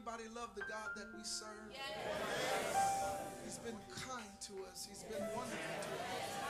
anybody 0.00 0.24
love 0.34 0.48
the 0.54 0.62
God 0.62 0.88
that 0.96 1.04
we 1.14 1.22
serve? 1.22 1.46
He's 3.44 3.58
been 3.58 3.76
kind 3.92 4.32
to 4.40 4.52
us. 4.72 4.88
He's 4.88 5.02
been 5.02 5.20
wonderful 5.36 5.76
to 5.82 5.92
us. 6.00 6.40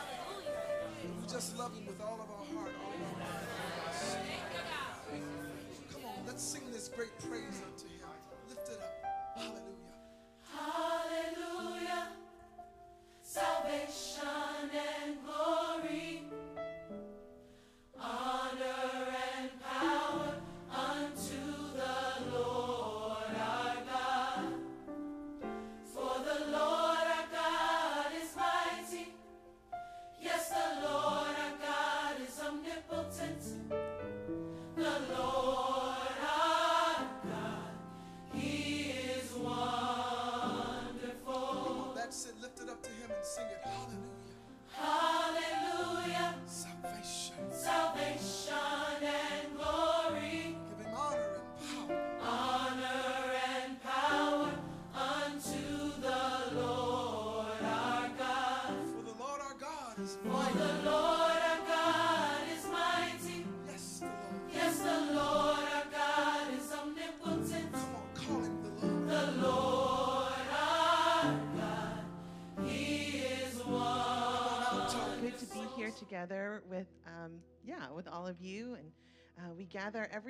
We 1.21 1.27
just 1.27 1.59
love 1.59 1.75
him 1.75 1.87
with 1.87 2.01
all 2.01 2.21
of 2.23 2.31
our 2.31 2.47
heart, 2.55 2.75
all 2.85 2.95
of 2.95 3.03
our 3.03 3.19
mind. 3.19 3.49
Come 5.93 6.05
on, 6.05 6.27
let's 6.27 6.45
sing 6.45 6.63
this 6.71 6.89
great 6.89 7.19
praise 7.19 7.61
unto 7.67 7.89
him. 7.89 8.00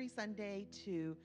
Every 0.01 0.09
Sunday 0.09 0.65
to 0.83 1.15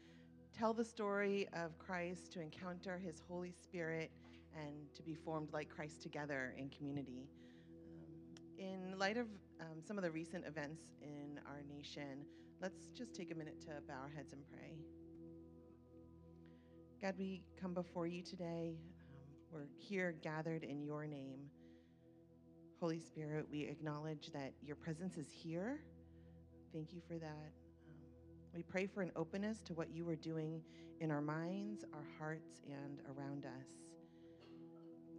tell 0.54 0.74
the 0.74 0.84
story 0.84 1.48
of 1.54 1.78
Christ, 1.78 2.30
to 2.34 2.42
encounter 2.42 3.00
His 3.02 3.22
Holy 3.26 3.50
Spirit, 3.50 4.10
and 4.54 4.92
to 4.94 5.02
be 5.02 5.14
formed 5.14 5.50
like 5.54 5.70
Christ 5.70 6.02
together 6.02 6.54
in 6.58 6.68
community. 6.68 7.26
Um, 7.88 8.58
in 8.58 8.98
light 8.98 9.16
of 9.16 9.28
um, 9.62 9.80
some 9.80 9.96
of 9.96 10.04
the 10.04 10.10
recent 10.10 10.46
events 10.46 10.82
in 11.00 11.40
our 11.46 11.62
nation, 11.74 12.26
let's 12.60 12.88
just 12.94 13.14
take 13.14 13.32
a 13.32 13.34
minute 13.34 13.62
to 13.62 13.68
bow 13.88 13.94
our 14.02 14.10
heads 14.14 14.34
and 14.34 14.42
pray. 14.52 14.76
God, 17.00 17.14
we 17.16 17.40
come 17.58 17.72
before 17.72 18.06
you 18.06 18.20
today. 18.20 18.76
Um, 19.08 19.36
we're 19.50 19.68
here 19.78 20.16
gathered 20.22 20.64
in 20.64 20.82
your 20.82 21.06
name. 21.06 21.48
Holy 22.78 23.00
Spirit, 23.00 23.46
we 23.50 23.62
acknowledge 23.62 24.32
that 24.34 24.52
your 24.62 24.76
presence 24.76 25.16
is 25.16 25.28
here. 25.32 25.80
Thank 26.74 26.92
you 26.92 27.00
for 27.08 27.18
that. 27.18 27.65
We 28.56 28.62
pray 28.62 28.86
for 28.86 29.02
an 29.02 29.12
openness 29.16 29.60
to 29.66 29.74
what 29.74 29.94
you 29.94 30.08
are 30.08 30.16
doing 30.16 30.62
in 31.00 31.10
our 31.10 31.20
minds, 31.20 31.84
our 31.92 32.06
hearts, 32.18 32.62
and 32.66 33.02
around 33.14 33.44
us. 33.44 33.68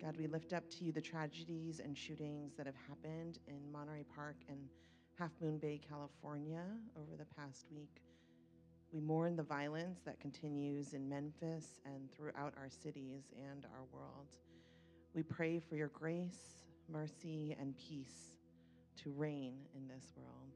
God, 0.01 0.17
we 0.17 0.25
lift 0.25 0.53
up 0.53 0.67
to 0.71 0.83
you 0.83 0.91
the 0.91 1.01
tragedies 1.01 1.79
and 1.79 1.95
shootings 1.95 2.55
that 2.57 2.65
have 2.65 2.75
happened 2.89 3.37
in 3.47 3.71
Monterey 3.71 4.05
Park 4.15 4.37
and 4.49 4.57
Half 5.19 5.29
Moon 5.39 5.59
Bay, 5.59 5.79
California 5.87 6.63
over 6.99 7.15
the 7.15 7.27
past 7.39 7.67
week. 7.71 8.01
We 8.91 9.01
mourn 9.01 9.35
the 9.35 9.43
violence 9.43 9.99
that 10.03 10.19
continues 10.19 10.93
in 10.93 11.07
Memphis 11.07 11.79
and 11.85 12.11
throughout 12.15 12.55
our 12.57 12.71
cities 12.71 13.25
and 13.37 13.65
our 13.65 13.83
world. 13.93 14.29
We 15.13 15.21
pray 15.21 15.59
for 15.59 15.75
your 15.75 15.89
grace, 15.89 16.63
mercy, 16.91 17.55
and 17.59 17.75
peace 17.77 18.33
to 19.03 19.11
reign 19.11 19.53
in 19.75 19.87
this 19.87 20.11
world. 20.15 20.55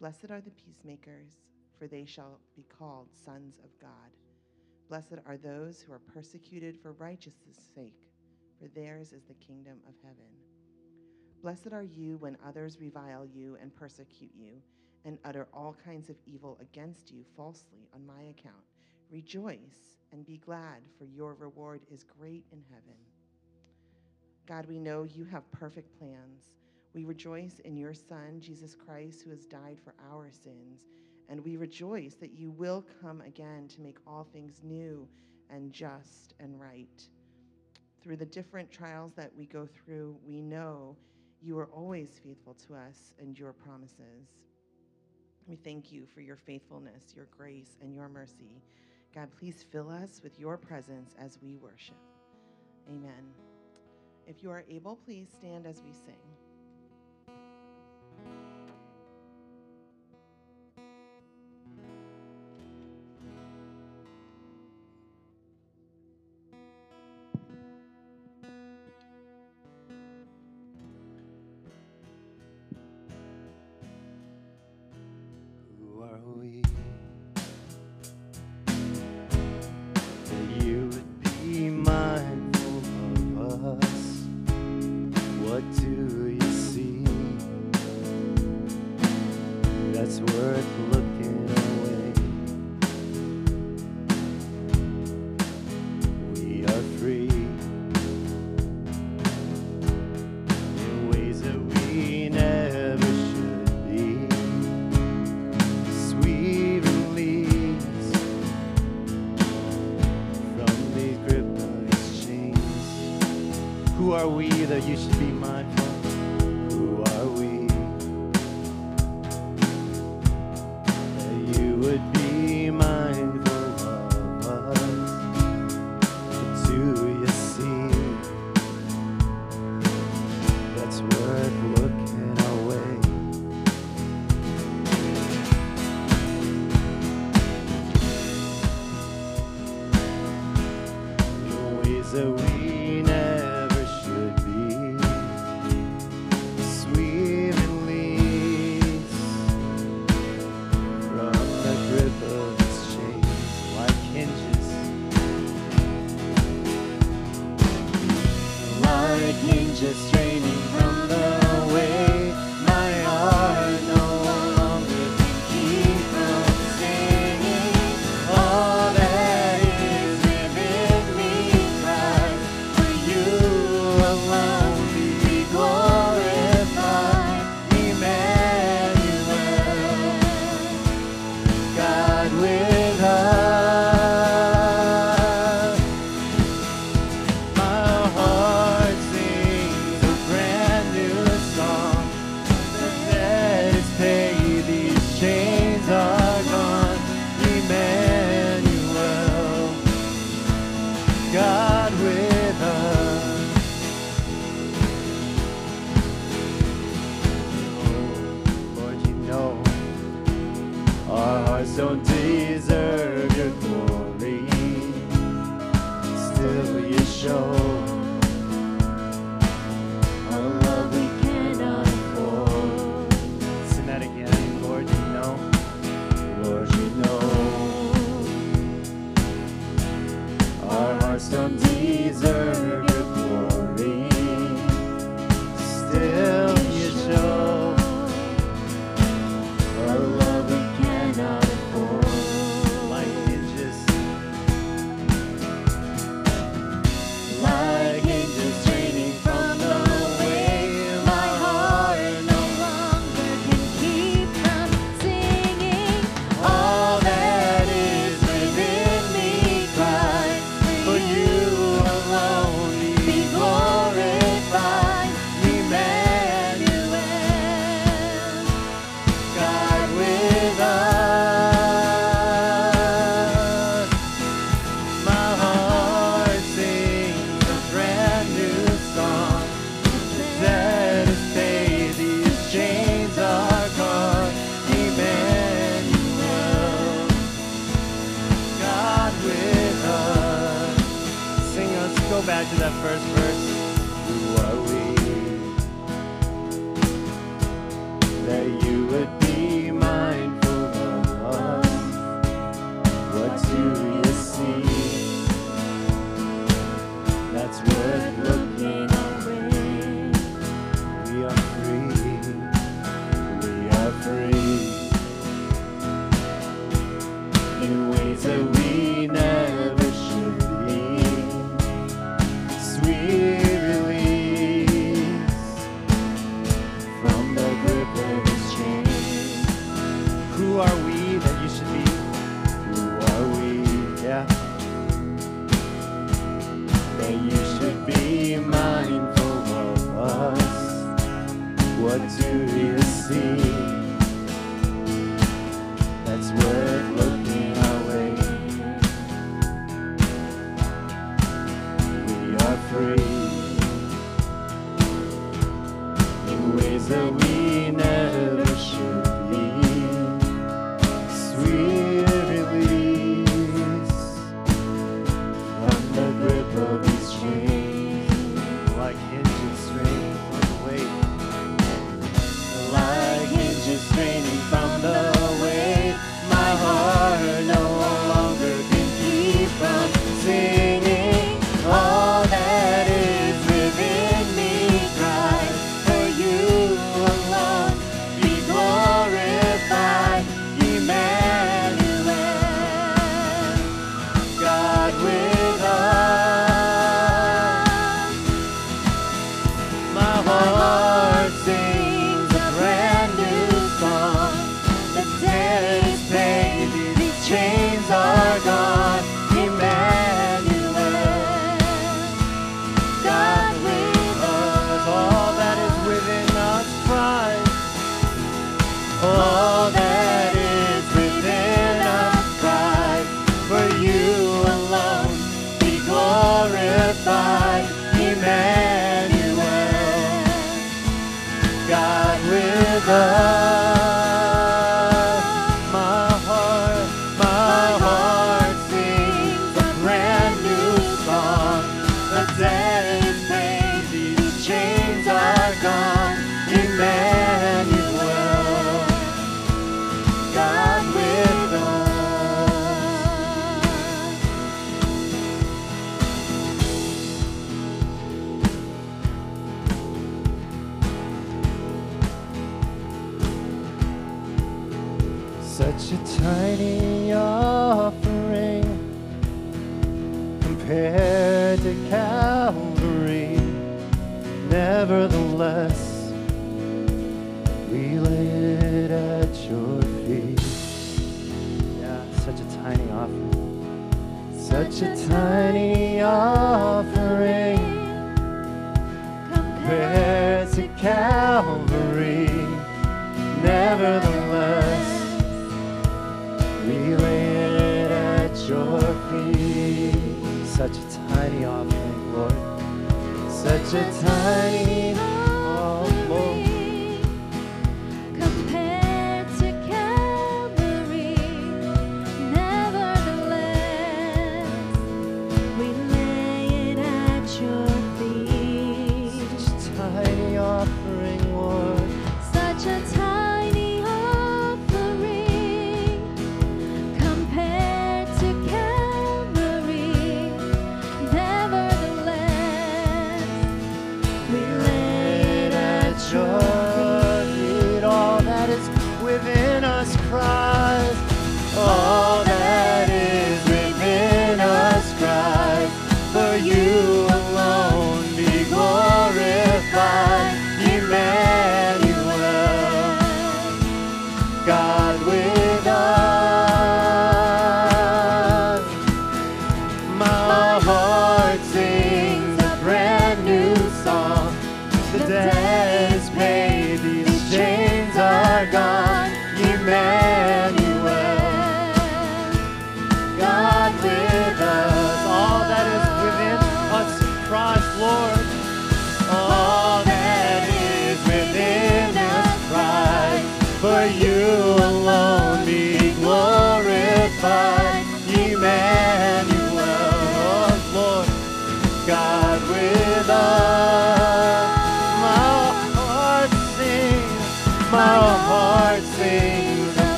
Blessed 0.00 0.30
are 0.30 0.40
the 0.40 0.50
peacemakers, 0.50 1.40
for 1.76 1.88
they 1.88 2.04
shall 2.04 2.38
be 2.54 2.64
called 2.78 3.08
sons 3.12 3.58
of 3.64 3.70
God. 3.80 3.90
Blessed 4.88 5.18
are 5.26 5.36
those 5.36 5.80
who 5.80 5.92
are 5.92 5.98
persecuted 5.98 6.78
for 6.80 6.92
righteousness' 6.92 7.70
sake, 7.74 7.98
for 8.60 8.68
theirs 8.68 9.12
is 9.12 9.24
the 9.24 9.34
kingdom 9.34 9.78
of 9.88 9.94
heaven. 10.02 10.30
Blessed 11.42 11.72
are 11.72 11.82
you 11.82 12.16
when 12.18 12.36
others 12.46 12.78
revile 12.80 13.26
you 13.26 13.56
and 13.60 13.74
persecute 13.74 14.32
you 14.34 14.62
and 15.04 15.18
utter 15.24 15.48
all 15.52 15.76
kinds 15.84 16.10
of 16.10 16.16
evil 16.26 16.58
against 16.60 17.10
you 17.10 17.24
falsely 17.36 17.88
on 17.94 18.06
my 18.06 18.22
account. 18.30 18.64
Rejoice 19.10 19.98
and 20.12 20.24
be 20.24 20.38
glad, 20.38 20.82
for 20.96 21.04
your 21.04 21.34
reward 21.34 21.80
is 21.90 22.04
great 22.04 22.44
in 22.52 22.62
heaven. 22.70 22.98
God, 24.46 24.66
we 24.66 24.78
know 24.78 25.04
you 25.04 25.24
have 25.24 25.50
perfect 25.52 25.98
plans. 25.98 26.54
We 26.94 27.04
rejoice 27.04 27.60
in 27.64 27.76
your 27.76 27.94
Son, 27.94 28.40
Jesus 28.40 28.74
Christ, 28.74 29.22
who 29.22 29.30
has 29.30 29.46
died 29.46 29.78
for 29.82 29.94
our 30.10 30.30
sins. 30.30 30.86
And 31.28 31.44
we 31.44 31.56
rejoice 31.56 32.14
that 32.14 32.32
you 32.32 32.50
will 32.50 32.84
come 33.02 33.20
again 33.20 33.68
to 33.68 33.82
make 33.82 33.98
all 34.06 34.26
things 34.32 34.60
new 34.62 35.06
and 35.50 35.72
just 35.72 36.34
and 36.40 36.58
right. 36.58 37.02
Through 38.02 38.16
the 38.16 38.26
different 38.26 38.70
trials 38.70 39.12
that 39.14 39.34
we 39.36 39.44
go 39.46 39.66
through, 39.66 40.16
we 40.26 40.40
know 40.40 40.96
you 41.42 41.58
are 41.58 41.68
always 41.72 42.20
faithful 42.24 42.54
to 42.66 42.74
us 42.74 43.12
and 43.18 43.38
your 43.38 43.52
promises. 43.52 44.28
We 45.46 45.56
thank 45.56 45.92
you 45.92 46.06
for 46.06 46.20
your 46.20 46.36
faithfulness, 46.36 47.14
your 47.14 47.26
grace, 47.36 47.76
and 47.80 47.94
your 47.94 48.08
mercy. 48.08 48.62
God, 49.14 49.28
please 49.38 49.64
fill 49.70 49.90
us 49.90 50.20
with 50.22 50.38
your 50.38 50.56
presence 50.56 51.14
as 51.18 51.38
we 51.42 51.56
worship. 51.56 51.96
Amen. 52.88 53.32
If 54.26 54.42
you 54.42 54.50
are 54.50 54.64
able, 54.68 54.96
please 54.96 55.28
stand 55.34 55.66
as 55.66 55.82
we 55.82 55.92
sing. 55.92 56.37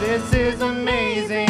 This 0.00 0.32
is 0.32 0.62
amazing 0.62 1.49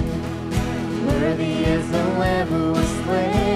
years, 1.61 1.89
no 1.91 2.19
who 2.45 2.71
was 2.73 2.87
slain. 3.03 3.50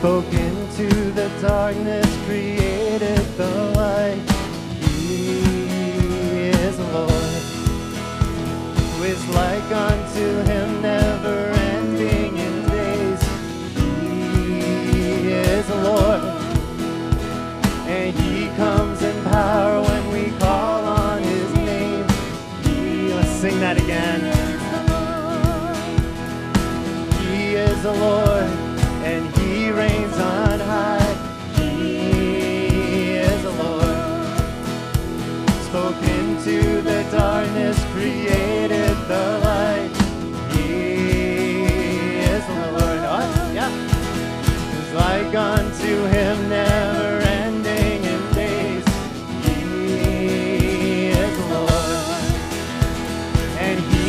spoke 0.00 0.32
into 0.32 0.88
the 1.12 1.28
darkness, 1.42 2.06
created 2.24 3.18
the 3.36 3.50
light. 3.76 4.22
He 4.80 6.48
is 6.48 6.78
Lord, 6.94 7.42
who 8.96 9.02
is 9.04 9.22
like 9.28 9.70
unto 9.70 10.09
and 53.60 53.99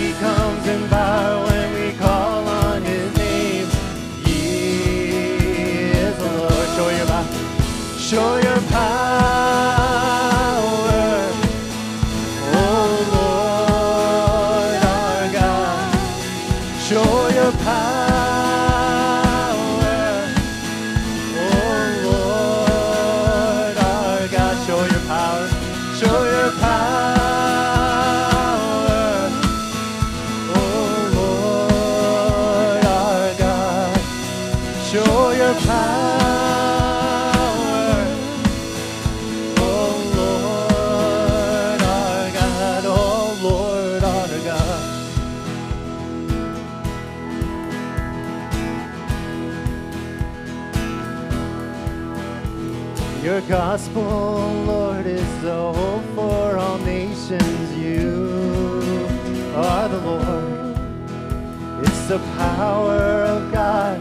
power 62.61 63.23
of 63.35 63.51
God 63.51 63.97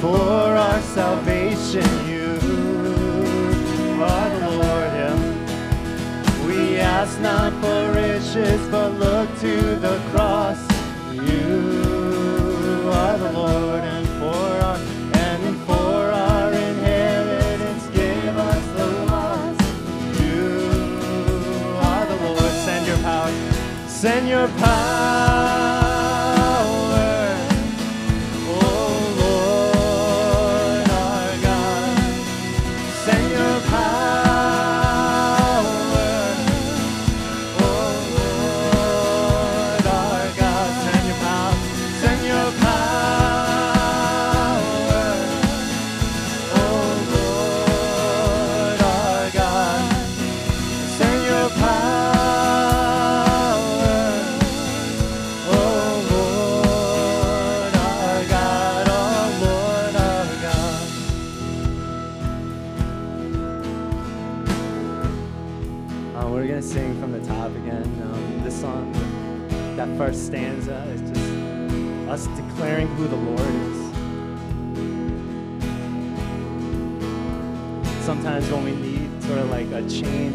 for 0.00 0.56
our 0.66 0.80
salvation. 0.98 1.90
You 2.12 2.32
are 4.02 4.30
the 4.44 4.52
Lord. 4.62 4.94
We 6.48 6.60
ask 6.96 7.12
not 7.20 7.52
for 7.62 7.80
riches, 8.02 8.62
but 8.74 8.88
look 9.04 9.28
to 9.46 9.54
the 9.86 9.96
cross. 10.10 10.60
You 11.30 12.90
are 13.00 13.16
the 13.24 13.32
Lord, 13.42 13.84
and 13.94 14.06
for 14.20 14.48
our 14.68 14.78
and 15.28 15.44
for 15.68 15.98
our 16.28 16.48
inheritance, 16.68 17.84
give 17.98 18.36
us 18.50 18.64
the 18.78 18.88
lost. 19.12 19.60
You 20.20 20.42
are 21.88 22.04
the 22.12 22.18
Lord. 22.26 22.54
Send 22.66 22.82
your 22.90 23.00
power. 23.08 23.32
Send 24.02 24.28
your 24.28 24.48
power. 24.64 24.89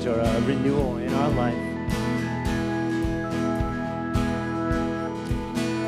Change 0.06 0.18
or 0.18 0.20
a 0.20 0.42
renewal 0.42 0.98
in 0.98 1.14
our 1.14 1.30
life, 1.30 1.56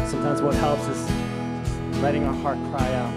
sometimes 0.10 0.41
what 0.41 0.56
helps 0.56 0.88
is 0.88 1.10
letting 2.01 2.23
our 2.23 2.34
heart 2.34 2.58
cry 2.71 2.93
out, 2.93 3.13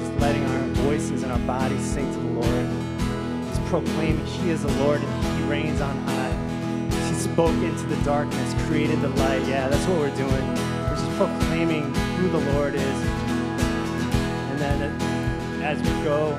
just 0.00 0.20
letting 0.20 0.44
our 0.44 0.60
voices 0.84 1.22
and 1.22 1.32
our 1.32 1.38
bodies 1.40 1.82
sing 1.84 2.10
to 2.12 2.18
the 2.18 2.40
Lord 2.40 2.68
just 3.48 3.64
proclaiming 3.66 4.24
He 4.26 4.50
is 4.50 4.62
the 4.62 4.72
Lord 4.84 5.00
and 5.02 5.38
He 5.38 5.50
reigns 5.50 5.80
on 5.80 5.96
high. 6.06 6.88
He 7.08 7.14
spoke 7.14 7.54
into 7.62 7.84
the 7.86 8.02
darkness, 8.04 8.54
created 8.66 9.00
the 9.00 9.08
light. 9.08 9.46
Yeah, 9.46 9.68
that's 9.68 9.86
what 9.86 9.98
we're 9.98 10.16
doing. 10.16 10.30
We're 10.30 10.96
just 10.96 11.10
proclaiming 11.16 11.94
who 12.16 12.28
the 12.28 12.40
Lord 12.52 12.74
is. 12.74 12.82
And 14.50 14.58
then 14.58 14.82
as 15.62 15.78
we 15.78 16.04
go, 16.04 16.36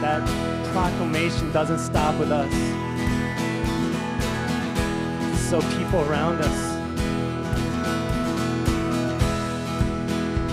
that 0.00 0.51
proclamation 0.72 1.52
doesn't 1.52 1.78
stop 1.78 2.18
with 2.18 2.32
us. 2.32 2.50
So 5.50 5.60
people 5.76 6.00
around 6.08 6.40
us, 6.40 6.60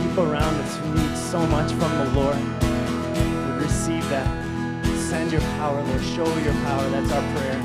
people 0.03 0.29
around 0.29 0.55
us 0.55 0.75
who 0.77 0.93
need 0.93 1.17
so 1.17 1.39
much 1.47 1.71
from 1.71 1.97
the 1.99 2.05
Lord 2.19 2.35
would 2.35 3.63
receive 3.63 4.07
that. 4.09 4.27
Send 5.09 5.31
your 5.31 5.41
power, 5.57 5.81
Lord. 5.81 6.03
Show 6.03 6.37
your 6.39 6.53
power. 6.65 6.89
That's 6.89 7.11
our 7.11 7.23
prayer. 7.33 7.59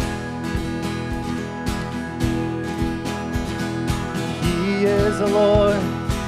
He 4.42 4.84
is 4.84 5.18
the 5.18 5.26
Lord, 5.26 5.82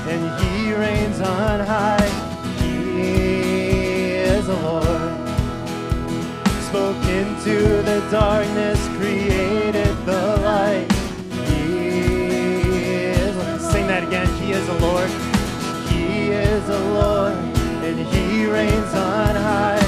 and 0.09 0.41
He 0.41 0.75
reigns 0.75 1.21
on 1.21 1.61
high. 1.61 2.09
He 2.59 4.11
is 4.11 4.47
the 4.47 4.57
Lord. 4.57 5.16
Spoke 6.69 7.05
into 7.07 7.83
the 7.83 8.07
darkness, 8.11 8.79
created 8.99 9.97
the 10.05 10.37
light. 10.43 10.87
He 11.49 13.07
is. 13.15 13.35
Sing 13.71 13.87
that 13.87 14.03
again. 14.05 14.27
He 14.43 14.53
is 14.53 14.67
the 14.67 14.79
Lord. 14.81 15.09
He 15.89 16.31
is 16.33 16.67
the 16.67 16.79
Lord, 16.79 17.35
and 17.87 17.99
He 17.99 18.47
reigns 18.47 18.93
on 18.95 19.37
high. 19.37 19.81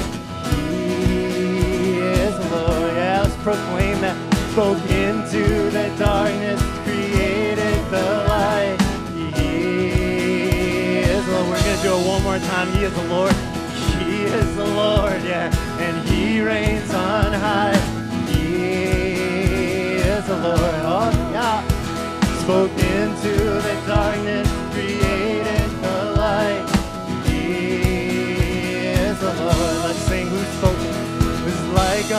He 0.55 1.99
is 1.99 2.35
the 2.37 2.49
Lord. 2.57 2.93
Yeah, 2.93 3.21
let's 3.23 3.35
proclaim 3.43 3.99
that. 4.01 4.17
Spoke 4.51 4.83
into 4.89 5.69
the 5.69 5.93
darkness, 5.99 6.61
created 6.83 7.79
the 7.91 8.25
light. 8.27 8.77
He 9.37 9.51
is 10.99 11.25
the 11.25 11.31
Lord. 11.31 11.49
We're 11.49 11.59
gonna 11.59 11.81
do 11.83 11.93
it 11.93 12.07
one 12.07 12.23
more 12.23 12.39
time. 12.39 12.71
He 12.73 12.83
is 12.83 12.93
the 12.93 13.03
Lord. 13.03 13.35
He 13.99 14.23
is 14.23 14.55
the 14.55 14.65
Lord. 14.65 15.21
Yeah, 15.23 15.49
He 16.19 16.41
reigns 16.41 16.93
on 16.93 17.31
high. 17.33 17.79
He 18.31 19.95
is 20.13 20.25
the 20.27 20.37
Lord. 20.37 20.81
Oh 20.93 21.11
yeah 21.31 21.79
spoke 22.49 22.71
into 22.71 23.35
the 23.67 23.75
darkness, 23.85 24.49
created 24.73 25.69
the 25.83 25.97
light. 26.17 26.65
He 27.27 27.45
is 29.05 29.19
the 29.19 29.33
Lord. 29.35 29.75
Let's 29.85 29.99
sing 30.09 30.25
who 30.27 30.41
spoke 30.57 30.81
was 31.45 31.61
like 31.81 32.09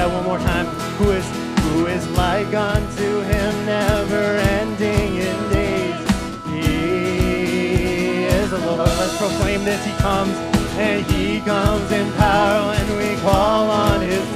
that 0.00 0.10
one 0.10 0.24
more 0.24 0.38
time. 0.38 0.66
Who 0.96 1.10
is 1.10 1.26
who 1.64 1.86
is 1.86 2.08
like 2.16 2.54
unto 2.54 3.20
him, 3.20 3.52
never 3.66 4.24
ending 4.56 5.16
in 5.28 5.38
days. 5.52 6.00
He 6.48 8.24
is 8.24 8.50
the 8.50 8.58
Lord. 8.58 8.78
Let's 8.78 9.16
proclaim 9.18 9.62
this. 9.64 9.84
He 9.84 9.92
comes, 9.98 10.34
and 10.88 11.04
he 11.12 11.40
comes 11.40 11.92
in 11.92 12.10
power 12.12 12.72
when 12.72 12.86
we 12.96 13.20
call 13.20 13.70
on 13.70 14.00
his 14.00 14.29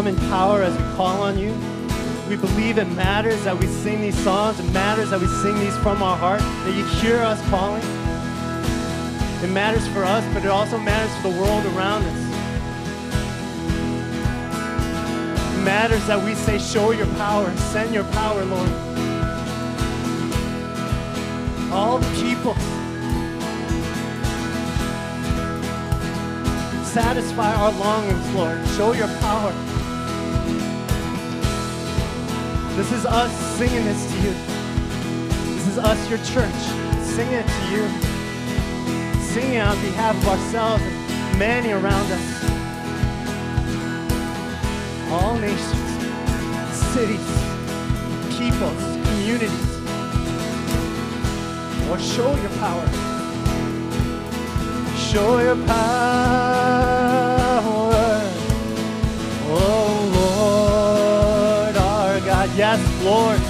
come 0.00 0.06
in 0.06 0.30
power 0.30 0.62
as 0.62 0.74
we 0.74 0.82
call 0.96 1.20
on 1.20 1.36
you. 1.36 1.52
We 2.26 2.36
believe 2.36 2.78
it 2.78 2.86
matters 2.86 3.44
that 3.44 3.58
we 3.58 3.66
sing 3.66 4.00
these 4.00 4.16
songs. 4.24 4.58
It 4.58 4.72
matters 4.72 5.10
that 5.10 5.20
we 5.20 5.26
sing 5.26 5.58
these 5.58 5.76
from 5.78 6.02
our 6.02 6.16
heart, 6.16 6.40
that 6.40 6.74
you 6.74 6.86
hear 7.00 7.18
us 7.18 7.38
calling. 7.50 7.82
It 9.44 9.52
matters 9.52 9.86
for 9.88 10.02
us, 10.02 10.24
but 10.32 10.42
it 10.42 10.48
also 10.48 10.78
matters 10.78 11.14
for 11.16 11.28
the 11.28 11.38
world 11.38 11.66
around 11.76 12.04
us. 12.04 12.20
It 15.58 15.62
matters 15.64 16.06
that 16.06 16.24
we 16.24 16.34
say, 16.34 16.58
Show 16.58 16.92
your 16.92 17.08
power, 17.16 17.54
send 17.58 17.92
your 17.92 18.04
power, 18.04 18.42
Lord. 18.42 18.70
All 21.70 21.98
the 21.98 22.22
people 22.22 22.54
satisfy 26.86 27.54
our 27.54 27.72
longings, 27.72 28.34
Lord. 28.34 28.66
Show 28.68 28.92
your 28.94 29.08
power. 29.18 29.69
This 32.80 32.92
is 32.92 33.04
us 33.04 33.30
singing 33.58 33.84
this 33.84 34.10
to 34.10 34.16
you. 34.22 34.32
This 35.54 35.66
is 35.66 35.78
us, 35.78 36.08
your 36.08 36.18
church, 36.20 36.60
singing 37.04 37.34
it 37.34 37.46
to 37.46 37.62
you. 37.70 37.86
Singing 39.20 39.60
on 39.60 39.78
behalf 39.82 40.16
of 40.16 40.28
ourselves 40.28 40.82
and 40.82 41.38
many 41.38 41.72
around 41.72 42.10
us. 42.10 42.42
All 45.12 45.36
nations, 45.36 45.90
cities, 46.94 47.28
peoples, 48.38 48.82
communities. 49.08 49.60
Or 51.90 51.98
show 51.98 52.34
your 52.40 52.50
power. 52.60 52.86
Show 54.96 55.38
your 55.40 55.66
power. 55.66 56.89
Yes, 62.56 62.80
Lord, 63.04 63.40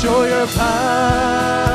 show 0.00 0.24
your 0.24 0.46
power. 0.48 1.69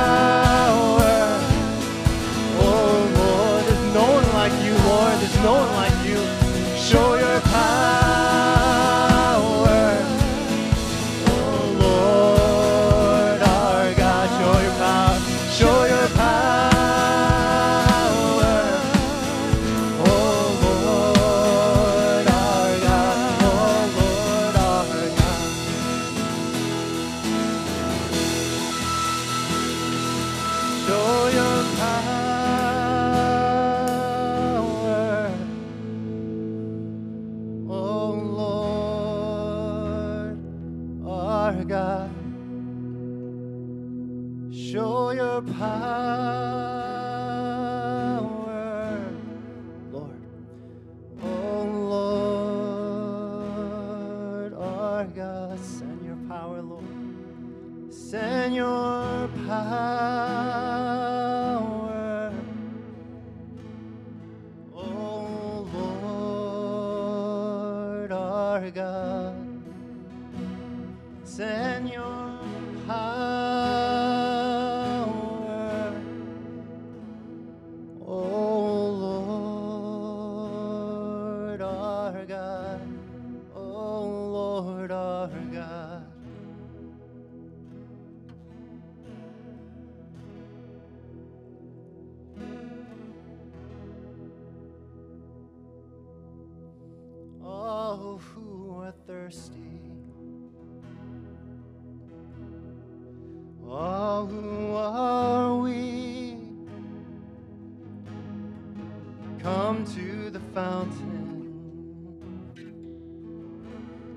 Come 109.46 109.86
to 109.94 110.32
the 110.32 110.40
fountain. 110.56 111.54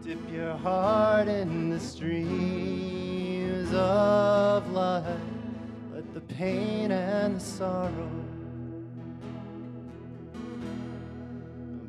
Dip 0.03 0.19
your 0.33 0.57
heart 0.57 1.29
in 1.29 1.69
the 1.69 1.79
streams 1.79 3.71
of 3.75 4.73
life. 4.73 5.05
Let 5.93 6.15
the 6.15 6.23
pain 6.23 6.91
and 6.91 7.37
the 7.37 7.41
sorrow 7.41 8.09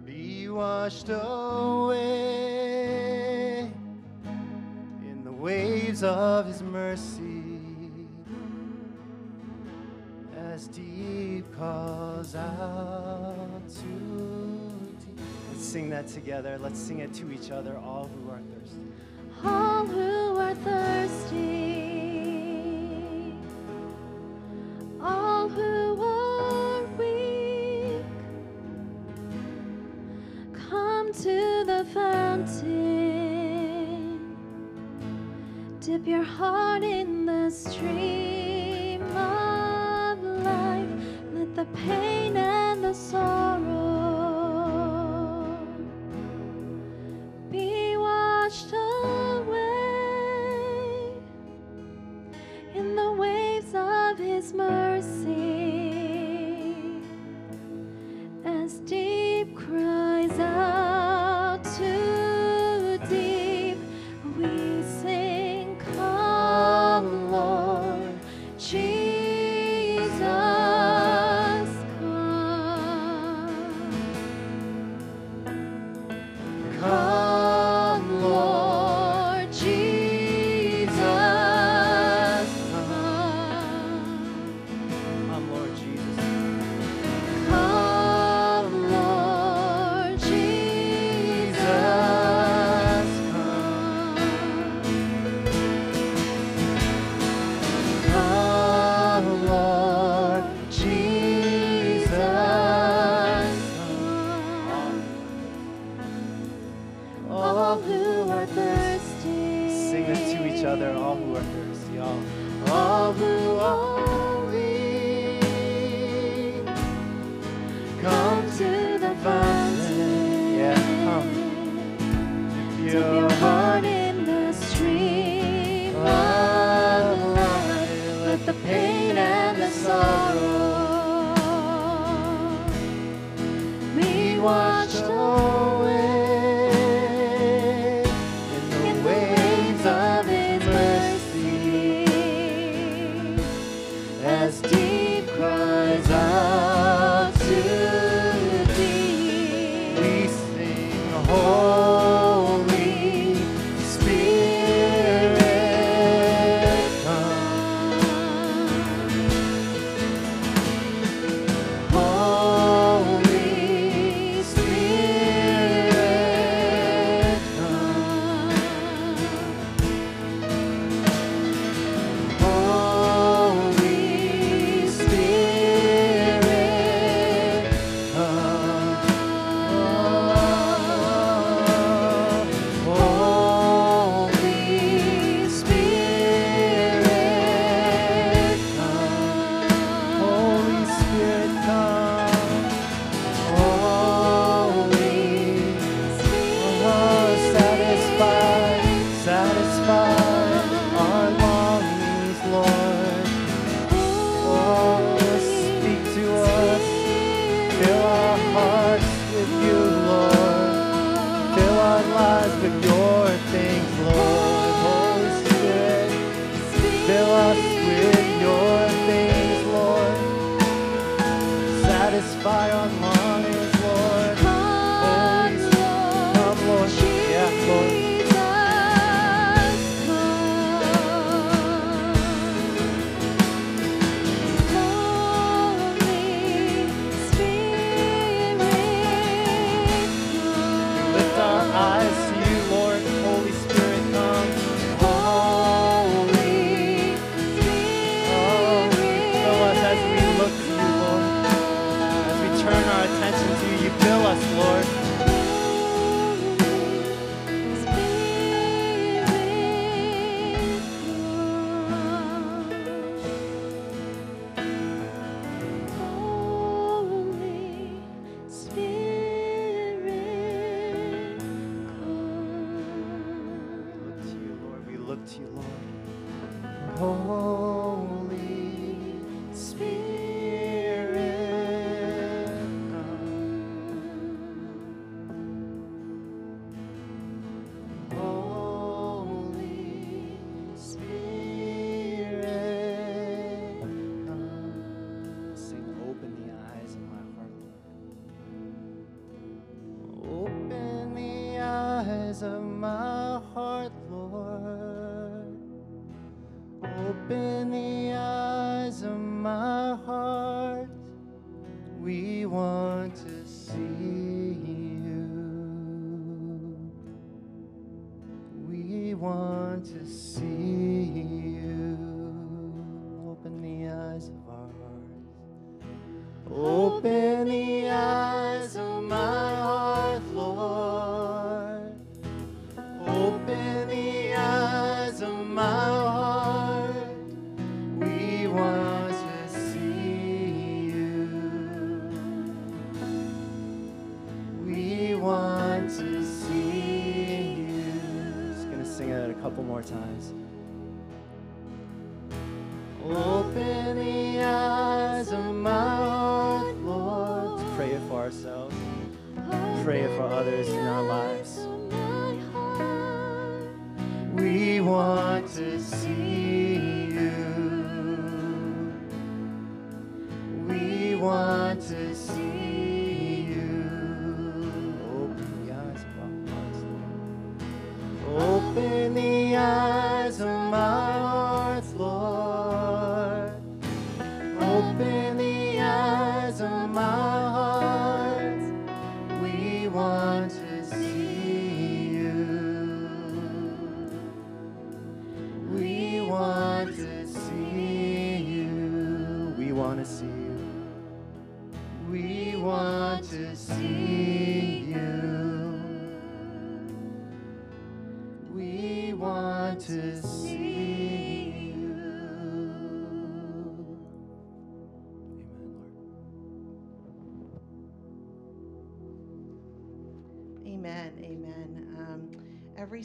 be 0.06 0.50
washed 0.50 1.08
away 1.08 2.02
in 5.02 5.24
the 5.24 5.32
waves 5.32 6.04
of 6.04 6.46
His 6.48 6.62
mercy. 6.62 7.49
as 10.60 10.68
deep 10.68 11.46
calls 11.58 12.36
out 12.36 13.62
to 13.70 13.84
deep. 15.06 15.20
Let's 15.50 15.64
sing 15.64 15.90
that 15.92 16.08
together. 16.10 16.58
Let's 16.58 16.78
sing 16.78 17.00
it 17.00 17.14
to 17.14 17.32
each 17.32 17.50
other, 17.50 17.78
all 17.78 18.10
who 18.14 18.30
are 18.30 18.42
thirsty. 18.52 18.82
All 19.46 19.86
who 19.86 20.36
are 20.38 20.56
thirsty. 20.56 21.38
All 25.02 25.48
who 25.48 26.04
are 26.04 26.84
weak. 26.98 28.04
Come 30.70 31.14
to 31.14 31.64
the 31.72 31.86
fountain. 31.94 33.40
Dip 35.80 36.06
your 36.06 36.24
heart 36.24 36.84
in 36.84 37.26
the 37.26 37.50
stream. 37.50 38.49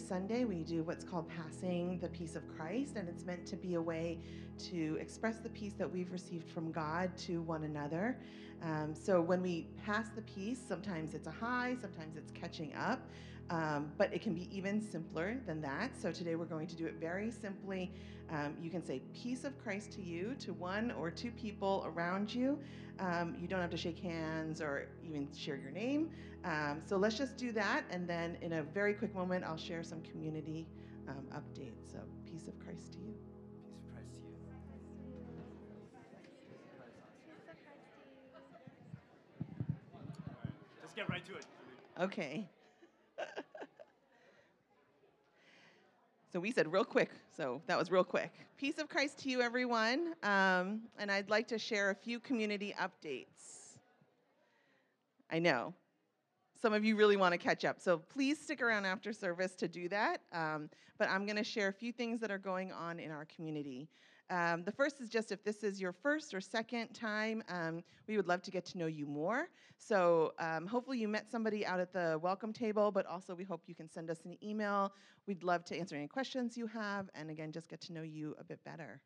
Sunday, 0.04 0.44
we 0.44 0.64
do 0.64 0.82
what's 0.82 1.02
called 1.02 1.26
passing 1.30 1.98
the 1.98 2.08
peace 2.08 2.36
of 2.36 2.42
Christ, 2.54 2.96
and 2.96 3.08
it's 3.08 3.24
meant 3.24 3.46
to 3.46 3.56
be 3.56 3.74
a 3.74 3.80
way 3.80 4.18
to 4.70 4.98
express 5.00 5.38
the 5.38 5.48
peace 5.48 5.72
that 5.78 5.90
we've 5.90 6.12
received 6.12 6.50
from 6.50 6.70
God 6.70 7.16
to 7.18 7.40
one 7.40 7.64
another. 7.64 8.18
Um, 8.62 8.94
so 8.94 9.22
when 9.22 9.40
we 9.40 9.68
pass 9.82 10.08
the 10.14 10.20
peace, 10.22 10.60
sometimes 10.66 11.14
it's 11.14 11.26
a 11.26 11.30
hi, 11.30 11.76
sometimes 11.80 12.18
it's 12.18 12.30
catching 12.32 12.74
up, 12.74 13.08
um, 13.50 13.92
but 13.98 14.12
it 14.12 14.22
can 14.22 14.34
be 14.34 14.48
even 14.56 14.80
simpler 14.80 15.36
than 15.46 15.60
that. 15.60 15.96
So 16.00 16.10
today 16.10 16.34
we're 16.34 16.44
going 16.46 16.66
to 16.66 16.76
do 16.76 16.86
it 16.86 16.94
very 17.00 17.30
simply. 17.30 17.92
Um, 18.30 18.56
you 18.60 18.70
can 18.70 18.84
say 18.84 19.02
peace 19.12 19.44
of 19.44 19.58
Christ 19.62 19.92
to 19.92 20.02
you, 20.02 20.34
to 20.40 20.54
one 20.54 20.90
or 20.92 21.10
two 21.10 21.30
people 21.30 21.84
around 21.86 22.34
you. 22.34 22.58
Um, 22.98 23.36
you 23.38 23.46
don't 23.46 23.60
have 23.60 23.70
to 23.70 23.76
shake 23.76 23.98
hands 23.98 24.60
or 24.60 24.88
even 25.04 25.28
share 25.36 25.56
your 25.56 25.70
name. 25.70 26.10
Um, 26.44 26.82
so 26.86 26.96
let's 26.96 27.16
just 27.16 27.36
do 27.36 27.52
that, 27.52 27.84
and 27.90 28.08
then 28.08 28.36
in 28.40 28.54
a 28.54 28.62
very 28.62 28.94
quick 28.94 29.14
moment, 29.14 29.44
I'll 29.44 29.56
share 29.56 29.82
some 29.82 30.00
community 30.02 30.66
um, 31.08 31.26
updates. 31.32 31.92
So 31.92 31.98
peace 32.24 32.48
of 32.48 32.58
Christ 32.58 32.92
to 32.92 32.98
you. 32.98 33.14
Peace 33.62 33.74
of 33.74 33.92
Christ 33.92 34.12
to 34.12 34.18
you. 34.20 34.34
Just 40.82 40.96
get 40.96 41.08
right 41.08 41.24
to 41.26 41.36
it. 41.36 41.46
Okay. 42.00 42.48
So 46.34 46.40
we 46.40 46.50
said 46.50 46.72
real 46.72 46.84
quick, 46.84 47.10
so 47.36 47.62
that 47.68 47.78
was 47.78 47.92
real 47.92 48.02
quick. 48.02 48.32
Peace 48.56 48.78
of 48.78 48.88
Christ 48.88 49.20
to 49.20 49.30
you, 49.30 49.40
everyone. 49.40 50.14
Um, 50.24 50.80
and 50.98 51.08
I'd 51.08 51.30
like 51.30 51.46
to 51.46 51.60
share 51.60 51.90
a 51.90 51.94
few 51.94 52.18
community 52.18 52.74
updates. 52.76 53.76
I 55.30 55.38
know. 55.38 55.74
Some 56.60 56.72
of 56.72 56.84
you 56.84 56.96
really 56.96 57.16
want 57.16 57.34
to 57.34 57.38
catch 57.38 57.64
up. 57.64 57.78
So 57.78 57.98
please 57.98 58.36
stick 58.40 58.60
around 58.60 58.84
after 58.84 59.12
service 59.12 59.54
to 59.54 59.68
do 59.68 59.88
that. 59.90 60.22
Um, 60.32 60.70
but 60.98 61.08
I'm 61.08 61.24
going 61.24 61.36
to 61.36 61.44
share 61.44 61.68
a 61.68 61.72
few 61.72 61.92
things 61.92 62.20
that 62.20 62.32
are 62.32 62.38
going 62.38 62.72
on 62.72 62.98
in 62.98 63.12
our 63.12 63.26
community. 63.26 63.88
Um, 64.30 64.64
the 64.64 64.72
first 64.72 65.00
is 65.00 65.10
just 65.10 65.32
if 65.32 65.44
this 65.44 65.62
is 65.62 65.80
your 65.80 65.92
first 65.92 66.32
or 66.32 66.40
second 66.40 66.88
time, 66.94 67.42
um, 67.48 67.82
we 68.08 68.16
would 68.16 68.26
love 68.26 68.42
to 68.42 68.50
get 68.50 68.64
to 68.66 68.78
know 68.78 68.86
you 68.86 69.06
more. 69.06 69.48
So 69.76 70.32
um, 70.38 70.66
hopefully 70.66 70.98
you 70.98 71.08
met 71.08 71.30
somebody 71.30 71.66
out 71.66 71.78
at 71.78 71.92
the 71.92 72.18
welcome 72.22 72.52
table, 72.52 72.90
but 72.90 73.04
also 73.06 73.34
we 73.34 73.44
hope 73.44 73.62
you 73.66 73.74
can 73.74 73.88
send 73.88 74.10
us 74.10 74.24
an 74.24 74.36
email. 74.42 74.92
We'd 75.26 75.42
love 75.42 75.64
to 75.66 75.78
answer 75.78 75.94
any 75.94 76.08
questions 76.08 76.56
you 76.56 76.66
have, 76.68 77.10
and 77.14 77.30
again, 77.30 77.52
just 77.52 77.68
get 77.68 77.80
to 77.82 77.92
know 77.92 78.02
you 78.02 78.34
a 78.38 78.44
bit 78.44 78.60
better. 78.64 79.00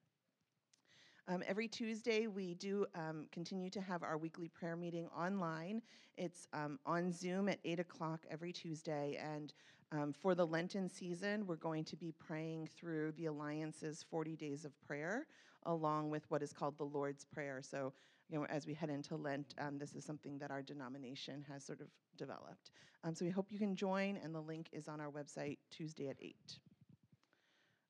Um, 1.27 1.43
every 1.47 1.69
Tuesday, 1.69 2.27
we 2.27 2.55
do 2.55 2.87
um, 2.95 3.27
continue 3.33 3.69
to 3.71 3.83
have 3.83 4.03
our 4.03 4.17
weekly 4.17 4.49
prayer 4.49 4.77
meeting 4.77 5.09
online. 5.09 5.83
It's 6.17 6.49
um, 6.55 6.79
on 6.87 7.13
Zoom 7.13 7.51
at 7.51 7.59
8 7.65 7.81
o'clock 7.81 8.25
every 8.31 8.51
Tuesday. 8.51 9.21
And 9.23 9.53
um, 9.93 10.13
for 10.13 10.35
the 10.35 10.47
Lenten 10.47 10.89
season, 10.89 11.47
we're 11.47 11.57
going 11.57 11.85
to 11.85 11.97
be 11.97 12.13
praying 12.13 12.69
through 12.77 13.13
the 13.13 13.27
Alliance's 13.27 14.05
40 14.11 14.37
days 14.37 14.65
of 14.65 14.73
prayer, 14.87 15.27
along 15.65 16.11
with 16.11 16.31
what 16.31 16.43
is 16.43 16.53
called 16.53 16.77
the 16.77 16.85
Lord's 16.85 17.25
Prayer. 17.25 17.61
So, 17.63 17.93
you 18.29 18.39
know, 18.39 18.45
as 18.47 18.67
we 18.67 18.75
head 18.75 18.91
into 18.91 19.17
Lent, 19.17 19.55
um, 19.59 19.79
this 19.79 19.95
is 19.95 20.05
something 20.05 20.39
that 20.39 20.51
our 20.51 20.63
denomination 20.63 21.45
has 21.51 21.65
sort 21.65 21.81
of 21.81 21.89
developed. 22.17 22.71
Um, 23.03 23.15
so 23.15 23.25
we 23.25 23.31
hope 23.31 23.51
you 23.51 23.59
can 23.59 23.75
join, 23.75 24.19
and 24.23 24.35
the 24.35 24.41
link 24.41 24.69
is 24.73 24.89
on 24.89 25.01
our 25.01 25.11
website 25.11 25.57
Tuesday 25.71 26.09
at 26.09 26.17
8. 26.21 26.35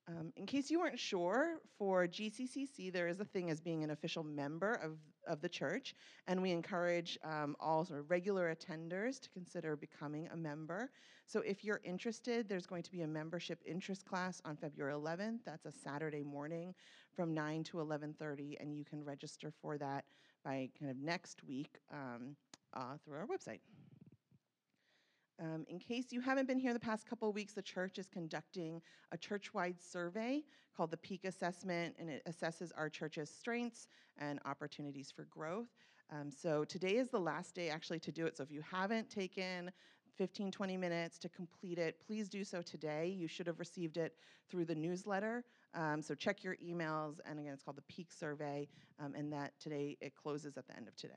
Um, 0.09 0.33
in 0.37 0.47
case 0.47 0.71
you 0.71 0.81
weren't 0.81 0.99
sure, 0.99 1.59
for 1.77 2.07
GCCC, 2.07 2.91
there 2.91 3.09
is 3.09 3.21
a 3.21 3.27
thing 3.27 3.51
as 3.51 3.61
being 3.61 3.85
an 3.85 3.91
official 3.91 4.25
member 4.25 4.75
of, 4.77 4.97
of 5.27 5.43
the 5.43 5.49
church, 5.51 5.95
and 6.27 6.41
we 6.41 6.51
encourage 6.51 7.19
um, 7.23 7.55
all 7.61 7.85
sort 7.85 8.01
of 8.01 8.11
regular 8.11 8.55
attenders 8.55 9.21
to 9.21 9.29
consider 9.29 9.77
becoming 9.77 10.27
a 10.33 10.37
member. 10.37 10.91
So 11.27 11.41
if 11.41 11.63
you're 11.63 11.83
interested, 11.85 12.49
there's 12.49 12.65
going 12.65 12.85
to 12.85 12.91
be 12.91 13.03
a 13.03 13.07
membership 13.07 13.61
interest 13.67 14.07
class 14.07 14.41
on 14.47 14.57
February 14.57 14.95
11th. 14.95 15.41
That's 15.45 15.67
a 15.67 15.73
Saturday 15.73 16.23
morning 16.23 16.75
from 17.15 17.35
9 17.35 17.65
to 17.65 17.79
11:30, 17.79 18.57
and 18.61 18.75
you 18.75 18.87
can 18.87 19.05
register 19.05 19.53
for 19.61 19.77
that 19.77 20.07
by 20.43 20.71
kind 20.79 20.91
of 20.91 20.97
next 20.97 21.45
week 21.45 21.81
um, 21.93 22.35
uh, 22.73 22.97
through 23.05 23.17
our 23.17 23.27
website. 23.27 23.61
Um, 25.41 25.65
in 25.69 25.79
case 25.79 26.07
you 26.11 26.21
haven't 26.21 26.47
been 26.47 26.59
here 26.59 26.73
the 26.73 26.81
past 26.81 27.07
couple 27.07 27.33
weeks, 27.33 27.53
the 27.53 27.63
church 27.63 27.99
is 27.99 28.09
conducting 28.09 28.83
a 29.13 29.17
church 29.17 29.55
wide 29.55 29.81
survey 29.81 30.43
called 30.77 30.91
the 30.91 30.97
Peak 30.97 31.25
Assessment, 31.25 31.95
and 31.99 32.11
it 32.11 32.23
assesses 32.29 32.73
our 32.77 32.89
church's 32.89 33.31
strengths 33.31 33.87
and 34.19 34.41
opportunities 34.45 35.13
for 35.13 35.25
growth. 35.25 35.69
Um, 36.11 36.31
so 36.31 36.65
today 36.65 36.97
is 36.97 37.11
the 37.11 37.21
last 37.21 37.55
day 37.55 37.69
actually 37.69 38.01
to 38.01 38.13
do 38.13 38.27
it. 38.27 38.37
So 38.37 38.43
if 38.43 38.51
you 38.51 38.63
haven't 38.69 39.11
taken 39.11 39.71
15, 40.17 40.51
20 40.51 40.77
minutes 40.77 41.19
to 41.19 41.29
complete 41.29 41.79
it, 41.79 42.01
please 42.05 42.29
do 42.29 42.43
so 42.43 42.61
today. 42.61 43.15
You 43.17 43.29
should 43.29 43.47
have 43.47 43.61
received 43.61 43.97
it 43.97 44.17
through 44.51 44.65
the 44.65 44.75
newsletter. 44.75 45.45
Um, 45.75 46.03
so 46.03 46.15
check 46.15 46.43
your 46.43 46.57
emails. 46.57 47.21
And 47.25 47.39
again, 47.39 47.53
it's 47.53 47.63
called 47.63 47.77
the 47.77 47.83
Peak 47.83 48.11
Survey, 48.11 48.69
um, 48.99 49.15
and 49.15 49.33
that 49.33 49.53
today 49.61 49.97
it 50.01 50.15
closes 50.17 50.57
at 50.57 50.67
the 50.67 50.77
end 50.77 50.89
of 50.89 50.97
today. 50.97 51.15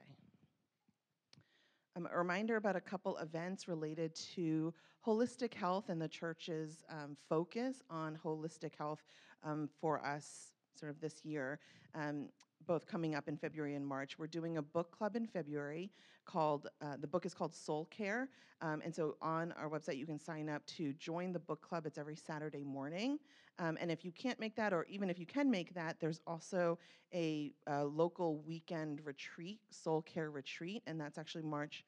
Um, 1.97 2.07
a 2.11 2.17
reminder 2.17 2.55
about 2.55 2.75
a 2.77 2.81
couple 2.81 3.17
events 3.17 3.67
related 3.67 4.15
to 4.35 4.73
holistic 5.05 5.53
health 5.53 5.89
and 5.89 6.01
the 6.01 6.07
church's 6.07 6.83
um, 6.89 7.17
focus 7.27 7.81
on 7.89 8.17
holistic 8.23 8.75
health 8.77 9.03
um, 9.43 9.67
for 9.79 10.03
us 10.05 10.53
sort 10.73 10.89
of 10.89 11.01
this 11.01 11.25
year, 11.25 11.59
um, 11.95 12.29
both 12.71 12.87
coming 12.87 13.15
up 13.15 13.27
in 13.27 13.35
February 13.35 13.75
and 13.75 13.85
March. 13.85 14.17
We're 14.17 14.27
doing 14.27 14.55
a 14.55 14.61
book 14.61 14.97
club 14.97 15.17
in 15.17 15.27
February 15.27 15.91
called, 16.23 16.69
uh, 16.81 16.95
the 17.01 17.05
book 17.05 17.25
is 17.25 17.33
called 17.33 17.53
Soul 17.53 17.89
Care. 17.91 18.29
Um, 18.61 18.81
and 18.85 18.95
so 18.95 19.17
on 19.21 19.51
our 19.57 19.69
website, 19.69 19.97
you 19.97 20.05
can 20.05 20.17
sign 20.17 20.47
up 20.47 20.65
to 20.77 20.93
join 20.93 21.33
the 21.33 21.39
book 21.39 21.61
club. 21.61 21.85
It's 21.85 21.97
every 21.97 22.15
Saturday 22.15 22.63
morning. 22.63 23.19
Um, 23.59 23.77
and 23.81 23.91
if 23.91 24.05
you 24.05 24.13
can't 24.13 24.39
make 24.39 24.55
that, 24.55 24.71
or 24.71 24.85
even 24.85 25.09
if 25.09 25.19
you 25.19 25.25
can 25.25 25.51
make 25.51 25.73
that, 25.73 25.99
there's 25.99 26.21
also 26.25 26.79
a, 27.13 27.51
a 27.67 27.83
local 27.83 28.37
weekend 28.37 29.01
retreat, 29.03 29.59
Soul 29.69 30.01
Care 30.03 30.31
Retreat, 30.31 30.81
and 30.87 30.97
that's 30.97 31.17
actually 31.17 31.43
March 31.43 31.83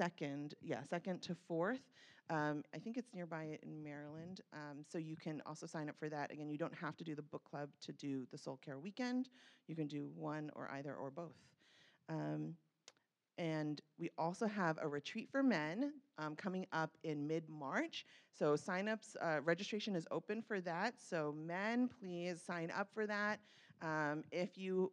2nd, 0.00 0.54
yeah, 0.62 0.80
2nd 0.90 1.20
to 1.20 1.36
4th. 1.50 1.80
Um, 2.30 2.62
I 2.74 2.78
think 2.78 2.96
it's 2.96 3.12
nearby 3.14 3.58
in 3.62 3.82
Maryland. 3.82 4.40
Um, 4.52 4.84
so 4.88 4.98
you 4.98 5.16
can 5.16 5.42
also 5.44 5.66
sign 5.66 5.88
up 5.88 5.96
for 5.98 6.08
that. 6.08 6.32
Again, 6.32 6.50
you 6.50 6.58
don't 6.58 6.74
have 6.74 6.96
to 6.96 7.04
do 7.04 7.14
the 7.14 7.22
book 7.22 7.44
club 7.44 7.68
to 7.82 7.92
do 7.92 8.26
the 8.30 8.38
Soul 8.38 8.58
Care 8.64 8.78
Weekend. 8.78 9.28
You 9.68 9.76
can 9.76 9.86
do 9.86 10.08
one 10.14 10.50
or 10.54 10.70
either 10.72 10.94
or 10.94 11.10
both. 11.10 11.36
Um, 12.08 12.54
and 13.38 13.80
we 13.98 14.10
also 14.18 14.46
have 14.46 14.78
a 14.80 14.86
retreat 14.86 15.28
for 15.30 15.42
men 15.42 15.94
um, 16.18 16.36
coming 16.36 16.66
up 16.72 16.96
in 17.02 17.26
mid 17.26 17.48
March. 17.48 18.04
So, 18.30 18.54
signups, 18.54 19.16
uh, 19.22 19.40
registration 19.42 19.96
is 19.96 20.06
open 20.10 20.42
for 20.42 20.60
that. 20.60 20.94
So, 21.00 21.34
men, 21.36 21.88
please 22.00 22.42
sign 22.42 22.70
up 22.76 22.88
for 22.94 23.06
that. 23.06 23.40
Um, 23.80 24.22
if 24.30 24.58
you 24.58 24.92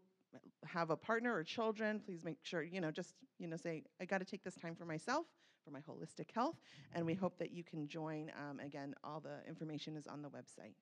have 0.65 0.89
a 0.89 0.95
partner 0.95 1.33
or 1.33 1.43
children, 1.43 1.99
please 1.99 2.23
make 2.23 2.37
sure, 2.43 2.63
you 2.63 2.81
know, 2.81 2.91
just, 2.91 3.15
you 3.39 3.47
know, 3.47 3.57
say, 3.57 3.83
I 4.01 4.05
got 4.05 4.19
to 4.19 4.25
take 4.25 4.43
this 4.43 4.55
time 4.55 4.75
for 4.75 4.85
myself, 4.85 5.25
for 5.69 5.73
my 5.73 5.81
holistic 5.81 6.31
health. 6.33 6.55
And 6.93 7.05
we 7.05 7.13
hope 7.13 7.37
that 7.39 7.51
you 7.51 7.63
can 7.63 7.87
join. 7.87 8.31
Um, 8.37 8.59
again, 8.59 8.95
all 9.03 9.19
the 9.19 9.47
information 9.47 9.95
is 9.95 10.07
on 10.07 10.21
the 10.21 10.29
website. 10.29 10.73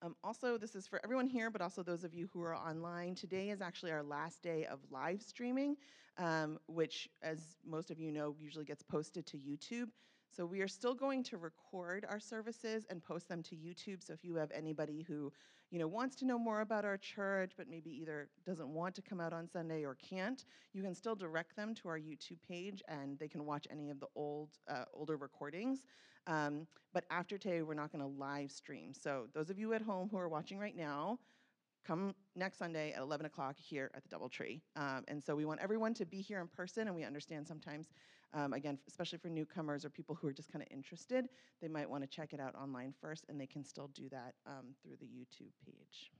Um, 0.00 0.14
also, 0.22 0.58
this 0.58 0.74
is 0.76 0.86
for 0.86 1.00
everyone 1.02 1.26
here, 1.26 1.50
but 1.50 1.60
also 1.60 1.82
those 1.82 2.04
of 2.04 2.14
you 2.14 2.28
who 2.32 2.40
are 2.42 2.54
online. 2.54 3.14
Today 3.14 3.50
is 3.50 3.60
actually 3.60 3.90
our 3.90 4.02
last 4.02 4.42
day 4.42 4.64
of 4.66 4.78
live 4.90 5.22
streaming, 5.22 5.76
um, 6.18 6.58
which, 6.68 7.08
as 7.22 7.56
most 7.66 7.90
of 7.90 7.98
you 7.98 8.12
know, 8.12 8.36
usually 8.38 8.64
gets 8.64 8.82
posted 8.82 9.26
to 9.26 9.36
YouTube. 9.36 9.88
So 10.30 10.46
we 10.46 10.60
are 10.60 10.68
still 10.68 10.94
going 10.94 11.22
to 11.24 11.36
record 11.36 12.06
our 12.08 12.20
services 12.20 12.86
and 12.90 13.02
post 13.02 13.28
them 13.28 13.42
to 13.44 13.56
YouTube. 13.56 14.02
So 14.02 14.12
if 14.12 14.24
you 14.24 14.34
have 14.36 14.50
anybody 14.52 15.04
who, 15.06 15.32
you 15.70 15.78
know, 15.78 15.88
wants 15.88 16.16
to 16.16 16.26
know 16.26 16.38
more 16.38 16.60
about 16.60 16.84
our 16.84 16.96
church, 16.96 17.52
but 17.56 17.68
maybe 17.68 17.90
either 17.90 18.28
doesn't 18.46 18.68
want 18.68 18.94
to 18.96 19.02
come 19.02 19.20
out 19.20 19.32
on 19.32 19.48
Sunday 19.48 19.84
or 19.84 19.96
can't, 19.96 20.44
you 20.72 20.82
can 20.82 20.94
still 20.94 21.14
direct 21.14 21.56
them 21.56 21.74
to 21.76 21.88
our 21.88 21.98
YouTube 21.98 22.38
page, 22.46 22.82
and 22.88 23.18
they 23.18 23.28
can 23.28 23.44
watch 23.44 23.66
any 23.70 23.90
of 23.90 24.00
the 24.00 24.06
old, 24.14 24.50
uh, 24.68 24.84
older 24.94 25.16
recordings. 25.16 25.82
Um, 26.26 26.66
but 26.92 27.04
after 27.10 27.38
today, 27.38 27.62
we're 27.62 27.74
not 27.74 27.90
going 27.90 28.02
to 28.02 28.18
live 28.18 28.50
stream. 28.50 28.92
So 28.92 29.26
those 29.34 29.50
of 29.50 29.58
you 29.58 29.72
at 29.72 29.82
home 29.82 30.08
who 30.10 30.18
are 30.18 30.28
watching 30.28 30.58
right 30.58 30.76
now, 30.76 31.18
come 31.86 32.14
next 32.36 32.58
Sunday 32.58 32.92
at 32.92 33.00
11 33.00 33.26
o'clock 33.26 33.56
here 33.58 33.90
at 33.94 34.02
the 34.02 34.14
Doubletree. 34.14 34.60
Um, 34.76 35.04
and 35.08 35.24
so 35.24 35.34
we 35.34 35.46
want 35.46 35.60
everyone 35.60 35.94
to 35.94 36.04
be 36.04 36.20
here 36.20 36.40
in 36.40 36.48
person, 36.48 36.86
and 36.86 36.94
we 36.94 37.04
understand 37.04 37.46
sometimes, 37.48 37.88
um, 38.34 38.52
again, 38.52 38.78
especially 38.88 39.18
for 39.18 39.28
newcomers 39.28 39.84
or 39.84 39.90
people 39.90 40.14
who 40.14 40.28
are 40.28 40.32
just 40.32 40.52
kind 40.52 40.62
of 40.62 40.68
interested, 40.70 41.28
they 41.60 41.68
might 41.68 41.88
want 41.88 42.02
to 42.02 42.08
check 42.08 42.32
it 42.32 42.40
out 42.40 42.54
online 42.54 42.94
first, 43.00 43.24
and 43.28 43.40
they 43.40 43.46
can 43.46 43.64
still 43.64 43.88
do 43.94 44.08
that 44.10 44.34
um, 44.46 44.74
through 44.82 44.96
the 45.00 45.06
YouTube 45.06 45.52
page. 45.64 46.10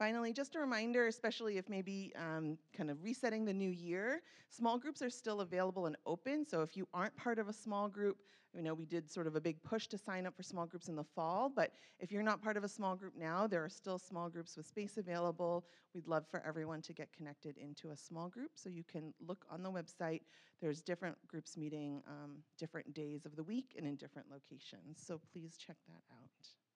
Finally, 0.00 0.32
just 0.32 0.54
a 0.54 0.58
reminder, 0.58 1.08
especially 1.08 1.58
if 1.58 1.68
maybe 1.68 2.10
um, 2.16 2.56
kind 2.74 2.90
of 2.90 3.04
resetting 3.04 3.44
the 3.44 3.52
new 3.52 3.68
year, 3.68 4.22
small 4.48 4.78
groups 4.78 5.02
are 5.02 5.10
still 5.10 5.42
available 5.42 5.84
and 5.84 5.94
open. 6.06 6.42
So 6.42 6.62
if 6.62 6.74
you 6.74 6.88
aren't 6.94 7.14
part 7.18 7.38
of 7.38 7.50
a 7.50 7.52
small 7.52 7.86
group, 7.86 8.16
you 8.54 8.62
know, 8.62 8.72
we 8.72 8.86
did 8.86 9.10
sort 9.10 9.26
of 9.26 9.36
a 9.36 9.40
big 9.42 9.62
push 9.62 9.88
to 9.88 9.98
sign 9.98 10.26
up 10.26 10.34
for 10.34 10.42
small 10.42 10.64
groups 10.64 10.88
in 10.88 10.96
the 10.96 11.04
fall, 11.04 11.52
but 11.54 11.72
if 11.98 12.10
you're 12.10 12.22
not 12.22 12.40
part 12.40 12.56
of 12.56 12.64
a 12.64 12.68
small 12.68 12.96
group 12.96 13.12
now, 13.14 13.46
there 13.46 13.62
are 13.62 13.68
still 13.68 13.98
small 13.98 14.30
groups 14.30 14.56
with 14.56 14.66
space 14.66 14.96
available. 14.96 15.66
We'd 15.94 16.08
love 16.08 16.26
for 16.26 16.42
everyone 16.46 16.80
to 16.80 16.94
get 16.94 17.12
connected 17.12 17.58
into 17.58 17.90
a 17.90 17.96
small 17.96 18.30
group. 18.30 18.52
So 18.54 18.70
you 18.70 18.84
can 18.84 19.12
look 19.28 19.44
on 19.50 19.62
the 19.62 19.70
website. 19.70 20.22
There's 20.62 20.80
different 20.80 21.18
groups 21.28 21.58
meeting 21.58 22.02
um, 22.08 22.38
different 22.56 22.94
days 22.94 23.26
of 23.26 23.36
the 23.36 23.42
week 23.42 23.74
and 23.76 23.86
in 23.86 23.96
different 23.96 24.28
locations. 24.30 25.04
So 25.06 25.20
please 25.30 25.58
check 25.58 25.76
that 25.88 26.02
out. 26.10 26.69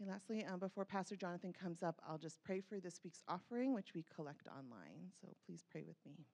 Okay, 0.00 0.08
lastly, 0.08 0.44
um, 0.44 0.60
before 0.60 0.84
Pastor 0.84 1.16
Jonathan 1.16 1.52
comes 1.52 1.82
up, 1.82 2.00
I'll 2.08 2.18
just 2.18 2.40
pray 2.44 2.60
for 2.60 2.78
this 2.78 3.00
week's 3.02 3.22
offering, 3.26 3.74
which 3.74 3.94
we 3.94 4.04
collect 4.14 4.46
online. 4.46 5.10
So 5.20 5.28
please 5.44 5.64
pray 5.68 5.82
with 5.84 5.96
me. 6.06 6.24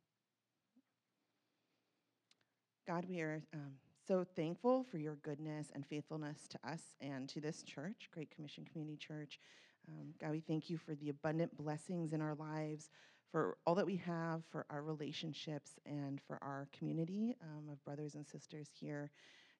God, 2.86 3.06
we 3.08 3.20
are 3.20 3.42
um, 3.54 3.72
so 4.06 4.22
thankful 4.36 4.84
for 4.84 4.98
your 4.98 5.14
goodness 5.16 5.68
and 5.74 5.86
faithfulness 5.86 6.46
to 6.48 6.58
us 6.68 6.82
and 7.00 7.26
to 7.30 7.40
this 7.40 7.62
church, 7.62 8.10
Great 8.12 8.30
Commission 8.30 8.66
Community 8.70 8.98
Church. 8.98 9.40
Um, 9.88 10.12
God, 10.20 10.32
we 10.32 10.40
thank 10.40 10.68
you 10.68 10.76
for 10.76 10.94
the 10.94 11.08
abundant 11.08 11.56
blessings 11.56 12.12
in 12.12 12.20
our 12.20 12.34
lives, 12.34 12.90
for 13.32 13.56
all 13.66 13.74
that 13.76 13.86
we 13.86 13.96
have, 13.96 14.42
for 14.50 14.66
our 14.68 14.82
relationships, 14.82 15.70
and 15.86 16.20
for 16.20 16.38
our 16.42 16.68
community 16.78 17.34
um, 17.40 17.70
of 17.72 17.82
brothers 17.82 18.14
and 18.14 18.26
sisters 18.26 18.68
here. 18.78 19.10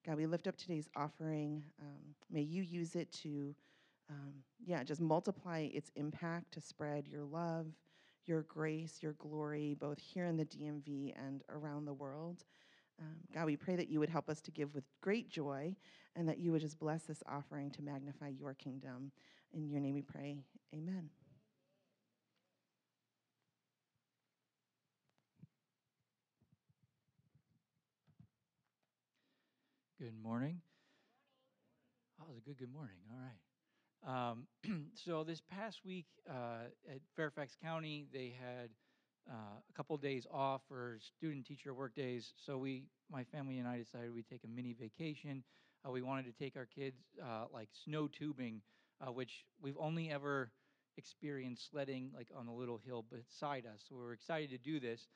God, 0.05 0.17
we 0.17 0.27
lift 0.27 0.45
up 0.45 0.57
today's 0.57 0.89
offering. 0.95 1.63
Um, 1.81 2.13
may 2.29 2.41
you 2.41 2.61
use 2.61 2.95
it 2.95 3.11
to 3.23 3.55
um, 4.09 4.33
yeah, 4.65 4.83
just 4.83 5.01
multiply 5.01 5.67
its 5.73 5.91
impact 5.95 6.51
to 6.53 6.61
spread 6.61 7.07
your 7.07 7.23
love, 7.23 7.67
your 8.25 8.43
grace, 8.43 8.99
your 9.01 9.13
glory, 9.13 9.75
both 9.79 9.99
here 9.99 10.25
in 10.25 10.37
the 10.37 10.45
DMV 10.45 11.13
and 11.17 11.43
around 11.49 11.85
the 11.85 11.93
world. 11.93 12.43
Um, 12.99 13.17
God, 13.33 13.45
we 13.45 13.57
pray 13.57 13.75
that 13.75 13.89
you 13.89 13.99
would 13.99 14.09
help 14.09 14.29
us 14.29 14.41
to 14.41 14.51
give 14.51 14.73
with 14.73 14.85
great 15.01 15.29
joy 15.29 15.75
and 16.15 16.27
that 16.29 16.39
you 16.39 16.51
would 16.51 16.61
just 16.61 16.79
bless 16.79 17.03
this 17.03 17.21
offering 17.27 17.69
to 17.71 17.81
magnify 17.81 18.29
your 18.29 18.53
kingdom. 18.53 19.11
In 19.53 19.69
your 19.69 19.81
name 19.81 19.95
we 19.95 20.01
pray. 20.01 20.37
Amen. 20.73 21.09
Good 29.99 30.13
morning. 30.21 30.61
It 32.19 32.27
was 32.27 32.37
a 32.37 32.41
good 32.41 32.57
good 32.57 32.73
morning. 32.73 32.97
All 33.11 33.19
right. 33.19 33.44
Um, 34.05 34.45
so 34.93 35.23
this 35.23 35.41
past 35.41 35.79
week 35.83 36.05
uh, 36.29 36.69
at 36.89 36.99
Fairfax 37.15 37.57
County, 37.61 38.05
they 38.13 38.35
had 38.39 38.69
uh, 39.29 39.57
a 39.67 39.73
couple 39.75 39.97
days 39.97 40.27
off 40.31 40.61
for 40.67 40.99
student 41.17 41.45
teacher 41.45 41.73
work 41.73 41.95
days. 41.95 42.33
So 42.45 42.57
we, 42.57 42.83
my 43.11 43.23
family 43.23 43.57
and 43.57 43.67
I 43.67 43.79
decided 43.79 44.13
we'd 44.13 44.29
take 44.29 44.43
a 44.43 44.47
mini 44.47 44.73
vacation. 44.73 45.43
Uh, 45.85 45.91
we 45.91 46.01
wanted 46.01 46.25
to 46.25 46.31
take 46.31 46.55
our 46.55 46.67
kids 46.67 46.97
uh, 47.21 47.45
like 47.51 47.69
snow 47.83 48.07
tubing, 48.07 48.61
uh, 49.01 49.11
which 49.11 49.45
we've 49.59 49.77
only 49.79 50.11
ever 50.11 50.51
experienced 50.97 51.69
sledding 51.71 52.11
like 52.15 52.27
on 52.35 52.47
a 52.47 52.53
little 52.53 52.79
hill 52.85 53.05
beside 53.11 53.65
us. 53.65 53.83
So 53.89 53.95
we 53.95 54.01
were 54.01 54.13
excited 54.13 54.51
to 54.51 54.57
do 54.57 54.79
this. 54.79 55.07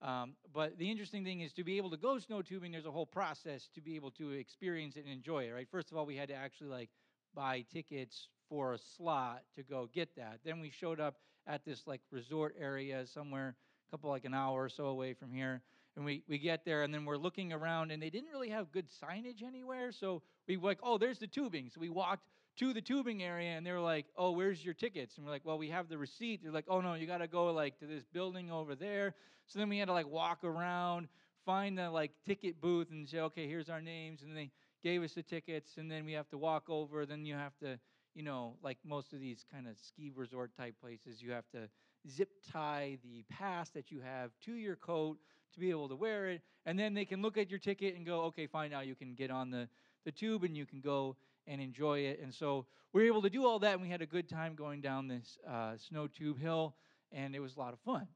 Um, 0.00 0.34
but 0.54 0.78
the 0.78 0.90
interesting 0.90 1.24
thing 1.24 1.40
is 1.40 1.52
to 1.54 1.64
be 1.64 1.76
able 1.76 1.90
to 1.90 1.96
go 1.96 2.18
snow 2.18 2.40
tubing, 2.40 2.72
there's 2.72 2.86
a 2.86 2.90
whole 2.90 3.06
process 3.06 3.68
to 3.74 3.80
be 3.80 3.96
able 3.96 4.12
to 4.12 4.30
experience 4.30 4.96
it 4.96 5.04
and 5.04 5.12
enjoy 5.12 5.44
it, 5.48 5.50
right? 5.50 5.68
First 5.70 5.90
of 5.90 5.98
all, 5.98 6.06
we 6.06 6.16
had 6.16 6.28
to 6.28 6.34
actually 6.34 6.70
like 6.70 6.90
buy 7.34 7.64
tickets 7.72 8.28
for 8.48 8.74
a 8.74 8.78
slot 8.96 9.42
to 9.56 9.62
go 9.62 9.88
get 9.92 10.16
that. 10.16 10.40
Then 10.44 10.60
we 10.60 10.70
showed 10.70 11.00
up 11.00 11.16
at 11.46 11.64
this 11.64 11.86
like 11.86 12.00
resort 12.10 12.54
area 12.58 13.06
somewhere 13.06 13.56
a 13.88 13.90
couple 13.90 14.10
like 14.10 14.24
an 14.24 14.34
hour 14.34 14.64
or 14.64 14.68
so 14.68 14.86
away 14.86 15.14
from 15.14 15.32
here. 15.32 15.62
And 15.96 16.04
we, 16.04 16.22
we 16.28 16.38
get 16.38 16.64
there 16.64 16.82
and 16.82 16.94
then 16.94 17.04
we're 17.04 17.16
looking 17.16 17.52
around 17.52 17.90
and 17.90 18.00
they 18.00 18.10
didn't 18.10 18.30
really 18.30 18.50
have 18.50 18.70
good 18.70 18.86
signage 19.02 19.42
anywhere. 19.42 19.90
So 19.90 20.22
we 20.46 20.56
like, 20.56 20.78
oh, 20.82 20.98
there's 20.98 21.18
the 21.18 21.26
tubing. 21.26 21.70
So 21.74 21.80
we 21.80 21.88
walked 21.88 22.22
to 22.58 22.72
the 22.72 22.80
tubing 22.80 23.22
area 23.22 23.50
and 23.50 23.66
they 23.66 23.72
were 23.72 23.80
like, 23.80 24.06
oh, 24.16 24.32
where's 24.32 24.64
your 24.64 24.74
tickets? 24.74 25.16
And 25.16 25.26
we're 25.26 25.32
like, 25.32 25.44
well, 25.44 25.58
we 25.58 25.70
have 25.70 25.88
the 25.88 25.98
receipt. 25.98 26.42
They're 26.42 26.52
like, 26.52 26.66
oh 26.68 26.80
no, 26.80 26.94
you 26.94 27.06
got 27.06 27.18
to 27.18 27.26
go 27.26 27.52
like 27.52 27.78
to 27.80 27.86
this 27.86 28.04
building 28.12 28.50
over 28.50 28.74
there. 28.74 29.14
So 29.46 29.58
then 29.58 29.68
we 29.68 29.78
had 29.78 29.86
to 29.86 29.92
like 29.92 30.08
walk 30.08 30.44
around, 30.44 31.08
find 31.44 31.76
the 31.76 31.90
like 31.90 32.12
ticket 32.24 32.60
booth 32.60 32.90
and 32.90 33.08
say, 33.08 33.20
okay, 33.20 33.48
here's 33.48 33.68
our 33.68 33.80
names. 33.80 34.22
And 34.22 34.36
they 34.36 34.50
gave 34.82 35.02
us 35.02 35.14
the 35.14 35.22
tickets 35.22 35.78
and 35.78 35.90
then 35.90 36.04
we 36.04 36.12
have 36.12 36.28
to 36.28 36.38
walk 36.38 36.64
over. 36.68 37.06
Then 37.06 37.24
you 37.24 37.34
have 37.34 37.56
to 37.58 37.78
you 38.18 38.24
know, 38.24 38.56
like 38.64 38.78
most 38.84 39.12
of 39.12 39.20
these 39.20 39.44
kind 39.52 39.68
of 39.68 39.78
ski 39.78 40.10
resort 40.12 40.50
type 40.56 40.74
places, 40.80 41.22
you 41.22 41.30
have 41.30 41.48
to 41.50 41.68
zip 42.10 42.30
tie 42.50 42.98
the 43.04 43.24
pass 43.30 43.70
that 43.70 43.92
you 43.92 44.00
have 44.00 44.32
to 44.44 44.54
your 44.54 44.74
coat 44.74 45.18
to 45.54 45.60
be 45.60 45.70
able 45.70 45.88
to 45.88 45.94
wear 45.94 46.28
it. 46.28 46.42
And 46.66 46.76
then 46.76 46.94
they 46.94 47.04
can 47.04 47.22
look 47.22 47.38
at 47.38 47.48
your 47.48 47.60
ticket 47.60 47.94
and 47.94 48.04
go, 48.04 48.22
okay, 48.22 48.48
fine, 48.48 48.72
now 48.72 48.80
you 48.80 48.96
can 48.96 49.14
get 49.14 49.30
on 49.30 49.52
the, 49.52 49.68
the 50.04 50.10
tube 50.10 50.42
and 50.42 50.56
you 50.56 50.66
can 50.66 50.80
go 50.80 51.14
and 51.46 51.60
enjoy 51.60 52.00
it. 52.00 52.18
And 52.20 52.34
so 52.34 52.66
we 52.92 53.02
were 53.02 53.06
able 53.06 53.22
to 53.22 53.30
do 53.30 53.46
all 53.46 53.60
that, 53.60 53.74
and 53.74 53.82
we 53.82 53.88
had 53.88 54.02
a 54.02 54.06
good 54.06 54.28
time 54.28 54.56
going 54.56 54.80
down 54.80 55.06
this 55.06 55.38
uh, 55.48 55.74
snow 55.76 56.08
tube 56.08 56.40
hill, 56.40 56.74
and 57.12 57.36
it 57.36 57.40
was 57.40 57.54
a 57.54 57.60
lot 57.60 57.72
of 57.72 57.78
fun. 57.78 58.08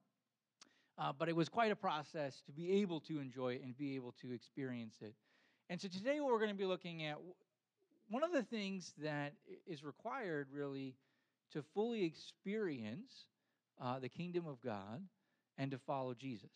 Uh, 0.98 1.12
but 1.16 1.28
it 1.28 1.36
was 1.36 1.48
quite 1.48 1.70
a 1.70 1.76
process 1.76 2.42
to 2.46 2.50
be 2.50 2.72
able 2.80 2.98
to 2.98 3.20
enjoy 3.20 3.54
it 3.54 3.62
and 3.62 3.78
be 3.78 3.94
able 3.94 4.12
to 4.20 4.32
experience 4.32 4.96
it. 5.00 5.14
And 5.70 5.80
so 5.80 5.86
today, 5.86 6.18
what 6.18 6.32
we're 6.32 6.38
going 6.38 6.50
to 6.50 6.56
be 6.56 6.66
looking 6.66 7.04
at, 7.04 7.18
one 8.12 8.22
of 8.22 8.32
the 8.32 8.42
things 8.42 8.92
that 9.02 9.32
is 9.66 9.82
required 9.82 10.46
really 10.52 10.94
to 11.50 11.62
fully 11.74 12.04
experience 12.04 13.24
uh, 13.80 13.98
the 13.98 14.08
kingdom 14.08 14.46
of 14.46 14.60
God 14.60 15.00
and 15.56 15.70
to 15.70 15.78
follow 15.78 16.12
Jesus. 16.12 16.50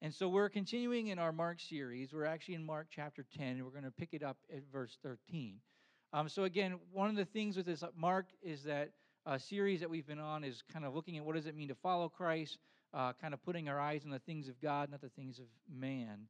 And 0.00 0.14
so 0.14 0.30
we're 0.30 0.48
continuing 0.48 1.08
in 1.08 1.18
our 1.18 1.30
Mark 1.30 1.60
series. 1.60 2.14
We're 2.14 2.24
actually 2.24 2.54
in 2.54 2.64
Mark 2.64 2.86
chapter 2.90 3.26
10, 3.36 3.48
and 3.48 3.64
we're 3.64 3.70
going 3.70 3.84
to 3.84 3.90
pick 3.90 4.14
it 4.14 4.22
up 4.22 4.38
at 4.50 4.62
verse 4.72 4.96
13. 5.02 5.56
Um, 6.14 6.26
so, 6.26 6.44
again, 6.44 6.78
one 6.90 7.10
of 7.10 7.16
the 7.16 7.26
things 7.26 7.58
with 7.58 7.66
this 7.66 7.82
uh, 7.82 7.88
Mark 7.94 8.28
is 8.42 8.62
that 8.62 8.92
a 9.26 9.38
series 9.38 9.80
that 9.80 9.90
we've 9.90 10.06
been 10.06 10.18
on 10.18 10.42
is 10.42 10.62
kind 10.72 10.86
of 10.86 10.94
looking 10.94 11.18
at 11.18 11.24
what 11.24 11.34
does 11.34 11.44
it 11.44 11.54
mean 11.54 11.68
to 11.68 11.74
follow 11.74 12.08
Christ, 12.08 12.56
uh, 12.94 13.12
kind 13.20 13.34
of 13.34 13.42
putting 13.42 13.68
our 13.68 13.78
eyes 13.78 14.06
on 14.06 14.10
the 14.10 14.20
things 14.20 14.48
of 14.48 14.58
God, 14.62 14.90
not 14.90 15.02
the 15.02 15.10
things 15.10 15.38
of 15.38 15.44
man. 15.70 16.28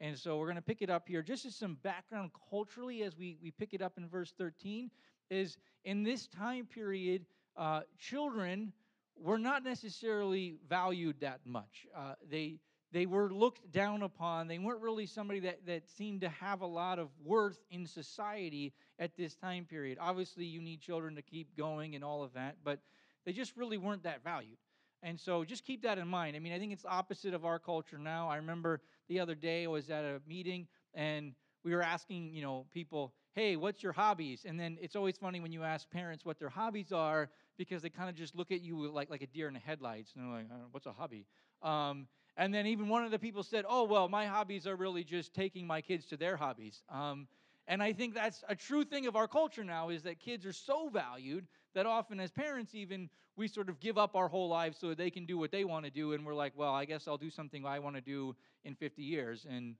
And 0.00 0.16
so 0.16 0.38
we're 0.38 0.46
going 0.46 0.56
to 0.56 0.62
pick 0.62 0.82
it 0.82 0.90
up 0.90 1.08
here. 1.08 1.22
Just 1.22 1.44
as 1.44 1.56
some 1.56 1.76
background 1.82 2.30
culturally, 2.50 3.02
as 3.02 3.16
we, 3.16 3.36
we 3.42 3.50
pick 3.50 3.74
it 3.74 3.82
up 3.82 3.94
in 3.98 4.08
verse 4.08 4.32
13, 4.38 4.90
is 5.30 5.58
in 5.84 6.02
this 6.02 6.26
time 6.28 6.66
period, 6.66 7.26
uh, 7.56 7.80
children 7.98 8.72
were 9.16 9.38
not 9.38 9.64
necessarily 9.64 10.56
valued 10.68 11.20
that 11.20 11.40
much. 11.44 11.86
Uh, 11.96 12.14
they 12.30 12.58
they 12.90 13.04
were 13.04 13.30
looked 13.30 13.70
down 13.70 14.02
upon. 14.02 14.48
They 14.48 14.58
weren't 14.58 14.80
really 14.80 15.04
somebody 15.04 15.40
that, 15.40 15.66
that 15.66 15.88
seemed 15.88 16.22
to 16.22 16.28
have 16.30 16.62
a 16.62 16.66
lot 16.66 16.98
of 16.98 17.10
worth 17.22 17.58
in 17.70 17.86
society 17.86 18.72
at 18.98 19.14
this 19.14 19.34
time 19.34 19.66
period. 19.66 19.98
Obviously, 20.00 20.46
you 20.46 20.62
need 20.62 20.80
children 20.80 21.14
to 21.16 21.22
keep 21.22 21.54
going 21.54 21.94
and 21.94 22.02
all 22.02 22.22
of 22.22 22.32
that, 22.32 22.56
but 22.64 22.80
they 23.26 23.32
just 23.32 23.56
really 23.56 23.76
weren't 23.76 24.04
that 24.04 24.24
valued. 24.24 24.56
And 25.02 25.20
so 25.20 25.44
just 25.44 25.64
keep 25.64 25.82
that 25.82 25.98
in 25.98 26.08
mind. 26.08 26.34
I 26.34 26.38
mean, 26.38 26.52
I 26.52 26.58
think 26.58 26.72
it's 26.72 26.84
opposite 26.86 27.34
of 27.34 27.44
our 27.44 27.58
culture 27.58 27.98
now. 27.98 28.28
I 28.28 28.36
remember 28.36 28.80
the 29.08 29.20
other 29.20 29.34
day 29.34 29.64
I 29.64 29.68
was 29.68 29.90
at 29.90 30.04
a 30.04 30.20
meeting 30.26 30.66
and 30.94 31.34
we 31.64 31.74
were 31.74 31.82
asking, 31.82 32.32
you 32.34 32.42
know, 32.42 32.66
people, 32.72 33.14
hey, 33.34 33.56
what's 33.56 33.82
your 33.82 33.92
hobbies? 33.92 34.44
And 34.46 34.58
then 34.58 34.78
it's 34.80 34.96
always 34.96 35.16
funny 35.16 35.40
when 35.40 35.52
you 35.52 35.62
ask 35.62 35.90
parents 35.90 36.24
what 36.24 36.38
their 36.38 36.48
hobbies 36.48 36.92
are 36.92 37.30
because 37.56 37.82
they 37.82 37.90
kind 37.90 38.08
of 38.08 38.14
just 38.14 38.34
look 38.34 38.52
at 38.52 38.62
you 38.62 38.90
like, 38.90 39.10
like 39.10 39.22
a 39.22 39.26
deer 39.26 39.48
in 39.48 39.54
the 39.54 39.60
headlights. 39.60 40.12
And 40.14 40.24
they're 40.24 40.38
like, 40.38 40.46
what's 40.70 40.86
a 40.86 40.92
hobby? 40.92 41.26
Um, 41.62 42.06
and 42.36 42.54
then 42.54 42.66
even 42.66 42.88
one 42.88 43.04
of 43.04 43.10
the 43.10 43.18
people 43.18 43.42
said, 43.42 43.64
oh, 43.68 43.84
well, 43.84 44.08
my 44.08 44.26
hobbies 44.26 44.66
are 44.66 44.76
really 44.76 45.02
just 45.04 45.34
taking 45.34 45.66
my 45.66 45.80
kids 45.80 46.06
to 46.06 46.16
their 46.16 46.36
hobbies. 46.36 46.82
Um, 46.88 47.26
and 47.66 47.82
I 47.82 47.92
think 47.92 48.14
that's 48.14 48.42
a 48.48 48.56
true 48.56 48.84
thing 48.84 49.06
of 49.06 49.16
our 49.16 49.28
culture 49.28 49.64
now 49.64 49.90
is 49.90 50.04
that 50.04 50.20
kids 50.20 50.46
are 50.46 50.52
so 50.52 50.88
valued 50.88 51.46
that 51.74 51.86
often 51.86 52.20
as 52.20 52.30
parents 52.30 52.74
even 52.74 53.08
we 53.36 53.46
sort 53.46 53.68
of 53.68 53.78
give 53.78 53.96
up 53.96 54.16
our 54.16 54.28
whole 54.28 54.48
lives 54.48 54.78
so 54.78 54.94
they 54.94 55.10
can 55.10 55.24
do 55.24 55.38
what 55.38 55.52
they 55.52 55.64
want 55.64 55.84
to 55.84 55.90
do 55.90 56.12
and 56.12 56.26
we're 56.26 56.34
like, 56.34 56.52
well, 56.56 56.74
I 56.74 56.84
guess 56.84 57.06
I'll 57.06 57.16
do 57.16 57.30
something 57.30 57.64
I 57.64 57.78
want 57.78 57.94
to 57.94 58.02
do 58.02 58.34
in 58.64 58.74
50 58.74 59.02
years 59.02 59.46
and 59.48 59.76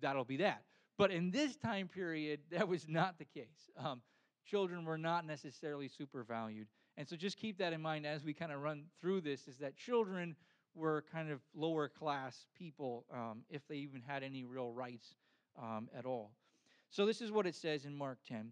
that'll 0.00 0.24
be 0.24 0.36
that. 0.38 0.62
But 0.98 1.10
in 1.10 1.30
this 1.30 1.56
time 1.56 1.88
period, 1.88 2.40
that 2.50 2.68
was 2.68 2.86
not 2.86 3.18
the 3.18 3.24
case. 3.24 3.70
Um, 3.78 4.02
children 4.44 4.84
were 4.84 4.98
not 4.98 5.26
necessarily 5.26 5.88
super 5.88 6.24
valued. 6.24 6.66
And 6.98 7.08
so 7.08 7.16
just 7.16 7.38
keep 7.38 7.56
that 7.58 7.72
in 7.72 7.80
mind 7.80 8.04
as 8.04 8.22
we 8.22 8.34
kind 8.34 8.52
of 8.52 8.60
run 8.60 8.84
through 9.00 9.22
this 9.22 9.48
is 9.48 9.56
that 9.58 9.76
children 9.76 10.36
were 10.74 11.04
kind 11.10 11.30
of 11.30 11.40
lower 11.54 11.88
class 11.88 12.46
people 12.54 13.06
um, 13.12 13.42
if 13.48 13.66
they 13.66 13.76
even 13.76 14.02
had 14.06 14.22
any 14.22 14.44
real 14.44 14.72
rights 14.72 15.14
um, 15.58 15.88
at 15.96 16.04
all. 16.04 16.32
So 16.90 17.06
this 17.06 17.20
is 17.20 17.32
what 17.32 17.46
it 17.46 17.54
says 17.54 17.84
in 17.84 17.96
Mark 17.96 18.18
10, 18.28 18.50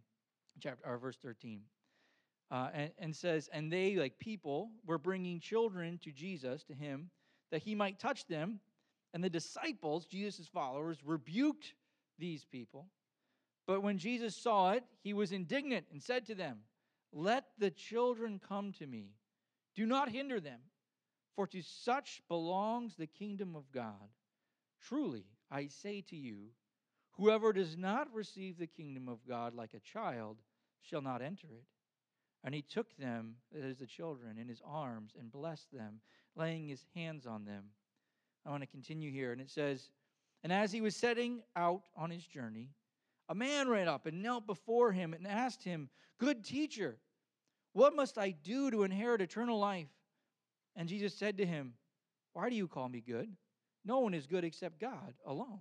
chapter 0.61 0.89
or 0.89 0.97
verse 0.97 1.18
13. 1.20 1.61
Uh, 2.51 2.68
and, 2.72 2.90
and 2.99 3.16
says, 3.16 3.49
And 3.53 3.70
they, 3.70 3.96
like 3.96 4.18
people, 4.18 4.70
were 4.86 4.99
bringing 4.99 5.40
children 5.40 5.99
to 6.03 6.11
Jesus, 6.11 6.64
to 6.64 6.74
him, 6.74 7.11
that 7.51 7.62
he 7.62 7.74
might 7.74 7.99
touch 7.99 8.26
them. 8.26 8.61
And 9.12 9.22
the 9.22 9.30
disciples, 9.30 10.07
Jesus' 10.07 10.49
followers, 10.49 10.99
rebuked 11.05 11.74
these 12.18 12.44
people. 12.44 12.86
But 13.66 13.82
when 13.82 13.99
Jesus 13.99 14.34
saw 14.34 14.72
it, 14.72 14.84
he 15.03 15.12
was 15.12 15.32
indignant 15.32 15.86
and 15.92 16.03
said 16.03 16.26
to 16.26 16.34
them, 16.34 16.59
Let 17.12 17.44
the 17.59 17.70
children 17.70 18.40
come 18.46 18.72
to 18.78 18.86
me. 18.86 19.11
Do 19.76 19.86
not 19.86 20.11
hinder 20.11 20.40
them, 20.40 20.61
for 21.36 21.46
to 21.49 21.62
such 21.62 22.22
belongs 22.28 22.96
the 22.96 23.07
kingdom 23.07 23.55
of 23.55 23.70
God. 23.70 24.09
Truly, 24.80 25.26
I 25.51 25.68
say 25.68 26.01
to 26.09 26.16
you, 26.16 26.49
whoever 27.12 27.53
does 27.53 27.76
not 27.76 28.12
receive 28.12 28.59
the 28.59 28.66
kingdom 28.66 29.09
of 29.09 29.26
God 29.26 29.55
like 29.55 29.74
a 29.74 29.80
child 29.80 30.38
shall 30.80 31.03
not 31.03 31.22
enter 31.22 31.49
it. 31.51 31.64
And 32.45 32.55
he 32.55 32.62
took 32.62 32.97
them, 32.97 33.34
that 33.53 33.64
is 33.64 33.78
the 33.78 33.86
children, 33.86 34.39
in 34.39 34.49
his 34.49 34.62
arms 34.64 35.12
and 35.18 35.30
blessed 35.30 35.72
them, 35.72 36.01
laying 36.36 36.68
his 36.68 36.84
hands 36.95 37.26
on 37.26 37.45
them. 37.45 37.64
I 38.47 38.51
want 38.51 38.62
to 38.62 38.68
continue 38.68 39.11
here. 39.11 39.32
And 39.32 39.41
it 39.41 39.51
says, 39.51 39.91
And 40.45 40.53
as 40.53 40.72
he 40.72 40.80
was 40.80 40.95
setting 40.97 41.43
out 41.57 41.82
on 41.97 42.11
his 42.11 42.24
journey, 42.24 42.70
a 43.28 43.34
man 43.34 43.68
ran 43.68 43.89
up 43.89 44.07
and 44.07 44.22
knelt 44.22 44.47
before 44.47 44.93
him 44.93 45.12
and 45.12 45.26
asked 45.26 45.64
him, 45.64 45.91
Good 46.18 46.45
teacher, 46.45 46.99
what 47.72 47.95
must 47.95 48.18
I 48.18 48.30
do 48.30 48.70
to 48.70 48.84
inherit 48.84 49.20
eternal 49.20 49.59
life? 49.59 49.89
And 50.74 50.89
Jesus 50.89 51.14
said 51.14 51.36
to 51.39 51.47
him, 51.47 51.74
Why 52.32 52.49
do 52.49 52.57
you 52.57 52.68
call 52.68 52.89
me 52.89 53.01
good? 53.01 53.28
No 53.84 54.01
one 54.01 54.14
is 54.14 54.26
good 54.26 54.45
except 54.45 54.80
God 54.80 55.14
alone. 55.26 55.61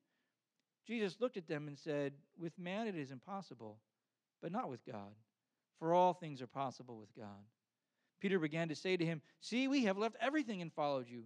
Jesus 0.91 1.21
looked 1.21 1.37
at 1.37 1.47
them 1.47 1.69
and 1.69 1.79
said, 1.79 2.11
With 2.37 2.59
man 2.59 2.85
it 2.85 2.97
is 2.97 3.11
impossible, 3.11 3.77
but 4.41 4.51
not 4.51 4.69
with 4.69 4.85
God, 4.85 5.15
for 5.79 5.93
all 5.93 6.13
things 6.13 6.41
are 6.41 6.47
possible 6.47 6.97
with 6.97 7.15
God. 7.15 7.45
Peter 8.19 8.37
began 8.39 8.67
to 8.67 8.75
say 8.75 8.97
to 8.97 9.05
him, 9.05 9.21
See, 9.39 9.69
we 9.69 9.85
have 9.85 9.97
left 9.97 10.17
everything 10.19 10.61
and 10.61 10.73
followed 10.73 11.07
you. 11.07 11.23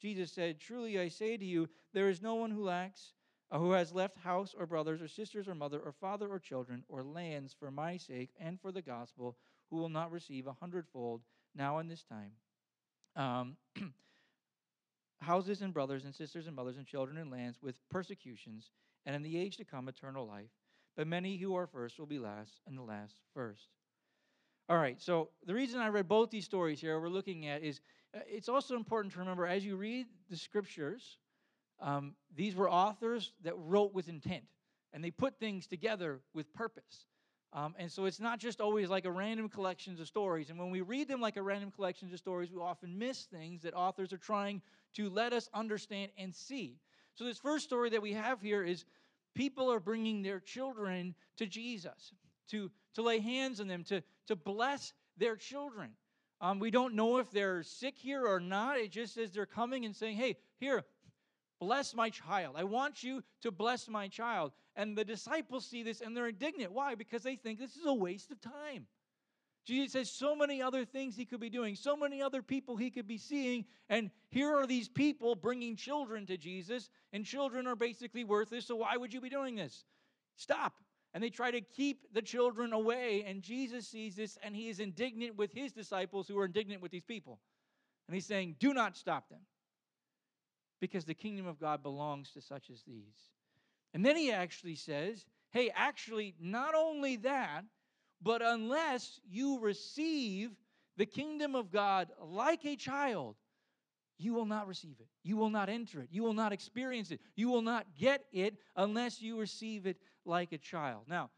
Jesus 0.00 0.32
said, 0.32 0.58
Truly 0.58 0.98
I 0.98 1.08
say 1.08 1.36
to 1.36 1.44
you, 1.44 1.68
there 1.92 2.08
is 2.08 2.22
no 2.22 2.36
one 2.36 2.50
who 2.50 2.64
lacks 2.64 3.12
uh, 3.50 3.58
who 3.58 3.72
has 3.72 3.92
left 3.92 4.16
house 4.16 4.54
or 4.58 4.64
brothers 4.66 5.02
or 5.02 5.08
sisters 5.08 5.46
or 5.46 5.54
mother 5.54 5.78
or 5.78 5.92
father 5.92 6.26
or 6.26 6.38
children 6.38 6.82
or 6.88 7.02
lands 7.02 7.54
for 7.58 7.70
my 7.70 7.98
sake 7.98 8.30
and 8.40 8.58
for 8.58 8.72
the 8.72 8.80
gospel, 8.80 9.36
who 9.68 9.76
will 9.76 9.90
not 9.90 10.10
receive 10.10 10.46
a 10.46 10.56
hundredfold 10.58 11.20
now 11.54 11.80
in 11.80 11.86
this 11.86 12.02
time. 12.02 12.32
Um, 13.14 13.56
houses 15.20 15.60
and 15.60 15.74
brothers 15.74 16.06
and 16.06 16.14
sisters 16.14 16.46
and 16.46 16.56
mothers 16.56 16.78
and 16.78 16.86
children 16.86 17.18
and 17.18 17.30
lands 17.30 17.58
with 17.60 17.76
persecutions, 17.90 18.70
and 19.06 19.16
in 19.16 19.22
the 19.22 19.36
age 19.36 19.56
to 19.58 19.64
come, 19.64 19.88
eternal 19.88 20.26
life. 20.26 20.50
But 20.96 21.06
many 21.06 21.36
who 21.36 21.54
are 21.54 21.66
first 21.66 21.98
will 21.98 22.06
be 22.06 22.18
last, 22.18 22.60
and 22.66 22.76
the 22.76 22.82
last 22.82 23.16
first. 23.34 23.68
All 24.68 24.78
right, 24.78 25.00
so 25.00 25.30
the 25.46 25.54
reason 25.54 25.80
I 25.80 25.88
read 25.88 26.08
both 26.08 26.30
these 26.30 26.44
stories 26.44 26.80
here 26.80 26.98
we're 27.00 27.08
looking 27.08 27.46
at 27.46 27.62
is 27.62 27.80
uh, 28.14 28.20
it's 28.26 28.48
also 28.48 28.76
important 28.76 29.12
to 29.14 29.18
remember 29.20 29.46
as 29.46 29.64
you 29.64 29.76
read 29.76 30.06
the 30.30 30.36
scriptures, 30.36 31.18
um, 31.80 32.14
these 32.34 32.54
were 32.54 32.70
authors 32.70 33.32
that 33.42 33.54
wrote 33.56 33.92
with 33.92 34.08
intent, 34.08 34.44
and 34.92 35.02
they 35.02 35.10
put 35.10 35.38
things 35.38 35.66
together 35.66 36.20
with 36.32 36.52
purpose. 36.54 37.06
Um, 37.54 37.74
and 37.78 37.90
so 37.92 38.06
it's 38.06 38.20
not 38.20 38.38
just 38.38 38.60
always 38.60 38.88
like 38.88 39.04
a 39.04 39.10
random 39.10 39.48
collections 39.48 40.00
of 40.00 40.06
stories. 40.06 40.48
And 40.48 40.58
when 40.58 40.70
we 40.70 40.80
read 40.80 41.06
them 41.06 41.20
like 41.20 41.36
a 41.36 41.42
random 41.42 41.70
collections 41.70 42.12
of 42.12 42.18
stories, 42.18 42.50
we 42.50 42.58
often 42.58 42.98
miss 42.98 43.24
things 43.24 43.62
that 43.62 43.74
authors 43.74 44.12
are 44.12 44.18
trying 44.18 44.62
to 44.94 45.10
let 45.10 45.34
us 45.34 45.50
understand 45.52 46.12
and 46.16 46.34
see. 46.34 46.78
So 47.14 47.24
this 47.24 47.38
first 47.38 47.64
story 47.64 47.90
that 47.90 48.02
we 48.02 48.12
have 48.12 48.40
here 48.40 48.62
is 48.62 48.84
people 49.34 49.70
are 49.72 49.80
bringing 49.80 50.22
their 50.22 50.40
children 50.40 51.14
to 51.36 51.46
Jesus 51.46 52.12
to, 52.48 52.70
to 52.94 53.02
lay 53.02 53.20
hands 53.20 53.60
on 53.60 53.68
them, 53.68 53.84
to, 53.84 54.02
to 54.26 54.36
bless 54.36 54.92
their 55.16 55.36
children. 55.36 55.90
Um, 56.40 56.58
we 56.58 56.70
don't 56.70 56.94
know 56.94 57.18
if 57.18 57.30
they're 57.30 57.62
sick 57.62 57.94
here 57.96 58.26
or 58.26 58.40
not. 58.40 58.78
It 58.78 58.90
just 58.90 59.14
says 59.14 59.30
they're 59.30 59.46
coming 59.46 59.84
and 59.84 59.94
saying, 59.94 60.16
hey, 60.16 60.36
here, 60.58 60.84
Bless 61.62 61.94
my 61.94 62.10
child. 62.10 62.56
I 62.58 62.64
want 62.64 63.04
you 63.04 63.22
to 63.42 63.52
bless 63.52 63.88
my 63.88 64.08
child. 64.08 64.50
And 64.74 64.98
the 64.98 65.04
disciples 65.04 65.64
see 65.64 65.84
this 65.84 66.00
and 66.00 66.16
they're 66.16 66.26
indignant. 66.26 66.72
Why? 66.72 66.96
Because 66.96 67.22
they 67.22 67.36
think 67.36 67.60
this 67.60 67.76
is 67.76 67.86
a 67.86 67.94
waste 67.94 68.32
of 68.32 68.40
time. 68.40 68.88
Jesus 69.64 69.94
has 69.94 70.10
so 70.10 70.34
many 70.34 70.60
other 70.60 70.84
things 70.84 71.14
he 71.14 71.24
could 71.24 71.40
be 71.40 71.50
doing, 71.50 71.76
so 71.76 71.96
many 71.96 72.20
other 72.20 72.42
people 72.42 72.76
he 72.76 72.90
could 72.90 73.06
be 73.06 73.18
seeing. 73.18 73.64
And 73.88 74.10
here 74.30 74.56
are 74.56 74.66
these 74.66 74.88
people 74.88 75.34
bringing 75.36 75.76
children 75.76 76.26
to 76.26 76.36
Jesus, 76.36 76.90
and 77.12 77.24
children 77.24 77.66
are 77.66 77.76
basically 77.76 78.24
worthless. 78.24 78.66
So 78.66 78.76
why 78.76 78.96
would 78.96 79.14
you 79.14 79.20
be 79.20 79.28
doing 79.28 79.54
this? 79.54 79.84
Stop. 80.36 80.74
And 81.14 81.22
they 81.22 81.30
try 81.30 81.50
to 81.50 81.60
keep 81.60 82.12
the 82.12 82.22
children 82.22 82.72
away. 82.72 83.24
And 83.26 83.42
Jesus 83.42 83.86
sees 83.86 84.16
this 84.16 84.38
and 84.42 84.56
he 84.56 84.68
is 84.68 84.80
indignant 84.80 85.36
with 85.36 85.52
his 85.52 85.72
disciples 85.72 86.26
who 86.26 86.38
are 86.38 86.46
indignant 86.46 86.82
with 86.82 86.90
these 86.90 87.04
people. 87.04 87.38
And 88.08 88.14
he's 88.14 88.26
saying, 88.26 88.56
Do 88.58 88.72
not 88.72 88.96
stop 88.96 89.28
them 89.28 89.40
because 90.80 91.04
the 91.04 91.14
kingdom 91.14 91.46
of 91.46 91.60
God 91.60 91.82
belongs 91.82 92.30
to 92.32 92.40
such 92.40 92.70
as 92.70 92.82
these. 92.82 93.30
And 93.94 94.04
then 94.04 94.16
he 94.16 94.32
actually 94.32 94.74
says, 94.74 95.24
Hey, 95.50 95.70
actually, 95.74 96.34
not 96.40 96.74
only 96.74 97.16
that, 97.16 97.64
but 98.22 98.42
unless 98.42 99.20
you 99.28 99.58
receive 99.60 100.50
the 100.96 101.06
kingdom 101.06 101.54
of 101.54 101.70
God 101.70 102.10
like 102.20 102.64
a 102.64 102.76
child, 102.76 103.36
you 104.18 104.34
will 104.34 104.46
not 104.46 104.68
receive 104.68 104.96
it. 105.00 105.08
You 105.24 105.36
will 105.36 105.50
not 105.50 105.68
enter 105.68 106.00
it. 106.02 106.08
You 106.10 106.22
will 106.22 106.34
not 106.34 106.52
experience 106.52 107.10
it. 107.10 107.20
You 107.34 107.48
will 107.48 107.62
not 107.62 107.86
get 107.98 108.24
it 108.32 108.56
unless 108.76 109.20
you 109.20 109.38
receive 109.38 109.86
it 109.86 109.96
like 110.24 110.52
a 110.52 110.58
child. 110.58 111.04
Now, 111.08 111.30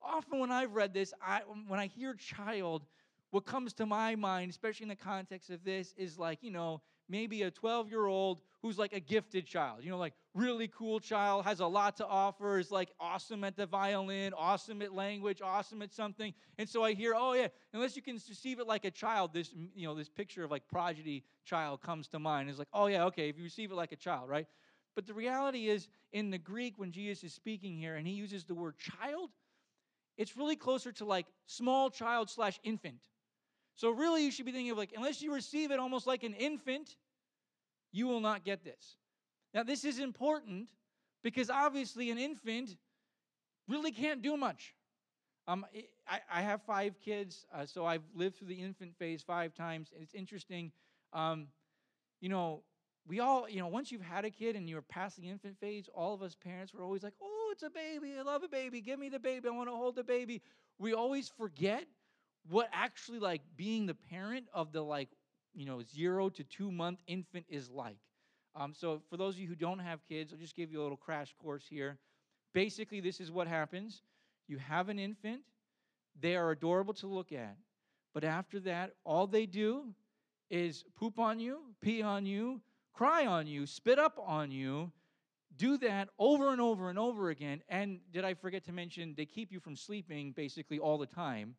often 0.00 0.38
when 0.38 0.52
I've 0.52 0.74
read 0.74 0.94
this, 0.94 1.12
I, 1.20 1.40
when 1.66 1.80
I 1.80 1.86
hear 1.86 2.14
child, 2.14 2.84
what 3.30 3.44
comes 3.44 3.72
to 3.74 3.86
my 3.86 4.14
mind, 4.14 4.50
especially 4.50 4.84
in 4.84 4.88
the 4.88 4.96
context 4.96 5.50
of 5.50 5.64
this, 5.64 5.94
is 5.96 6.18
like, 6.18 6.42
you 6.42 6.52
know, 6.52 6.80
maybe 7.08 7.42
a 7.42 7.50
12 7.50 7.88
year 7.88 8.06
old 8.06 8.40
who's 8.66 8.78
like 8.78 8.92
a 8.92 9.00
gifted 9.00 9.46
child, 9.46 9.78
you 9.82 9.90
know, 9.90 9.98
like 9.98 10.12
really 10.34 10.68
cool 10.68 10.98
child, 11.00 11.44
has 11.44 11.60
a 11.60 11.66
lot 11.66 11.96
to 11.96 12.06
offer, 12.06 12.58
is 12.58 12.70
like 12.70 12.90
awesome 12.98 13.44
at 13.44 13.56
the 13.56 13.66
violin, 13.66 14.32
awesome 14.36 14.82
at 14.82 14.92
language, 14.92 15.40
awesome 15.42 15.82
at 15.82 15.92
something. 15.92 16.34
And 16.58 16.68
so 16.68 16.82
I 16.82 16.92
hear, 16.92 17.14
oh 17.16 17.32
yeah, 17.32 17.48
unless 17.72 17.96
you 17.96 18.02
can 18.02 18.14
receive 18.14 18.58
it 18.58 18.66
like 18.66 18.84
a 18.84 18.90
child, 18.90 19.32
this, 19.32 19.54
you 19.74 19.86
know, 19.86 19.94
this 19.94 20.08
picture 20.08 20.44
of 20.44 20.50
like 20.50 20.66
prodigy 20.68 21.24
child 21.44 21.80
comes 21.80 22.08
to 22.08 22.18
mind. 22.18 22.50
It's 22.50 22.58
like, 22.58 22.68
oh 22.72 22.86
yeah, 22.86 23.04
okay, 23.04 23.28
if 23.28 23.38
you 23.38 23.44
receive 23.44 23.70
it 23.70 23.76
like 23.76 23.92
a 23.92 23.96
child, 23.96 24.28
right? 24.28 24.46
But 24.96 25.06
the 25.06 25.14
reality 25.14 25.68
is, 25.68 25.88
in 26.12 26.30
the 26.30 26.38
Greek, 26.38 26.78
when 26.78 26.90
Jesus 26.90 27.22
is 27.22 27.32
speaking 27.34 27.76
here 27.76 27.96
and 27.96 28.06
he 28.06 28.14
uses 28.14 28.44
the 28.44 28.54
word 28.54 28.78
child, 28.78 29.30
it's 30.16 30.36
really 30.36 30.56
closer 30.56 30.90
to 30.92 31.04
like 31.04 31.26
small 31.44 31.90
child 31.90 32.30
slash 32.30 32.58
infant. 32.64 33.02
So, 33.74 33.90
really, 33.90 34.24
you 34.24 34.30
should 34.30 34.46
be 34.46 34.52
thinking 34.52 34.70
of 34.70 34.78
like, 34.78 34.94
unless 34.96 35.20
you 35.20 35.34
receive 35.34 35.70
it 35.70 35.78
almost 35.78 36.06
like 36.06 36.22
an 36.22 36.32
infant, 36.32 36.96
you 37.92 38.06
will 38.06 38.20
not 38.20 38.44
get 38.44 38.64
this. 38.64 38.96
Now, 39.54 39.62
this 39.62 39.84
is 39.84 39.98
important 39.98 40.68
because 41.22 41.50
obviously 41.50 42.10
an 42.10 42.18
infant 42.18 42.76
really 43.68 43.92
can't 43.92 44.22
do 44.22 44.36
much. 44.36 44.74
Um, 45.48 45.64
I, 46.08 46.20
I 46.30 46.42
have 46.42 46.62
five 46.62 47.00
kids, 47.00 47.46
uh, 47.54 47.66
so 47.66 47.86
I've 47.86 48.02
lived 48.14 48.36
through 48.36 48.48
the 48.48 48.60
infant 48.60 48.96
phase 48.98 49.22
five 49.22 49.54
times. 49.54 49.90
It's 50.00 50.14
interesting. 50.14 50.72
Um, 51.12 51.48
you 52.20 52.28
know, 52.28 52.62
we 53.06 53.20
all, 53.20 53.48
you 53.48 53.60
know, 53.60 53.68
once 53.68 53.92
you've 53.92 54.02
had 54.02 54.24
a 54.24 54.30
kid 54.30 54.56
and 54.56 54.68
you're 54.68 54.82
past 54.82 55.16
the 55.16 55.28
infant 55.28 55.58
phase, 55.60 55.88
all 55.94 56.14
of 56.14 56.22
us 56.22 56.34
parents 56.34 56.74
were 56.74 56.82
always 56.82 57.02
like, 57.04 57.14
oh, 57.22 57.50
it's 57.52 57.62
a 57.62 57.70
baby. 57.70 58.14
I 58.18 58.22
love 58.22 58.42
a 58.42 58.48
baby. 58.48 58.80
Give 58.80 58.98
me 58.98 59.08
the 59.08 59.20
baby. 59.20 59.48
I 59.48 59.52
want 59.52 59.68
to 59.68 59.76
hold 59.76 59.94
the 59.94 60.04
baby. 60.04 60.42
We 60.78 60.92
always 60.92 61.28
forget 61.28 61.84
what 62.48 62.68
actually 62.72 63.20
like 63.20 63.42
being 63.56 63.86
the 63.86 63.94
parent 63.94 64.46
of 64.52 64.72
the 64.72 64.82
like 64.82 65.10
you 65.56 65.64
know 65.64 65.82
zero 65.82 66.28
to 66.28 66.44
two 66.44 66.70
month 66.70 67.00
infant 67.06 67.46
is 67.48 67.70
like. 67.70 67.96
Um, 68.54 68.72
so 68.74 69.02
for 69.10 69.16
those 69.16 69.34
of 69.34 69.40
you 69.40 69.48
who 69.48 69.54
don't 69.54 69.78
have 69.80 70.06
kids 70.06 70.32
i'll 70.32 70.38
just 70.38 70.56
give 70.56 70.70
you 70.70 70.80
a 70.80 70.84
little 70.84 70.96
crash 70.96 71.34
course 71.42 71.64
here. 71.68 71.98
Basically 72.54 73.00
this 73.00 73.20
is 73.20 73.32
what 73.32 73.48
happens. 73.48 74.02
You 74.46 74.58
have 74.58 74.88
an 74.88 74.98
infant. 74.98 75.40
They 76.20 76.36
are 76.36 76.50
adorable 76.50 76.94
to 76.94 77.06
look 77.06 77.32
at. 77.32 77.56
But 78.14 78.22
after 78.22 78.60
that 78.60 78.92
all 79.04 79.26
they 79.26 79.46
do 79.46 79.94
is 80.50 80.84
poop 80.94 81.18
on 81.18 81.40
you 81.40 81.58
pee 81.80 82.02
on 82.02 82.24
you 82.24 82.60
cry 82.94 83.26
on 83.26 83.46
you 83.46 83.66
spit 83.66 83.98
up 83.98 84.16
on 84.24 84.52
you 84.52 84.92
do 85.56 85.78
that 85.78 86.08
over 86.18 86.52
and 86.52 86.60
over 86.60 86.90
and 86.90 86.98
over 86.98 87.30
again. 87.30 87.62
And 87.68 88.00
did 88.12 88.24
i 88.24 88.34
forget 88.34 88.64
to 88.66 88.72
mention 88.72 89.14
they 89.16 89.26
keep 89.26 89.50
you 89.50 89.60
from 89.60 89.74
sleeping 89.74 90.32
basically 90.32 90.78
all 90.78 90.98
the 90.98 91.06
time 91.06 91.56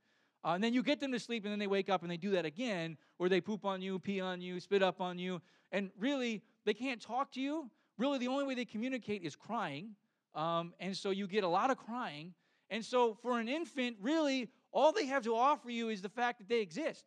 uh, 0.47 0.53
and 0.53 0.63
then 0.63 0.73
you 0.73 0.81
get 0.81 1.01
them 1.01 1.11
to 1.11 1.19
sleep, 1.19 1.43
and 1.43 1.51
then 1.51 1.59
they 1.59 1.67
wake 1.67 1.89
up 1.89 2.03
and 2.03 2.09
they 2.09 2.15
do 2.15 2.31
that 2.31 2.45
again, 2.45 2.97
where 3.17 3.29
they 3.29 3.41
poop 3.41 3.65
on 3.65 3.81
you, 3.81 3.99
pee 3.99 4.21
on 4.21 4.39
you, 4.39 4.61
spit 4.61 4.81
up 4.81 5.01
on 5.01 5.19
you. 5.19 5.41
And 5.73 5.89
really, 5.99 6.41
they 6.63 6.73
can't 6.73 7.01
talk 7.01 7.33
to 7.33 7.41
you. 7.41 7.69
Really, 7.97 8.17
the 8.17 8.29
only 8.29 8.45
way 8.45 8.55
they 8.55 8.63
communicate 8.63 9.23
is 9.23 9.35
crying. 9.35 9.89
Um, 10.35 10.73
and 10.79 10.95
so 10.95 11.09
you 11.09 11.27
get 11.27 11.43
a 11.43 11.49
lot 11.49 11.69
of 11.69 11.77
crying. 11.77 12.33
And 12.69 12.85
so 12.85 13.17
for 13.21 13.41
an 13.41 13.49
infant, 13.49 13.97
really, 13.99 14.47
all 14.71 14.93
they 14.93 15.07
have 15.07 15.23
to 15.23 15.35
offer 15.35 15.69
you 15.69 15.89
is 15.89 16.01
the 16.01 16.07
fact 16.07 16.39
that 16.39 16.47
they 16.47 16.61
exist. 16.61 17.03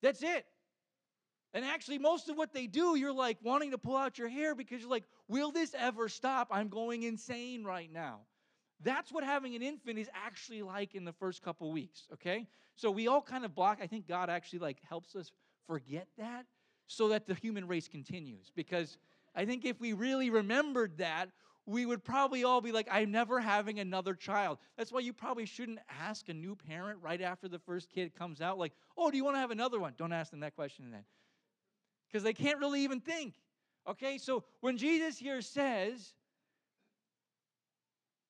That's 0.00 0.22
it. 0.22 0.46
And 1.52 1.62
actually, 1.62 1.98
most 1.98 2.30
of 2.30 2.38
what 2.38 2.54
they 2.54 2.66
do, 2.66 2.96
you're 2.96 3.12
like 3.12 3.36
wanting 3.42 3.72
to 3.72 3.78
pull 3.78 3.96
out 3.96 4.16
your 4.16 4.30
hair 4.30 4.54
because 4.54 4.80
you're 4.80 4.90
like, 4.90 5.04
will 5.28 5.52
this 5.52 5.74
ever 5.78 6.08
stop? 6.08 6.48
I'm 6.50 6.68
going 6.68 7.02
insane 7.02 7.64
right 7.64 7.92
now. 7.92 8.20
That's 8.82 9.10
what 9.10 9.24
having 9.24 9.54
an 9.54 9.62
infant 9.62 9.98
is 9.98 10.10
actually 10.14 10.62
like 10.62 10.94
in 10.94 11.04
the 11.04 11.12
first 11.12 11.42
couple 11.42 11.72
weeks, 11.72 12.08
okay? 12.12 12.46
So 12.74 12.90
we 12.90 13.08
all 13.08 13.22
kind 13.22 13.44
of 13.44 13.54
block. 13.54 13.78
I 13.80 13.86
think 13.86 14.06
God 14.06 14.28
actually 14.28 14.58
like 14.58 14.78
helps 14.88 15.16
us 15.16 15.32
forget 15.66 16.06
that 16.18 16.46
so 16.86 17.08
that 17.08 17.26
the 17.26 17.34
human 17.34 17.66
race 17.66 17.88
continues 17.88 18.52
because 18.54 18.98
I 19.34 19.44
think 19.44 19.64
if 19.64 19.80
we 19.80 19.92
really 19.92 20.30
remembered 20.30 20.98
that, 20.98 21.30
we 21.66 21.84
would 21.84 22.04
probably 22.04 22.44
all 22.44 22.60
be 22.60 22.70
like, 22.70 22.86
I'm 22.90 23.10
never 23.10 23.40
having 23.40 23.80
another 23.80 24.14
child. 24.14 24.58
That's 24.76 24.92
why 24.92 25.00
you 25.00 25.12
probably 25.12 25.46
shouldn't 25.46 25.80
ask 26.00 26.28
a 26.28 26.34
new 26.34 26.54
parent 26.54 27.00
right 27.02 27.20
after 27.20 27.48
the 27.48 27.58
first 27.58 27.90
kid 27.90 28.14
comes 28.14 28.40
out, 28.40 28.56
like, 28.56 28.72
oh, 28.96 29.10
do 29.10 29.16
you 29.16 29.24
want 29.24 29.34
to 29.36 29.40
have 29.40 29.50
another 29.50 29.80
one? 29.80 29.92
Don't 29.98 30.12
ask 30.12 30.30
them 30.30 30.40
that 30.40 30.54
question 30.54 30.92
then. 30.92 31.04
Because 32.06 32.22
they 32.22 32.32
can't 32.32 32.60
really 32.60 32.82
even 32.82 33.00
think. 33.00 33.34
Okay, 33.88 34.16
so 34.16 34.44
when 34.60 34.76
Jesus 34.76 35.18
here 35.18 35.42
says, 35.42 36.14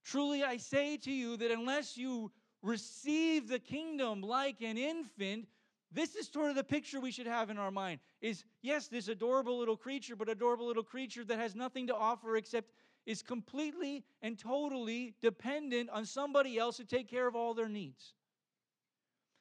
Truly 0.07 0.45
I 0.45 0.57
say 0.57 0.97
to 0.99 1.11
you 1.11 1.37
that 1.37 1.51
unless 1.51 1.97
you 1.97 2.31
receive 2.63 3.49
the 3.49 3.59
kingdom 3.59 4.23
like 4.23 4.63
an 4.63 4.79
infant, 4.79 5.49
this 5.91 6.15
is 6.15 6.29
sort 6.29 6.49
of 6.49 6.55
the 6.55 6.63
picture 6.63 7.01
we 7.01 7.11
should 7.11 7.27
have 7.27 7.51
in 7.51 7.59
our 7.59 7.73
mind 7.73 7.99
is 8.21 8.45
yes 8.63 8.87
this 8.87 9.09
adorable 9.09 9.59
little 9.59 9.77
creature 9.77 10.15
but 10.15 10.29
adorable 10.29 10.67
little 10.67 10.85
creature 10.85 11.25
that 11.25 11.39
has 11.39 11.57
nothing 11.57 11.89
to 11.89 11.95
offer 11.95 12.37
except 12.37 12.71
is 13.05 13.21
completely 13.21 14.05
and 14.23 14.39
totally 14.39 15.15
dependent 15.21 15.91
on 15.91 16.07
somebody 16.07 16.57
else 16.57 16.77
to 16.77 16.85
take 16.85 17.09
care 17.09 17.27
of 17.27 17.35
all 17.35 17.53
their 17.53 17.69
needs. 17.69 18.15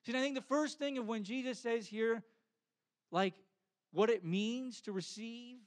See 0.04 0.16
i 0.16 0.20
think 0.20 0.36
the 0.36 0.42
first 0.42 0.80
thing 0.80 0.98
of 0.98 1.08
when 1.08 1.24
jesus 1.24 1.60
says 1.60 1.86
here 1.88 2.24
like 3.12 3.36
what 3.92 4.10
it 4.10 4.26
means 4.26 4.82
to 4.82 4.92
receive 4.92 5.58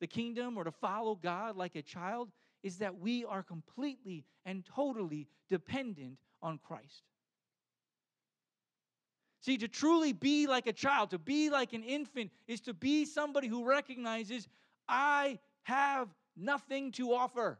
the 0.00 0.06
kingdom 0.06 0.58
or 0.58 0.64
to 0.64 0.72
follow 0.72 1.14
god 1.14 1.56
like 1.56 1.76
a 1.76 1.82
child 1.82 2.28
is 2.64 2.78
that 2.78 2.98
we 2.98 3.24
are 3.26 3.42
completely 3.42 4.24
and 4.44 4.64
totally 4.64 5.28
dependent 5.48 6.18
on 6.42 6.58
Christ. 6.58 7.02
See, 9.42 9.58
to 9.58 9.68
truly 9.68 10.14
be 10.14 10.46
like 10.46 10.66
a 10.66 10.72
child, 10.72 11.10
to 11.10 11.18
be 11.18 11.50
like 11.50 11.74
an 11.74 11.84
infant, 11.84 12.30
is 12.48 12.62
to 12.62 12.72
be 12.72 13.04
somebody 13.04 13.46
who 13.46 13.66
recognizes, 13.66 14.48
I 14.88 15.38
have 15.64 16.08
nothing 16.34 16.90
to 16.92 17.12
offer. 17.12 17.58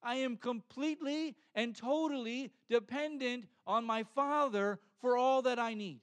I 0.00 0.14
am 0.16 0.36
completely 0.36 1.34
and 1.56 1.76
totally 1.76 2.52
dependent 2.70 3.46
on 3.66 3.84
my 3.84 4.04
Father 4.14 4.78
for 5.00 5.16
all 5.16 5.42
that 5.42 5.58
I 5.58 5.74
need. 5.74 6.00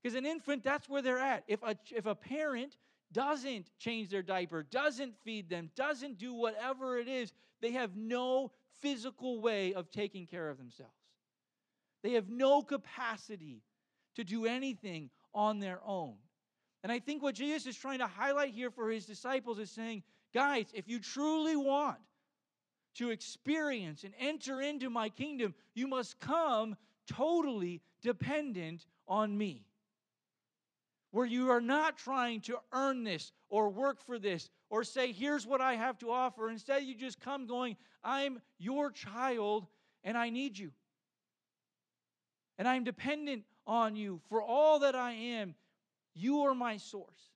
Because 0.00 0.16
an 0.16 0.24
infant, 0.24 0.62
that's 0.62 0.88
where 0.88 1.02
they're 1.02 1.18
at. 1.18 1.42
If 1.48 1.60
a, 1.64 1.76
if 1.90 2.06
a 2.06 2.14
parent 2.14 2.76
doesn't 3.12 3.70
change 3.78 4.08
their 4.08 4.22
diaper, 4.22 4.62
doesn't 4.62 5.14
feed 5.24 5.48
them, 5.48 5.70
doesn't 5.74 6.18
do 6.18 6.32
whatever 6.32 6.98
it 6.98 7.08
is, 7.08 7.32
they 7.60 7.72
have 7.72 7.96
no 7.96 8.52
physical 8.80 9.40
way 9.40 9.74
of 9.74 9.90
taking 9.90 10.26
care 10.26 10.48
of 10.48 10.58
themselves. 10.58 10.92
They 12.02 12.12
have 12.12 12.28
no 12.28 12.62
capacity 12.62 13.62
to 14.16 14.24
do 14.24 14.46
anything 14.46 15.10
on 15.34 15.60
their 15.60 15.80
own. 15.84 16.14
And 16.82 16.90
I 16.90 16.98
think 16.98 17.22
what 17.22 17.34
Jesus 17.34 17.66
is 17.66 17.76
trying 17.76 17.98
to 17.98 18.06
highlight 18.06 18.54
here 18.54 18.70
for 18.70 18.90
his 18.90 19.04
disciples 19.04 19.58
is 19.58 19.70
saying, 19.70 20.02
guys, 20.32 20.66
if 20.72 20.88
you 20.88 20.98
truly 20.98 21.56
want 21.56 21.98
to 22.94 23.10
experience 23.10 24.04
and 24.04 24.14
enter 24.18 24.60
into 24.60 24.88
my 24.88 25.08
kingdom, 25.08 25.54
you 25.74 25.86
must 25.86 26.18
come 26.20 26.76
totally 27.06 27.82
dependent 28.02 28.86
on 29.06 29.36
me 29.36 29.66
where 31.10 31.26
you 31.26 31.50
are 31.50 31.60
not 31.60 31.98
trying 31.98 32.40
to 32.42 32.58
earn 32.72 33.04
this 33.04 33.32
or 33.48 33.68
work 33.68 34.00
for 34.00 34.18
this 34.18 34.48
or 34.68 34.84
say, 34.84 35.12
here's 35.12 35.46
what 35.46 35.60
I 35.60 35.74
have 35.74 35.98
to 35.98 36.10
offer. 36.10 36.50
Instead, 36.50 36.84
you 36.84 36.94
just 36.94 37.20
come 37.20 37.46
going, 37.46 37.76
I'm 38.04 38.40
your 38.58 38.90
child 38.90 39.66
and 40.04 40.16
I 40.16 40.30
need 40.30 40.58
you. 40.58 40.70
And 42.58 42.68
I'm 42.68 42.84
dependent 42.84 43.44
on 43.66 43.96
you 43.96 44.20
for 44.28 44.42
all 44.42 44.80
that 44.80 44.94
I 44.94 45.12
am. 45.12 45.54
You 46.14 46.42
are 46.42 46.54
my 46.54 46.76
source. 46.76 47.30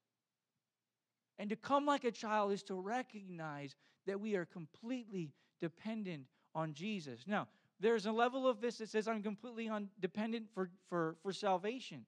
And 1.38 1.50
to 1.50 1.56
come 1.56 1.86
like 1.86 2.04
a 2.04 2.12
child 2.12 2.52
is 2.52 2.62
to 2.64 2.74
recognize 2.74 3.74
that 4.06 4.20
we 4.20 4.36
are 4.36 4.44
completely 4.44 5.32
dependent 5.60 6.24
on 6.54 6.72
Jesus. 6.72 7.24
Now, 7.26 7.48
there's 7.80 8.06
a 8.06 8.12
level 8.12 8.46
of 8.46 8.60
this 8.60 8.78
that 8.78 8.88
says 8.88 9.08
I'm 9.08 9.22
completely 9.22 9.70
dependent 10.00 10.46
for, 10.54 10.70
for, 10.88 11.16
for 11.22 11.32
salvation, 11.32 12.04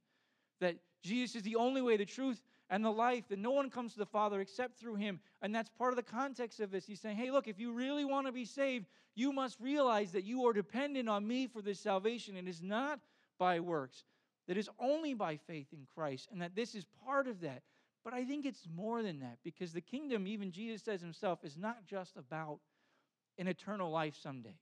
that 0.60 0.76
Jesus 1.02 1.36
is 1.36 1.42
the 1.42 1.56
only 1.56 1.82
way, 1.82 1.96
the 1.96 2.04
truth, 2.04 2.42
and 2.68 2.84
the 2.84 2.90
life, 2.90 3.28
that 3.28 3.38
no 3.38 3.52
one 3.52 3.70
comes 3.70 3.92
to 3.92 3.98
the 3.98 4.06
Father 4.06 4.40
except 4.40 4.78
through 4.78 4.96
him. 4.96 5.20
And 5.40 5.54
that's 5.54 5.70
part 5.70 5.92
of 5.92 5.96
the 5.96 6.02
context 6.02 6.58
of 6.60 6.70
this. 6.70 6.86
He's 6.86 7.00
saying, 7.00 7.16
hey, 7.16 7.30
look, 7.30 7.46
if 7.46 7.60
you 7.60 7.72
really 7.72 8.04
want 8.04 8.26
to 8.26 8.32
be 8.32 8.44
saved, 8.44 8.86
you 9.14 9.32
must 9.32 9.60
realize 9.60 10.12
that 10.12 10.24
you 10.24 10.46
are 10.46 10.52
dependent 10.52 11.08
on 11.08 11.26
me 11.26 11.46
for 11.46 11.62
this 11.62 11.78
salvation. 11.78 12.36
It 12.36 12.48
is 12.48 12.62
not 12.62 13.00
by 13.38 13.60
works, 13.60 14.04
that 14.48 14.56
is 14.56 14.68
only 14.78 15.14
by 15.14 15.36
faith 15.36 15.68
in 15.72 15.86
Christ, 15.94 16.28
and 16.32 16.42
that 16.42 16.56
this 16.56 16.74
is 16.74 16.86
part 17.04 17.28
of 17.28 17.40
that. 17.42 17.62
But 18.04 18.14
I 18.14 18.24
think 18.24 18.46
it's 18.46 18.68
more 18.74 19.02
than 19.02 19.20
that 19.20 19.38
because 19.42 19.72
the 19.72 19.80
kingdom, 19.80 20.26
even 20.26 20.50
Jesus 20.50 20.82
says 20.82 21.00
himself, 21.00 21.44
is 21.44 21.56
not 21.56 21.86
just 21.86 22.16
about 22.16 22.60
an 23.38 23.48
eternal 23.48 23.90
life 23.90 24.16
someday. 24.20 24.56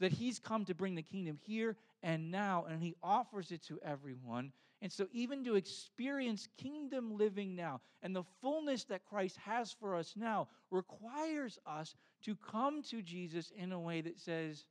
That 0.00 0.12
he's 0.12 0.40
come 0.40 0.64
to 0.64 0.74
bring 0.74 0.96
the 0.96 1.02
kingdom 1.02 1.38
here 1.46 1.76
and 2.02 2.30
now, 2.30 2.66
and 2.68 2.82
he 2.82 2.96
offers 3.02 3.52
it 3.52 3.62
to 3.68 3.78
everyone. 3.84 4.52
And 4.84 4.92
so, 4.92 5.06
even 5.12 5.42
to 5.44 5.54
experience 5.54 6.46
kingdom 6.58 7.16
living 7.16 7.56
now 7.56 7.80
and 8.02 8.14
the 8.14 8.22
fullness 8.42 8.84
that 8.84 9.06
Christ 9.06 9.38
has 9.38 9.72
for 9.72 9.96
us 9.96 10.12
now 10.14 10.48
requires 10.70 11.58
us 11.64 11.94
to 12.24 12.36
come 12.36 12.82
to 12.90 13.00
Jesus 13.00 13.50
in 13.56 13.72
a 13.72 13.80
way 13.80 14.02
that 14.02 14.20
says, 14.20 14.66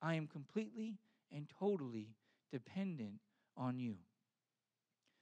I 0.00 0.14
am 0.14 0.28
completely 0.28 0.94
and 1.32 1.50
totally 1.58 2.14
dependent 2.52 3.14
on 3.56 3.80
you. 3.80 3.96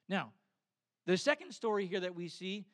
Now, 0.06 0.32
the 1.06 1.16
second 1.16 1.52
story 1.52 1.86
here 1.86 2.00
that 2.00 2.14
we 2.14 2.28
see 2.28 2.66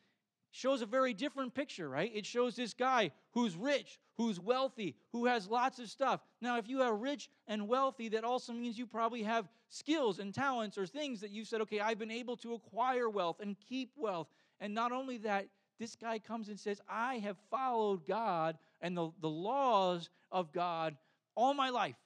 shows 0.54 0.82
a 0.82 0.86
very 0.86 1.12
different 1.12 1.52
picture, 1.52 1.88
right? 1.88 2.12
It 2.14 2.24
shows 2.24 2.54
this 2.54 2.74
guy 2.74 3.10
who's 3.32 3.56
rich, 3.56 3.98
who's 4.16 4.38
wealthy, 4.38 4.94
who 5.10 5.26
has 5.26 5.48
lots 5.48 5.80
of 5.80 5.90
stuff. 5.90 6.20
Now, 6.40 6.58
if 6.58 6.68
you 6.68 6.80
are 6.80 6.94
rich 6.94 7.28
and 7.48 7.66
wealthy, 7.66 8.08
that 8.10 8.22
also 8.22 8.52
means 8.52 8.78
you 8.78 8.86
probably 8.86 9.24
have 9.24 9.48
skills 9.68 10.20
and 10.20 10.32
talents 10.32 10.78
or 10.78 10.86
things 10.86 11.20
that 11.22 11.32
you 11.32 11.44
said, 11.44 11.60
okay, 11.62 11.80
I've 11.80 11.98
been 11.98 12.10
able 12.12 12.36
to 12.36 12.54
acquire 12.54 13.10
wealth 13.10 13.40
and 13.40 13.56
keep 13.68 13.90
wealth. 13.96 14.28
And 14.60 14.72
not 14.72 14.92
only 14.92 15.18
that, 15.18 15.48
this 15.80 15.96
guy 15.96 16.20
comes 16.20 16.48
and 16.48 16.58
says, 16.58 16.80
I 16.88 17.16
have 17.16 17.36
followed 17.50 18.06
God 18.06 18.56
and 18.80 18.96
the, 18.96 19.10
the 19.20 19.28
laws 19.28 20.08
of 20.30 20.52
God 20.52 20.96
all 21.34 21.52
my 21.52 21.70
life. 21.70 21.96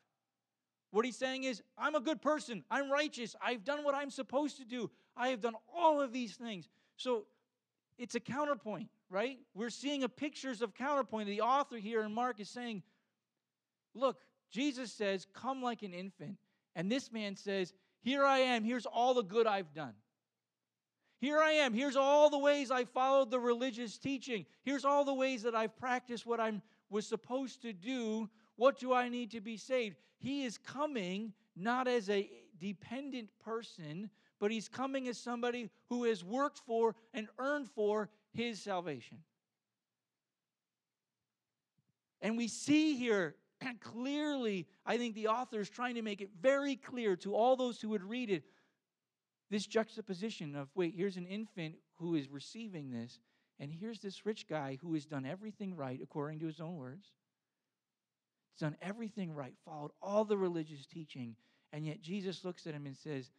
What 0.91 1.05
he's 1.05 1.19
saying 1.19 1.45
is, 1.45 1.63
I'm 1.77 1.95
a 1.95 2.01
good 2.01 2.23
person. 2.23 2.65
I'm 2.71 2.91
righteous. 2.91 3.37
I've 3.43 3.63
done 3.63 3.85
what 3.85 3.95
I'm 3.95 4.09
supposed 4.09 4.57
to 4.57 4.65
do. 4.65 4.91
I 5.15 5.29
have 5.29 5.43
done 5.43 5.55
all 5.77 6.01
of 6.01 6.15
these 6.15 6.35
things. 6.35 6.67
So 6.97 7.27
it's 7.99 8.15
a 8.15 8.21
counterpoint, 8.21 8.89
right? 9.11 9.39
We're 9.55 9.71
seeing 9.71 10.05
a 10.05 10.09
pictures 10.09 10.63
of 10.63 10.75
counterpoint. 10.75 11.29
The 11.29 11.41
author 11.41 11.77
here 11.77 12.03
in 12.03 12.13
Mark 12.13 12.41
is 12.41 12.49
saying, 12.49 12.83
look, 13.95 14.19
Jesus 14.51 14.93
says, 14.93 15.27
come 15.35 15.63
like 15.63 15.83
an 15.83 15.93
infant. 15.93 16.37
And 16.77 16.91
this 16.91 17.13
man 17.13 17.37
says, 17.37 17.75
here 18.01 18.25
I 18.25 18.39
am. 18.39 18.65
Here's 18.65 18.87
all 18.87 19.15
the 19.15 19.23
good 19.23 19.47
I've 19.47 19.75
done. 19.75 19.95
Here 21.21 21.41
I 21.41 21.53
am. 21.53 21.75
Here's 21.75 21.97
all 21.97 22.31
the 22.31 22.39
ways 22.39 22.71
I 22.71 22.85
followed 22.85 23.31
the 23.31 23.41
religious 23.41 23.99
teaching. 23.99 24.47
Here's 24.63 24.85
all 24.85 25.05
the 25.05 25.15
ways 25.15 25.43
that 25.43 25.55
I've 25.55 25.77
practiced 25.77 26.25
what 26.25 26.39
I 26.39 26.53
was 26.91 27.07
supposed 27.07 27.63
to 27.63 27.73
do. 27.73 28.31
What 28.55 28.79
do 28.79 28.93
I 28.93 29.09
need 29.09 29.33
to 29.33 29.41
be 29.41 29.57
saved? 29.57 29.97
He 30.19 30.45
is 30.45 30.59
coming 30.59 31.33
not 31.57 31.89
as 31.89 32.09
a 32.09 32.31
dependent 32.61 33.31
person, 33.45 34.11
but 34.41 34.51
he's 34.51 34.69
coming 34.69 35.09
as 35.09 35.19
somebody 35.19 35.71
who 35.89 36.05
has 36.05 36.25
worked 36.25 36.59
for 36.59 36.95
and 37.13 37.29
earned 37.39 37.69
for 37.69 38.09
his 38.33 38.61
salvation. 38.61 39.19
And 42.21 42.37
we 42.37 42.49
see 42.49 42.97
here 42.97 43.37
clearly, 43.81 44.67
I 44.87 44.97
think 44.97 45.15
the 45.15 45.29
author 45.29 45.61
is 45.61 45.71
trying 45.71 45.95
to 45.97 46.03
make 46.03 46.21
it 46.21 46.31
very 46.41 46.77
clear 46.77 47.17
to 47.17 47.35
all 47.35 47.57
those 47.57 47.81
who 47.81 47.91
would 47.91 48.05
read 48.05 48.31
it 48.31 48.45
this 49.51 49.67
juxtaposition 49.67 50.55
of 50.55 50.69
wait, 50.75 50.95
here's 50.95 51.17
an 51.17 51.27
infant 51.27 51.77
who 51.95 52.15
is 52.15 52.29
receiving 52.29 52.91
this, 52.91 53.19
and 53.59 53.73
here's 53.73 54.01
this 54.01 54.27
rich 54.27 54.47
guy 54.47 54.79
who 54.81 54.93
has 54.95 55.07
done 55.07 55.25
everything 55.25 55.75
right 55.75 56.01
according 56.03 56.39
to 56.41 56.47
his 56.47 56.61
own 56.61 56.77
words. 56.77 57.07
He's 58.53 58.61
done 58.61 58.77
everything 58.83 59.33
right, 59.33 59.55
followed 59.65 59.93
all 60.03 60.25
the 60.25 60.37
religious 60.37 60.87
teaching, 60.87 61.35
and 61.73 61.87
yet 61.87 62.03
Jesus 62.03 62.45
looks 62.45 62.67
at 62.67 62.75
him 62.75 62.87
and 62.87 62.97
says, 62.97 63.31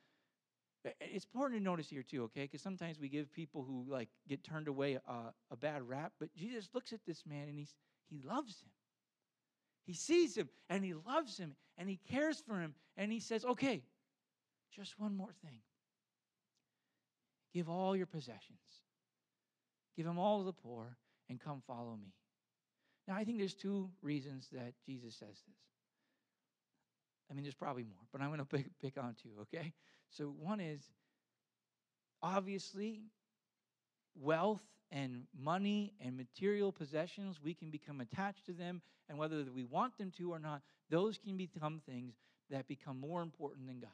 it's 0.99 1.25
important 1.25 1.59
to 1.59 1.63
notice 1.63 1.89
here 1.89 2.03
too, 2.03 2.23
okay? 2.23 2.43
Because 2.43 2.61
sometimes 2.61 2.99
we 2.99 3.09
give 3.09 3.31
people 3.31 3.63
who 3.63 3.85
like 3.91 4.09
get 4.27 4.43
turned 4.43 4.67
away 4.67 4.95
a, 5.07 5.33
a 5.51 5.55
bad 5.55 5.87
rap, 5.87 6.13
but 6.19 6.33
Jesus 6.35 6.69
looks 6.73 6.93
at 6.93 6.99
this 7.05 7.23
man 7.25 7.47
and 7.47 7.57
he's 7.57 7.75
he 8.09 8.19
loves 8.23 8.61
him. 8.61 8.69
He 9.85 9.93
sees 9.93 10.35
him 10.35 10.49
and 10.69 10.83
he 10.83 10.93
loves 10.93 11.37
him 11.37 11.55
and 11.77 11.89
he 11.89 11.99
cares 12.09 12.41
for 12.45 12.59
him 12.59 12.73
and 12.97 13.11
he 13.11 13.19
says, 13.19 13.45
"Okay, 13.45 13.83
just 14.75 14.99
one 14.99 15.15
more 15.15 15.33
thing. 15.43 15.61
Give 17.53 17.69
all 17.69 17.95
your 17.95 18.05
possessions. 18.05 18.59
Give 19.95 20.05
them 20.05 20.19
all 20.19 20.39
to 20.39 20.45
the 20.45 20.53
poor 20.53 20.97
and 21.29 21.39
come 21.39 21.61
follow 21.65 21.95
me." 21.95 22.13
Now, 23.07 23.15
I 23.15 23.23
think 23.23 23.39
there's 23.39 23.55
two 23.55 23.89
reasons 24.03 24.49
that 24.51 24.73
Jesus 24.85 25.15
says 25.15 25.29
this. 25.29 25.57
I 27.29 27.33
mean, 27.33 27.43
there's 27.43 27.55
probably 27.55 27.83
more, 27.83 28.05
but 28.11 28.21
I'm 28.21 28.29
going 28.29 28.39
to 28.39 28.45
pick, 28.45 28.67
pick 28.81 28.97
on 28.97 29.15
two, 29.21 29.29
okay? 29.41 29.73
So, 30.09 30.33
one 30.39 30.59
is 30.59 30.81
obviously 32.21 33.01
wealth 34.19 34.63
and 34.91 35.23
money 35.39 35.93
and 36.01 36.17
material 36.17 36.71
possessions, 36.71 37.39
we 37.43 37.53
can 37.53 37.69
become 37.69 38.01
attached 38.01 38.45
to 38.47 38.53
them, 38.53 38.81
and 39.07 39.17
whether 39.17 39.43
we 39.55 39.63
want 39.63 39.97
them 39.97 40.11
to 40.17 40.31
or 40.31 40.39
not, 40.39 40.61
those 40.89 41.17
can 41.17 41.37
become 41.37 41.81
things 41.85 42.15
that 42.49 42.67
become 42.67 42.99
more 42.99 43.21
important 43.21 43.67
than 43.67 43.79
God. 43.79 43.89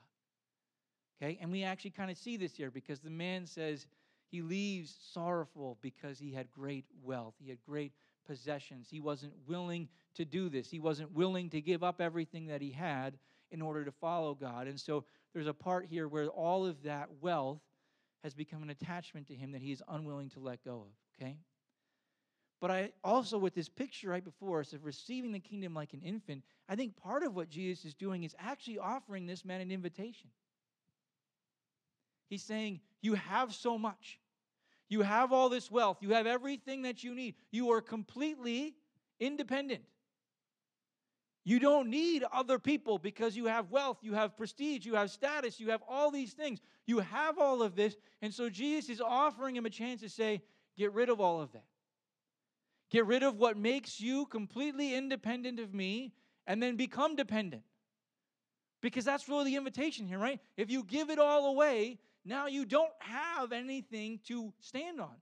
Okay? 1.22 1.38
And 1.42 1.52
we 1.52 1.64
actually 1.64 1.92
kind 1.92 2.12
of 2.12 2.18
see 2.18 2.38
this 2.38 2.56
here 2.56 2.72
because 2.72 3.00
the 3.00 3.10
man 3.10 3.46
says 3.46 3.88
he 4.30 4.42
leaves 4.42 4.96
sorrowful 5.14 5.78
because 5.82 6.20
he 6.20 6.32
had 6.32 6.52
great 6.52 6.86
wealth, 7.04 7.34
he 7.40 7.50
had 7.50 7.60
great 7.66 7.92
possessions. 8.26 8.88
He 8.90 9.00
wasn't 9.00 9.34
willing 9.48 9.88
to 10.16 10.26
do 10.26 10.50
this, 10.50 10.70
he 10.70 10.80
wasn't 10.80 11.12
willing 11.14 11.50
to 11.50 11.62
give 11.62 11.84
up 11.84 12.00
everything 12.00 12.48
that 12.48 12.62
he 12.62 12.72
had 12.72 13.18
in 13.52 13.62
order 13.62 13.86
to 13.86 13.92
follow 13.92 14.34
God. 14.34 14.68
And 14.68 14.80
so 14.80 15.06
there's 15.36 15.48
a 15.48 15.54
part 15.54 15.86
here 15.86 16.08
where 16.08 16.28
all 16.30 16.66
of 16.66 16.82
that 16.84 17.10
wealth 17.20 17.60
has 18.24 18.34
become 18.34 18.64
an 18.64 18.70
attachment 18.70 19.28
to 19.28 19.36
him 19.36 19.52
that 19.52 19.62
he 19.62 19.74
is 19.74 19.84
unwilling 19.90 20.30
to 20.30 20.40
let 20.40 20.64
go 20.64 20.88
of, 20.88 21.22
okay? 21.22 21.36
But 22.62 22.72
I 22.72 22.92
also, 23.04 23.38
with 23.38 23.54
this 23.54 23.68
picture 23.68 24.10
right 24.10 24.24
before 24.24 24.62
us 24.62 24.72
of 24.72 24.86
receiving 24.86 25.34
the 25.34 25.40
kingdom 25.40 25.74
like 25.74 25.92
an 25.92 26.02
infant, 26.02 26.42
I 26.70 26.78
think 26.78 26.96
part 26.96 27.24
of 27.24 27.36
what 27.36 27.50
Jesus 27.50 27.84
is 27.84 27.94
doing 27.94 28.24
is 28.24 28.34
actually 28.40 28.80
offering 28.80 29.26
this 29.26 29.44
man 29.44 29.60
an 29.60 29.72
invitation. 29.72 30.30
He's 32.30 32.42
saying, 32.42 32.80
You 33.02 33.16
have 33.16 33.54
so 33.54 33.78
much. 33.78 34.20
You 34.88 35.02
have 35.02 35.34
all 35.34 35.50
this 35.50 35.70
wealth. 35.70 35.98
You 36.00 36.12
have 36.12 36.28
everything 36.28 36.84
that 36.84 37.04
you 37.04 37.14
need. 37.14 37.36
You 37.52 37.72
are 37.72 37.82
completely 37.82 38.76
independent. 39.20 39.82
You 41.48 41.60
don't 41.60 41.90
need 41.90 42.24
other 42.34 42.58
people 42.58 42.98
because 42.98 43.38
you 43.38 43.46
have 43.46 43.70
wealth, 43.70 44.00
you 44.02 44.16
have 44.16 44.36
prestige, 44.36 44.84
you 44.84 44.96
have 44.96 45.12
status, 45.12 45.60
you 45.60 45.70
have 45.70 45.84
all 45.88 46.10
these 46.10 46.34
things. 46.34 46.60
You 46.88 47.00
have 47.00 47.38
all 47.38 47.62
of 47.62 47.76
this. 47.76 47.96
And 48.24 48.34
so 48.34 48.50
Jesus 48.50 48.90
is 48.90 49.00
offering 49.00 49.56
him 49.56 49.68
a 49.68 49.70
chance 49.70 50.02
to 50.02 50.10
say, 50.10 50.42
get 50.76 50.92
rid 50.92 51.08
of 51.08 51.22
all 51.22 51.40
of 51.40 51.52
that. 51.52 51.66
Get 52.90 53.06
rid 53.06 53.22
of 53.22 53.38
what 53.38 53.58
makes 53.58 54.02
you 54.02 54.26
completely 54.26 54.96
independent 54.96 55.60
of 55.60 55.72
me 55.72 56.14
and 56.48 56.62
then 56.62 56.78
become 56.78 57.16
dependent. 57.16 57.64
Because 58.82 59.06
that's 59.06 59.30
really 59.30 59.52
the 59.52 59.56
invitation 59.56 60.08
here, 60.08 60.20
right? 60.20 60.40
If 60.58 60.72
you 60.72 60.84
give 60.84 61.12
it 61.12 61.20
all 61.20 61.48
away, 61.48 62.00
now 62.24 62.48
you 62.48 62.66
don't 62.66 62.94
have 63.00 63.52
anything 63.52 64.20
to 64.28 64.52
stand 64.60 65.00
on. 65.00 65.16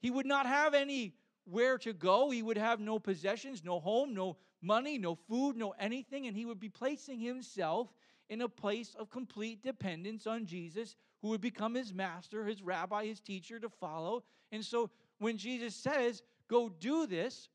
He 0.00 0.10
would 0.10 0.26
not 0.26 0.46
have 0.46 0.74
anywhere 0.74 1.78
to 1.78 1.92
go. 1.92 2.30
He 2.30 2.42
would 2.42 2.58
have 2.58 2.80
no 2.80 2.98
possessions, 2.98 3.62
no 3.64 3.78
home, 3.78 4.12
no 4.12 4.36
money, 4.62 4.98
no 4.98 5.14
food, 5.14 5.56
no 5.56 5.74
anything, 5.78 6.26
and 6.26 6.36
he 6.36 6.44
would 6.44 6.60
be 6.60 6.68
placing 6.68 7.18
himself 7.18 7.92
in 8.28 8.40
a 8.40 8.48
place 8.48 8.94
of 8.98 9.10
complete 9.10 9.62
dependence 9.62 10.26
on 10.26 10.46
Jesus, 10.46 10.96
who 11.22 11.28
would 11.28 11.40
become 11.40 11.74
his 11.74 11.94
master, 11.94 12.44
his 12.44 12.62
rabbi, 12.62 13.06
his 13.06 13.20
teacher 13.20 13.58
to 13.60 13.68
follow. 13.68 14.24
And 14.52 14.64
so 14.64 14.90
when 15.18 15.38
Jesus 15.38 15.74
says, 15.74 16.22
Go 16.48 16.68
do 16.68 17.06
this, 17.06 17.48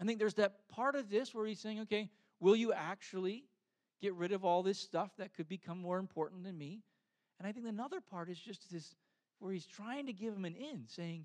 I 0.00 0.04
think 0.04 0.18
there's 0.18 0.34
that 0.34 0.68
part 0.68 0.94
of 0.94 1.08
this 1.08 1.34
where 1.34 1.46
he's 1.46 1.60
saying, 1.60 1.80
Okay, 1.80 2.10
will 2.38 2.56
you 2.56 2.72
actually 2.72 3.44
get 4.00 4.14
rid 4.14 4.32
of 4.32 4.44
all 4.44 4.62
this 4.62 4.78
stuff 4.78 5.10
that 5.18 5.34
could 5.34 5.48
become 5.48 5.78
more 5.78 5.98
important 5.98 6.44
than 6.44 6.56
me? 6.56 6.82
And 7.38 7.46
I 7.46 7.52
think 7.52 7.66
another 7.66 8.00
part 8.00 8.28
is 8.30 8.38
just 8.38 8.70
this 8.70 8.94
where 9.38 9.52
he's 9.52 9.66
trying 9.66 10.06
to 10.06 10.12
give 10.12 10.34
him 10.34 10.44
an 10.44 10.54
in, 10.54 10.84
saying, 10.86 11.24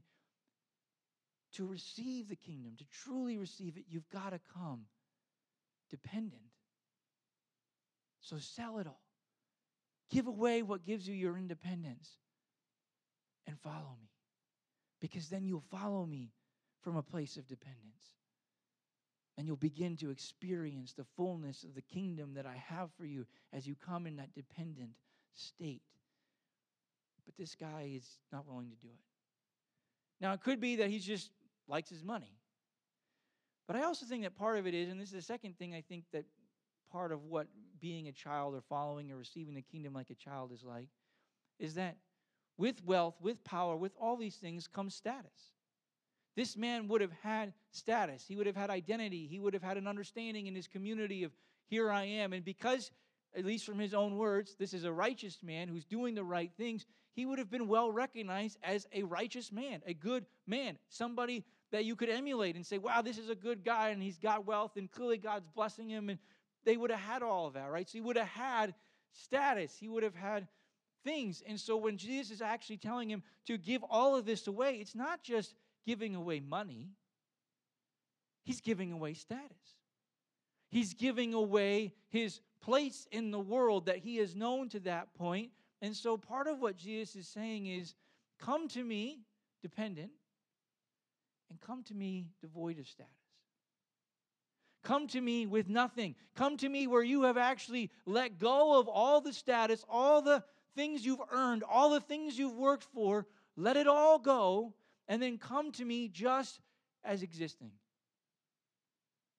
to 1.53 1.65
receive 1.65 2.27
the 2.29 2.35
kingdom, 2.35 2.73
to 2.77 2.85
truly 3.03 3.37
receive 3.37 3.77
it, 3.77 3.83
you've 3.87 4.09
got 4.09 4.31
to 4.31 4.39
come 4.53 4.81
dependent. 5.89 6.41
So 8.21 8.37
sell 8.37 8.79
it 8.79 8.87
all. 8.87 9.01
Give 10.09 10.27
away 10.27 10.61
what 10.61 10.85
gives 10.85 11.07
you 11.07 11.15
your 11.15 11.37
independence 11.37 12.09
and 13.47 13.59
follow 13.59 13.97
me. 13.99 14.09
Because 14.99 15.29
then 15.29 15.45
you'll 15.45 15.63
follow 15.71 16.05
me 16.05 16.31
from 16.81 16.95
a 16.95 17.03
place 17.03 17.37
of 17.37 17.47
dependence. 17.47 17.81
And 19.37 19.45
you'll 19.45 19.57
begin 19.57 19.97
to 19.97 20.09
experience 20.09 20.93
the 20.93 21.03
fullness 21.17 21.63
of 21.63 21.75
the 21.75 21.81
kingdom 21.81 22.33
that 22.35 22.45
I 22.45 22.55
have 22.67 22.89
for 22.97 23.05
you 23.05 23.25
as 23.51 23.67
you 23.67 23.75
come 23.75 24.07
in 24.07 24.15
that 24.15 24.33
dependent 24.33 24.91
state. 25.33 25.81
But 27.25 27.35
this 27.37 27.55
guy 27.55 27.91
is 27.95 28.07
not 28.31 28.47
willing 28.47 28.69
to 28.69 28.77
do 28.77 28.87
it. 28.87 29.01
Now, 30.21 30.31
it 30.33 30.41
could 30.41 30.61
be 30.61 30.77
that 30.77 30.89
he 30.89 30.99
just 30.99 31.31
likes 31.67 31.89
his 31.89 32.03
money. 32.03 32.37
But 33.67 33.75
I 33.75 33.83
also 33.83 34.05
think 34.05 34.23
that 34.23 34.35
part 34.35 34.57
of 34.57 34.67
it 34.67 34.73
is, 34.73 34.89
and 34.89 34.99
this 34.99 35.09
is 35.09 35.15
the 35.15 35.21
second 35.21 35.57
thing 35.57 35.73
I 35.73 35.81
think 35.81 36.03
that 36.11 36.25
part 36.91 37.11
of 37.11 37.25
what 37.25 37.47
being 37.79 38.07
a 38.07 38.11
child 38.11 38.55
or 38.55 38.61
following 38.61 39.11
or 39.11 39.17
receiving 39.17 39.55
the 39.55 39.61
kingdom 39.61 39.93
like 39.93 40.09
a 40.09 40.15
child 40.15 40.51
is 40.51 40.63
like, 40.63 40.89
is 41.59 41.75
that 41.75 41.97
with 42.57 42.83
wealth, 42.85 43.15
with 43.19 43.43
power, 43.43 43.75
with 43.75 43.93
all 43.99 44.17
these 44.17 44.35
things 44.35 44.67
comes 44.67 44.95
status. 44.95 45.51
This 46.35 46.57
man 46.57 46.87
would 46.89 47.01
have 47.01 47.13
had 47.23 47.53
status. 47.71 48.25
He 48.27 48.35
would 48.35 48.47
have 48.47 48.55
had 48.55 48.69
identity. 48.69 49.25
He 49.25 49.39
would 49.39 49.53
have 49.53 49.63
had 49.63 49.77
an 49.77 49.87
understanding 49.87 50.47
in 50.47 50.55
his 50.55 50.67
community 50.67 51.23
of, 51.23 51.31
here 51.67 51.89
I 51.89 52.03
am. 52.03 52.33
And 52.33 52.43
because, 52.43 52.91
at 53.35 53.45
least 53.45 53.65
from 53.65 53.79
his 53.79 53.93
own 53.93 54.17
words, 54.17 54.55
this 54.59 54.73
is 54.73 54.83
a 54.83 54.91
righteous 54.91 55.39
man 55.41 55.67
who's 55.67 55.85
doing 55.85 56.13
the 56.13 56.23
right 56.23 56.51
things, 56.57 56.85
he 57.13 57.25
would 57.25 57.39
have 57.39 57.49
been 57.49 57.67
well 57.67 57.91
recognized 57.91 58.57
as 58.63 58.85
a 58.93 59.03
righteous 59.03 59.51
man, 59.51 59.81
a 59.85 59.93
good 59.93 60.25
man, 60.45 60.77
somebody 60.89 61.45
that 61.71 61.85
you 61.85 61.95
could 61.95 62.09
emulate 62.09 62.55
and 62.55 62.65
say, 62.65 62.77
wow, 62.77 63.01
this 63.01 63.17
is 63.17 63.29
a 63.29 63.35
good 63.35 63.63
guy 63.63 63.89
and 63.89 64.01
he's 64.01 64.17
got 64.17 64.45
wealth 64.45 64.77
and 64.77 64.91
clearly 64.91 65.17
God's 65.17 65.47
blessing 65.47 65.89
him. 65.89 66.09
And 66.09 66.19
they 66.63 66.77
would 66.77 66.91
have 66.91 66.99
had 66.99 67.23
all 67.23 67.47
of 67.47 67.53
that, 67.53 67.71
right? 67.71 67.87
So 67.89 67.97
he 67.97 68.01
would 68.01 68.17
have 68.17 68.27
had 68.27 68.73
status. 69.13 69.75
He 69.77 69.87
would 69.87 70.03
have 70.03 70.15
had 70.15 70.47
things. 71.03 71.43
And 71.45 71.59
so 71.59 71.77
when 71.77 71.97
Jesus 71.97 72.31
is 72.31 72.41
actually 72.41 72.77
telling 72.77 73.09
him 73.09 73.23
to 73.47 73.57
give 73.57 73.83
all 73.89 74.15
of 74.15 74.25
this 74.25 74.47
away, 74.47 74.75
it's 74.75 74.95
not 74.95 75.23
just 75.23 75.55
giving 75.85 76.15
away 76.15 76.39
money, 76.39 76.89
he's 78.43 78.61
giving 78.61 78.91
away 78.91 79.13
status. 79.13 79.75
He's 80.69 80.93
giving 80.93 81.33
away 81.33 81.93
his 82.09 82.41
place 82.59 83.07
in 83.11 83.31
the 83.31 83.39
world 83.39 83.85
that 83.85 83.99
he 83.99 84.17
has 84.17 84.35
known 84.35 84.67
to 84.69 84.79
that 84.81 85.13
point. 85.13 85.51
And 85.81 85.95
so 85.95 86.17
part 86.17 86.47
of 86.47 86.59
what 86.59 86.75
Jesus 86.75 87.15
is 87.15 87.27
saying 87.27 87.67
is 87.67 87.93
come 88.39 88.67
to 88.69 88.83
me 88.83 89.19
dependent 89.61 90.11
and 91.49 91.59
come 91.61 91.83
to 91.83 91.93
me 91.93 92.27
devoid 92.41 92.79
of 92.79 92.87
status. 92.87 93.11
Come 94.83 95.07
to 95.07 95.21
me 95.21 95.47
with 95.47 95.67
nothing. 95.67 96.15
Come 96.35 96.57
to 96.57 96.69
me 96.69 96.85
where 96.85 97.03
you 97.03 97.23
have 97.23 97.37
actually 97.37 97.89
let 98.05 98.37
go 98.37 98.79
of 98.79 98.87
all 98.87 99.19
the 99.19 99.33
status, 99.33 99.83
all 99.89 100.21
the 100.21 100.43
things 100.75 101.03
you've 101.03 101.21
earned, 101.31 101.63
all 101.63 101.89
the 101.89 102.01
things 102.01 102.37
you've 102.37 102.55
worked 102.55 102.83
for. 102.93 103.25
Let 103.57 103.77
it 103.77 103.87
all 103.87 104.19
go 104.19 104.73
and 105.07 105.21
then 105.21 105.37
come 105.37 105.71
to 105.73 105.85
me 105.85 106.07
just 106.07 106.59
as 107.03 107.23
existing, 107.23 107.71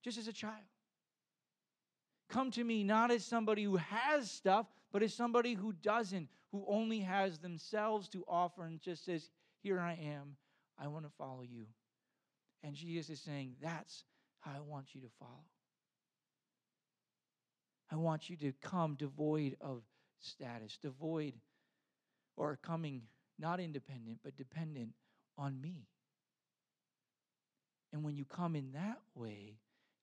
just 0.03 0.19
as 0.19 0.27
a 0.27 0.33
child. 0.33 0.55
Come 2.29 2.51
to 2.53 2.65
me 2.65 2.83
not 2.83 3.13
as 3.13 3.25
somebody 3.25 3.63
who 3.63 3.77
has 3.77 4.31
stuff, 4.31 4.67
but 4.93 5.03
as 5.03 5.15
somebody 5.15 5.55
who 5.55 5.73
doesn't, 5.73 6.29
who 6.51 6.65
only 6.67 7.01
has 7.01 7.39
themselves 7.39 8.09
to 8.09 8.25
offer 8.27 8.65
and 8.65 8.81
just 8.81 9.05
says, 9.05 9.31
Here 9.63 9.79
I 9.79 9.93
am. 9.93 10.37
I 10.79 10.89
want 10.89 11.05
to 11.05 11.11
follow 11.17 11.43
you. 11.43 11.67
And 12.67 12.75
Jesus 12.75 13.11
is 13.11 13.21
saying, 13.21 13.55
That's 13.63 14.03
how 14.41 14.51
I 14.51 14.61
want 14.61 14.93
you 14.93 15.01
to 15.03 15.07
follow. 15.21 15.31
I 17.93 17.95
want 17.95 18.29
you 18.29 18.37
to 18.39 18.53
come 18.61 18.97
devoid 18.97 19.57
of 19.61 19.83
status, 20.19 20.77
devoid 20.83 21.35
or 22.37 22.59
coming 22.61 23.03
not 23.39 23.61
independent, 23.61 24.19
but 24.25 24.37
dependent 24.37 24.91
on 25.39 25.61
me. 25.61 25.87
And 27.93 28.03
when 28.03 28.17
you 28.17 28.25
come 28.25 28.57
in 28.57 28.73
that 28.73 28.99
way, 29.15 29.55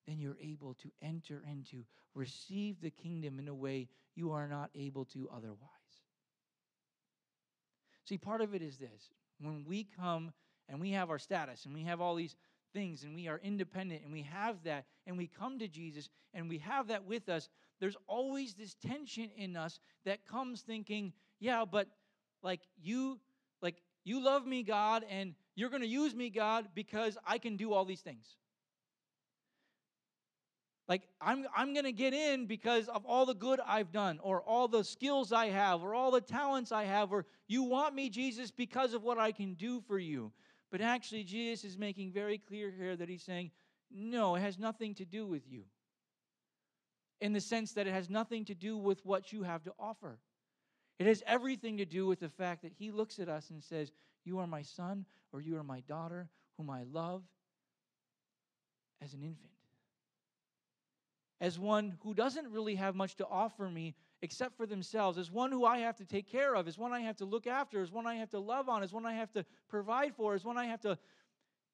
then 0.07 0.20
you're 0.20 0.38
able 0.41 0.76
to 0.76 0.89
enter 1.01 1.43
into, 1.49 1.84
receive 2.16 2.80
the 2.82 2.91
kingdom 2.91 3.39
in 3.39 3.49
a 3.49 3.53
way 3.53 3.89
you 4.16 4.32
are 4.32 4.47
not 4.47 4.70
able 4.74 5.03
to 5.05 5.30
otherwise. 5.36 5.59
See, 8.05 8.18
part 8.18 8.39
of 8.39 8.53
it 8.53 8.61
is 8.61 8.78
this 8.78 9.09
when 9.41 9.66
we 9.68 9.86
come 9.99 10.32
and 10.70 10.80
we 10.80 10.91
have 10.91 11.09
our 11.09 11.20
status 11.20 11.66
and 11.66 11.74
we 11.74 11.84
have 11.84 11.99
all 11.99 12.16
these 12.16 12.36
things 12.74 13.03
and 13.03 13.15
we 13.15 13.28
are 13.28 13.39
independent 13.43 14.01
and 14.03 14.11
we 14.11 14.24
have 14.24 14.63
that 14.63 14.86
and 15.05 15.17
we 15.17 15.28
come 15.28 15.59
to 15.59 15.67
Jesus 15.67 16.09
and 16.34 16.49
we 16.49 16.57
have 16.59 16.88
that 16.88 17.05
with 17.05 17.30
us, 17.30 17.49
there's 17.80 17.97
always 18.07 18.53
this 18.53 18.76
tension 18.76 19.30
in 19.36 19.55
us 19.55 19.80
that 20.05 20.26
comes 20.26 20.61
thinking, 20.61 21.13
yeah, 21.39 21.65
but 21.69 21.88
like 22.41 22.61
you 22.82 23.19
like 23.61 23.76
you 24.03 24.24
love 24.24 24.45
me, 24.45 24.63
God, 24.63 25.05
and 25.09 25.34
you're 25.55 25.69
going 25.69 25.82
to 25.82 25.88
use 25.88 26.13
me, 26.13 26.30
God, 26.30 26.67
because 26.76 27.17
I 27.26 27.38
can 27.38 27.55
do 27.55 27.74
all 27.74 27.86
these 27.86 28.01
things. 28.01 28.36
Like, 30.88 31.03
I'm, 31.21 31.45
I'm 31.55 31.74
going 31.74 31.86
to 31.86 31.93
get 31.93 32.13
in 32.13 32.45
because 32.45 32.89
of 32.89 33.05
all 33.05 33.26
the 33.26 33.34
good 33.34 33.61
I've 33.65 33.91
done, 33.91 34.19
or 34.21 34.41
all 34.41 34.67
the 34.67 34.84
skills 34.84 35.32
I 35.32 35.47
have, 35.47 35.82
or 35.82 35.95
all 35.95 36.11
the 36.11 36.19
talents 36.19 36.74
I 36.74 36.84
have, 36.84 37.13
or 37.13 37.26
you 37.47 37.63
want 37.63 37.95
me, 37.95 38.09
Jesus, 38.09 38.51
because 38.51 38.93
of 38.93 39.01
what 39.01 39.17
I 39.17 39.32
can 39.32 39.53
do 39.53 39.80
for 39.88 39.97
you. 39.97 40.34
But 40.74 40.82
actually, 40.82 41.24
Jesus 41.24 41.63
is 41.63 41.78
making 41.78 42.13
very 42.13 42.39
clear 42.39 42.71
here 42.76 42.95
that 42.95 43.07
he's 43.07 43.21
saying, 43.21 43.51
no, 43.91 44.34
it 44.34 44.39
has 44.39 44.57
nothing 44.57 44.95
to 44.95 45.05
do 45.05 45.24
with 45.24 45.43
you. 45.47 45.65
In 47.21 47.32
the 47.32 47.39
sense 47.39 47.74
that 47.74 47.86
it 47.86 47.93
has 47.93 48.09
nothing 48.09 48.43
to 48.45 48.55
do 48.55 48.76
with 48.76 49.05
what 49.05 49.32
you 49.32 49.43
have 49.43 49.63
to 49.65 49.74
offer. 49.78 50.17
It 50.97 51.05
has 51.05 51.21
everything 51.28 51.78
to 51.78 51.86
do 51.86 52.07
with 52.07 52.19
the 52.19 52.28
fact 52.28 52.63
that 52.63 52.71
he 52.74 52.89
looks 52.89 53.19
at 53.19 53.30
us 53.30 53.51
and 53.51 53.63
says, 53.63 53.91
You 54.26 54.39
are 54.39 54.47
my 54.47 54.63
son 54.63 55.05
or 55.32 55.41
you 55.41 55.57
are 55.57 55.63
my 55.63 55.82
daughter, 55.82 56.28
whom 56.57 56.71
I 56.71 56.86
love 56.91 57.21
as 58.99 59.13
an 59.13 59.21
infant. 59.21 59.51
As 61.39 61.59
one 61.59 61.99
who 62.01 62.15
doesn't 62.15 62.51
really 62.51 62.76
have 62.76 62.95
much 62.95 63.15
to 63.17 63.28
offer 63.28 63.69
me 63.69 63.93
except 64.24 64.55
for 64.55 64.65
themselves, 64.65 65.17
as 65.17 65.30
one 65.30 65.51
who 65.51 65.65
I 65.65 65.80
have 65.80 65.97
to 65.97 66.05
take 66.05 66.32
care 66.32 66.55
of, 66.55 66.65
as 66.65 66.78
one 66.78 66.93
I 66.93 67.01
have 67.01 67.17
to 67.17 67.26
look 67.26 67.45
after, 67.45 67.82
as 67.82 67.91
one 67.91 68.07
I 68.07 68.15
have 68.15 68.30
to 68.30 68.39
love 68.39 68.69
on, 68.69 68.82
as 68.82 68.93
one 68.93 69.05
I 69.05 69.13
have 69.15 69.34
to 69.34 69.45
provide 69.67 70.15
for, 70.15 70.34
as 70.34 70.45
one 70.45 70.57
I 70.57 70.65
have 70.65 70.80
to 70.82 70.97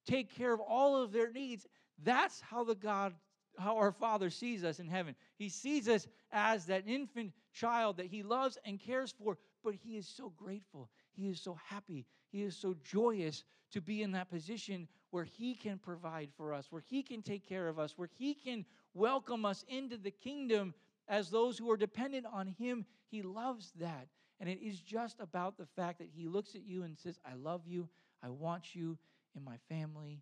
take 0.08 0.36
care 0.36 0.52
of 0.52 0.60
all 0.60 1.00
of 1.00 1.12
their 1.12 1.32
needs. 1.32 1.68
That's 2.04 2.42
how 2.42 2.64
the 2.64 2.74
God 2.74 3.14
how 3.58 3.78
our 3.78 3.92
Father 3.92 4.30
sees 4.30 4.64
us 4.64 4.80
in 4.80 4.88
heaven. 4.88 5.16
He 5.36 5.50
sees 5.50 5.90
us 5.90 6.08
as 6.32 6.66
that 6.68 6.88
infant 6.88 7.34
child 7.54 7.98
that 7.98 8.06
He 8.06 8.24
loves 8.24 8.58
and 8.64 8.80
cares 8.80 9.12
for, 9.12 9.38
but 9.64 9.76
He 9.76 9.98
is 9.98 10.08
so 10.08 10.32
grateful. 10.36 10.90
He 11.12 11.30
is 11.30 11.42
so 11.42 11.58
happy. 11.68 12.06
He 12.32 12.44
is 12.44 12.56
so 12.56 12.76
joyous 12.84 13.44
to 13.74 13.82
be 13.82 14.02
in 14.02 14.14
that 14.14 14.30
position 14.30 14.88
where 15.12 15.26
He 15.26 15.54
can 15.54 15.78
provide 15.78 16.30
for 16.38 16.54
us, 16.54 16.68
where 16.72 16.84
He 16.90 17.04
can 17.04 17.22
take 17.22 17.48
care 17.48 17.68
of 17.68 17.78
us, 17.78 17.94
where 17.96 18.10
He 18.18 18.34
can 18.34 18.66
welcome 18.94 19.46
us 19.46 19.66
into 19.68 19.98
the 19.98 20.12
kingdom 20.12 20.74
as 21.10 21.30
those 21.30 21.58
who 21.58 21.70
are 21.72 21.78
dependent 21.78 22.26
on 22.32 22.48
Him. 22.48 22.86
He 23.10 23.24
loves 23.24 23.74
that. 23.80 24.08
And 24.40 24.48
it 24.48 24.60
is 24.62 24.80
just 24.80 25.20
about 25.20 25.58
the 25.58 25.66
fact 25.76 25.98
that 26.00 26.08
He 26.16 26.28
looks 26.28 26.56
at 26.56 26.64
you 26.66 26.84
and 26.84 26.98
says, 26.98 27.20
I 27.26 27.34
love 27.34 27.64
you. 27.66 27.90
I 28.24 28.30
want 28.30 28.76
you 28.76 28.98
in 29.36 29.44
my 29.44 29.58
family. 29.68 30.22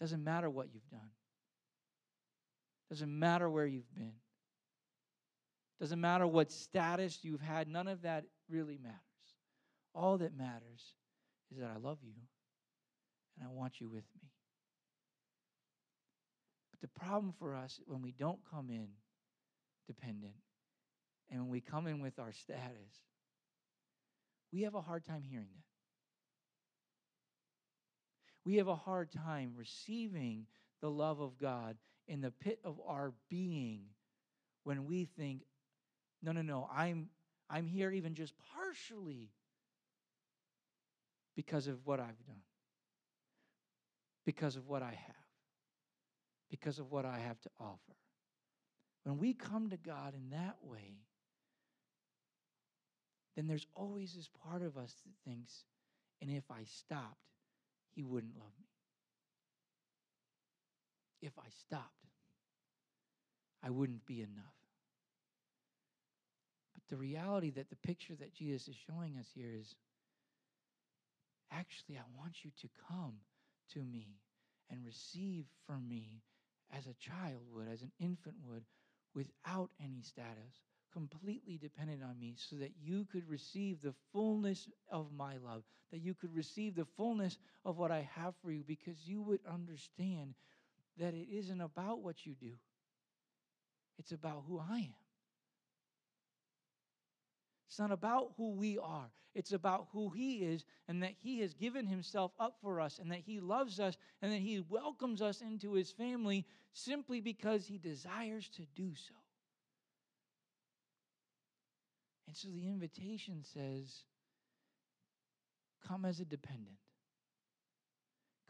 Doesn't 0.00 0.22
matter 0.22 0.48
what 0.48 0.68
you've 0.72 0.88
done. 0.90 1.10
Doesn't 2.90 3.18
matter 3.18 3.50
where 3.50 3.66
you've 3.66 3.92
been. 3.94 4.12
Doesn't 5.80 6.00
matter 6.00 6.26
what 6.26 6.52
status 6.52 7.18
you've 7.22 7.40
had. 7.40 7.68
None 7.68 7.88
of 7.88 8.02
that 8.02 8.24
really 8.48 8.78
matters. 8.82 8.98
All 9.94 10.18
that 10.18 10.36
matters 10.36 10.94
is 11.50 11.58
that 11.58 11.70
I 11.74 11.78
love 11.78 11.98
you 12.02 12.14
and 13.38 13.48
I 13.48 13.52
want 13.52 13.80
you 13.80 13.88
with 13.88 14.04
me. 14.14 14.28
But 16.70 16.80
the 16.80 17.00
problem 17.00 17.32
for 17.38 17.54
us 17.54 17.80
when 17.86 18.02
we 18.02 18.12
don't 18.12 18.38
come 18.50 18.70
in 18.70 18.88
dependent 19.88 20.34
and 21.30 21.42
when 21.42 21.50
we 21.50 21.60
come 21.60 21.86
in 21.86 22.00
with 22.00 22.18
our 22.18 22.32
status, 22.32 23.02
we 24.52 24.62
have 24.62 24.74
a 24.74 24.80
hard 24.80 25.04
time 25.04 25.22
hearing 25.22 25.48
that. 25.54 25.64
We 28.44 28.56
have 28.56 28.68
a 28.68 28.74
hard 28.74 29.12
time 29.12 29.52
receiving 29.56 30.46
the 30.80 30.90
love 30.90 31.20
of 31.20 31.38
God 31.38 31.76
in 32.06 32.22
the 32.22 32.30
pit 32.30 32.60
of 32.64 32.80
our 32.86 33.12
being 33.28 33.82
when 34.64 34.86
we 34.86 35.04
think, 35.04 35.42
no, 36.22 36.32
no, 36.32 36.40
no, 36.40 36.68
I'm, 36.74 37.10
I'm 37.50 37.66
here 37.66 37.90
even 37.90 38.14
just 38.14 38.32
partially 38.54 39.30
because 41.36 41.66
of 41.66 41.78
what 41.84 42.00
I've 42.00 42.24
done, 42.26 42.42
because 44.24 44.56
of 44.56 44.66
what 44.66 44.82
I 44.82 44.90
have, 44.92 45.26
because 46.50 46.78
of 46.78 46.90
what 46.90 47.04
I 47.04 47.18
have 47.18 47.38
to 47.42 47.50
offer. 47.60 47.96
When 49.08 49.18
we 49.18 49.32
come 49.32 49.70
to 49.70 49.78
God 49.78 50.12
in 50.14 50.30
that 50.30 50.56
way, 50.62 50.98
then 53.36 53.46
there's 53.46 53.66
always 53.74 54.12
this 54.12 54.28
part 54.44 54.60
of 54.60 54.76
us 54.76 54.94
that 55.04 55.30
thinks, 55.30 55.64
and 56.20 56.30
if 56.30 56.44
I 56.50 56.64
stopped, 56.64 57.16
He 57.94 58.02
wouldn't 58.02 58.36
love 58.36 58.52
me 58.60 58.68
if 61.22 61.32
I 61.38 61.48
stopped, 61.66 62.06
I 63.62 63.70
wouldn't 63.70 64.04
be 64.04 64.20
enough. 64.20 64.44
But 66.74 66.82
the 66.88 66.96
reality 66.96 67.50
that 67.52 67.70
the 67.70 67.76
picture 67.76 68.14
that 68.16 68.34
Jesus 68.34 68.68
is 68.68 68.76
showing 68.86 69.16
us 69.18 69.28
here 69.34 69.54
is 69.58 69.74
actually, 71.50 71.96
I 71.96 72.18
want 72.18 72.44
you 72.44 72.50
to 72.60 72.68
come 72.90 73.14
to 73.72 73.80
me 73.80 74.18
and 74.70 74.84
receive 74.84 75.46
from 75.66 75.88
me 75.88 76.20
as 76.76 76.86
a 76.86 76.94
child 76.94 77.40
would, 77.54 77.68
as 77.72 77.80
an 77.80 77.92
infant 77.98 78.36
would, 78.46 78.64
without 79.18 79.70
any 79.82 80.00
status, 80.02 80.54
completely 80.92 81.58
dependent 81.58 82.02
on 82.04 82.18
me, 82.20 82.34
so 82.36 82.54
that 82.56 82.70
you 82.80 83.04
could 83.12 83.28
receive 83.28 83.82
the 83.82 83.94
fullness 84.12 84.68
of 84.90 85.12
my 85.12 85.34
love, 85.44 85.64
that 85.90 85.98
you 85.98 86.14
could 86.14 86.34
receive 86.34 86.76
the 86.76 86.86
fullness 86.96 87.36
of 87.64 87.76
what 87.78 87.90
I 87.90 88.08
have 88.14 88.34
for 88.42 88.52
you, 88.52 88.62
because 88.66 88.96
you 89.04 89.20
would 89.22 89.40
understand 89.52 90.34
that 91.00 91.14
it 91.14 91.26
isn't 91.30 91.60
about 91.60 92.00
what 92.00 92.24
you 92.24 92.34
do, 92.40 92.52
it's 93.98 94.12
about 94.12 94.44
who 94.46 94.60
I 94.60 94.78
am. 94.78 95.07
It's 97.68 97.78
not 97.78 97.92
about 97.92 98.32
who 98.38 98.52
we 98.52 98.78
are. 98.78 99.10
It's 99.34 99.52
about 99.52 99.88
who 99.92 100.08
He 100.08 100.38
is 100.38 100.64
and 100.88 101.02
that 101.02 101.12
He 101.20 101.40
has 101.40 101.52
given 101.52 101.86
Himself 101.86 102.32
up 102.40 102.56
for 102.62 102.80
us 102.80 102.98
and 102.98 103.10
that 103.12 103.20
He 103.20 103.40
loves 103.40 103.78
us 103.78 103.96
and 104.22 104.32
that 104.32 104.40
He 104.40 104.64
welcomes 104.68 105.20
us 105.20 105.42
into 105.42 105.74
His 105.74 105.90
family 105.90 106.46
simply 106.72 107.20
because 107.20 107.66
He 107.66 107.76
desires 107.76 108.48
to 108.56 108.62
do 108.74 108.94
so. 108.94 109.14
And 112.26 112.34
so 112.34 112.48
the 112.48 112.66
invitation 112.66 113.44
says, 113.44 114.04
Come 115.86 116.04
as 116.04 116.20
a 116.20 116.24
dependent, 116.24 116.76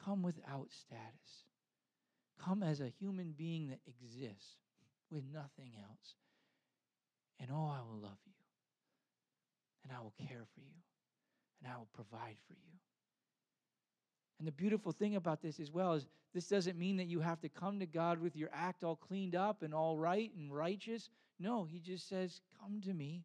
come 0.02 0.22
without 0.22 0.68
status, 0.70 1.44
come 2.42 2.62
as 2.62 2.80
a 2.80 2.88
human 2.98 3.32
being 3.36 3.68
that 3.68 3.80
exists 3.86 4.56
with 5.10 5.24
nothing 5.32 5.72
else. 5.76 6.14
And 7.40 7.50
oh, 7.52 7.72
I 7.72 7.80
will 7.82 8.00
love 8.00 8.18
you 8.24 8.37
and 9.82 9.92
I 9.96 10.00
will 10.02 10.14
care 10.18 10.44
for 10.54 10.60
you, 10.60 10.82
and 11.62 11.72
I 11.72 11.76
will 11.76 11.88
provide 11.92 12.36
for 12.46 12.54
you. 12.54 12.78
And 14.38 14.46
the 14.46 14.52
beautiful 14.52 14.92
thing 14.92 15.16
about 15.16 15.42
this 15.42 15.58
as 15.58 15.72
well 15.72 15.94
is 15.94 16.06
this 16.32 16.48
doesn't 16.48 16.78
mean 16.78 16.96
that 16.98 17.06
you 17.06 17.20
have 17.20 17.40
to 17.40 17.48
come 17.48 17.80
to 17.80 17.86
God 17.86 18.20
with 18.20 18.36
your 18.36 18.50
act 18.52 18.84
all 18.84 18.96
cleaned 18.96 19.34
up 19.34 19.62
and 19.62 19.74
all 19.74 19.98
right 19.98 20.30
and 20.36 20.54
righteous. 20.54 21.10
No, 21.40 21.64
He 21.64 21.80
just 21.80 22.08
says, 22.08 22.40
Come 22.60 22.80
to 22.82 22.94
me 22.94 23.24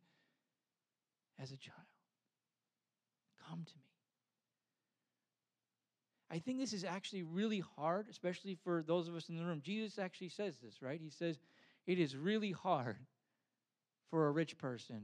as 1.39 1.51
a 1.51 1.57
child. 1.57 1.77
Come 3.47 3.63
to 3.65 3.75
me. 3.75 3.83
I 6.31 6.39
think 6.39 6.57
this 6.57 6.73
is 6.73 6.83
actually 6.83 7.21
really 7.21 7.63
hard, 7.75 8.07
especially 8.09 8.57
for 8.63 8.81
those 8.81 9.07
of 9.07 9.15
us 9.15 9.29
in 9.29 9.37
the 9.37 9.45
room. 9.45 9.61
Jesus 9.63 9.99
actually 9.99 10.29
says 10.29 10.55
this, 10.63 10.81
right? 10.81 10.99
He 10.99 11.11
says, 11.11 11.37
It 11.85 11.99
is 11.99 12.15
really 12.15 12.51
hard 12.51 12.97
for 14.09 14.27
a 14.27 14.31
rich 14.31 14.57
person 14.57 15.01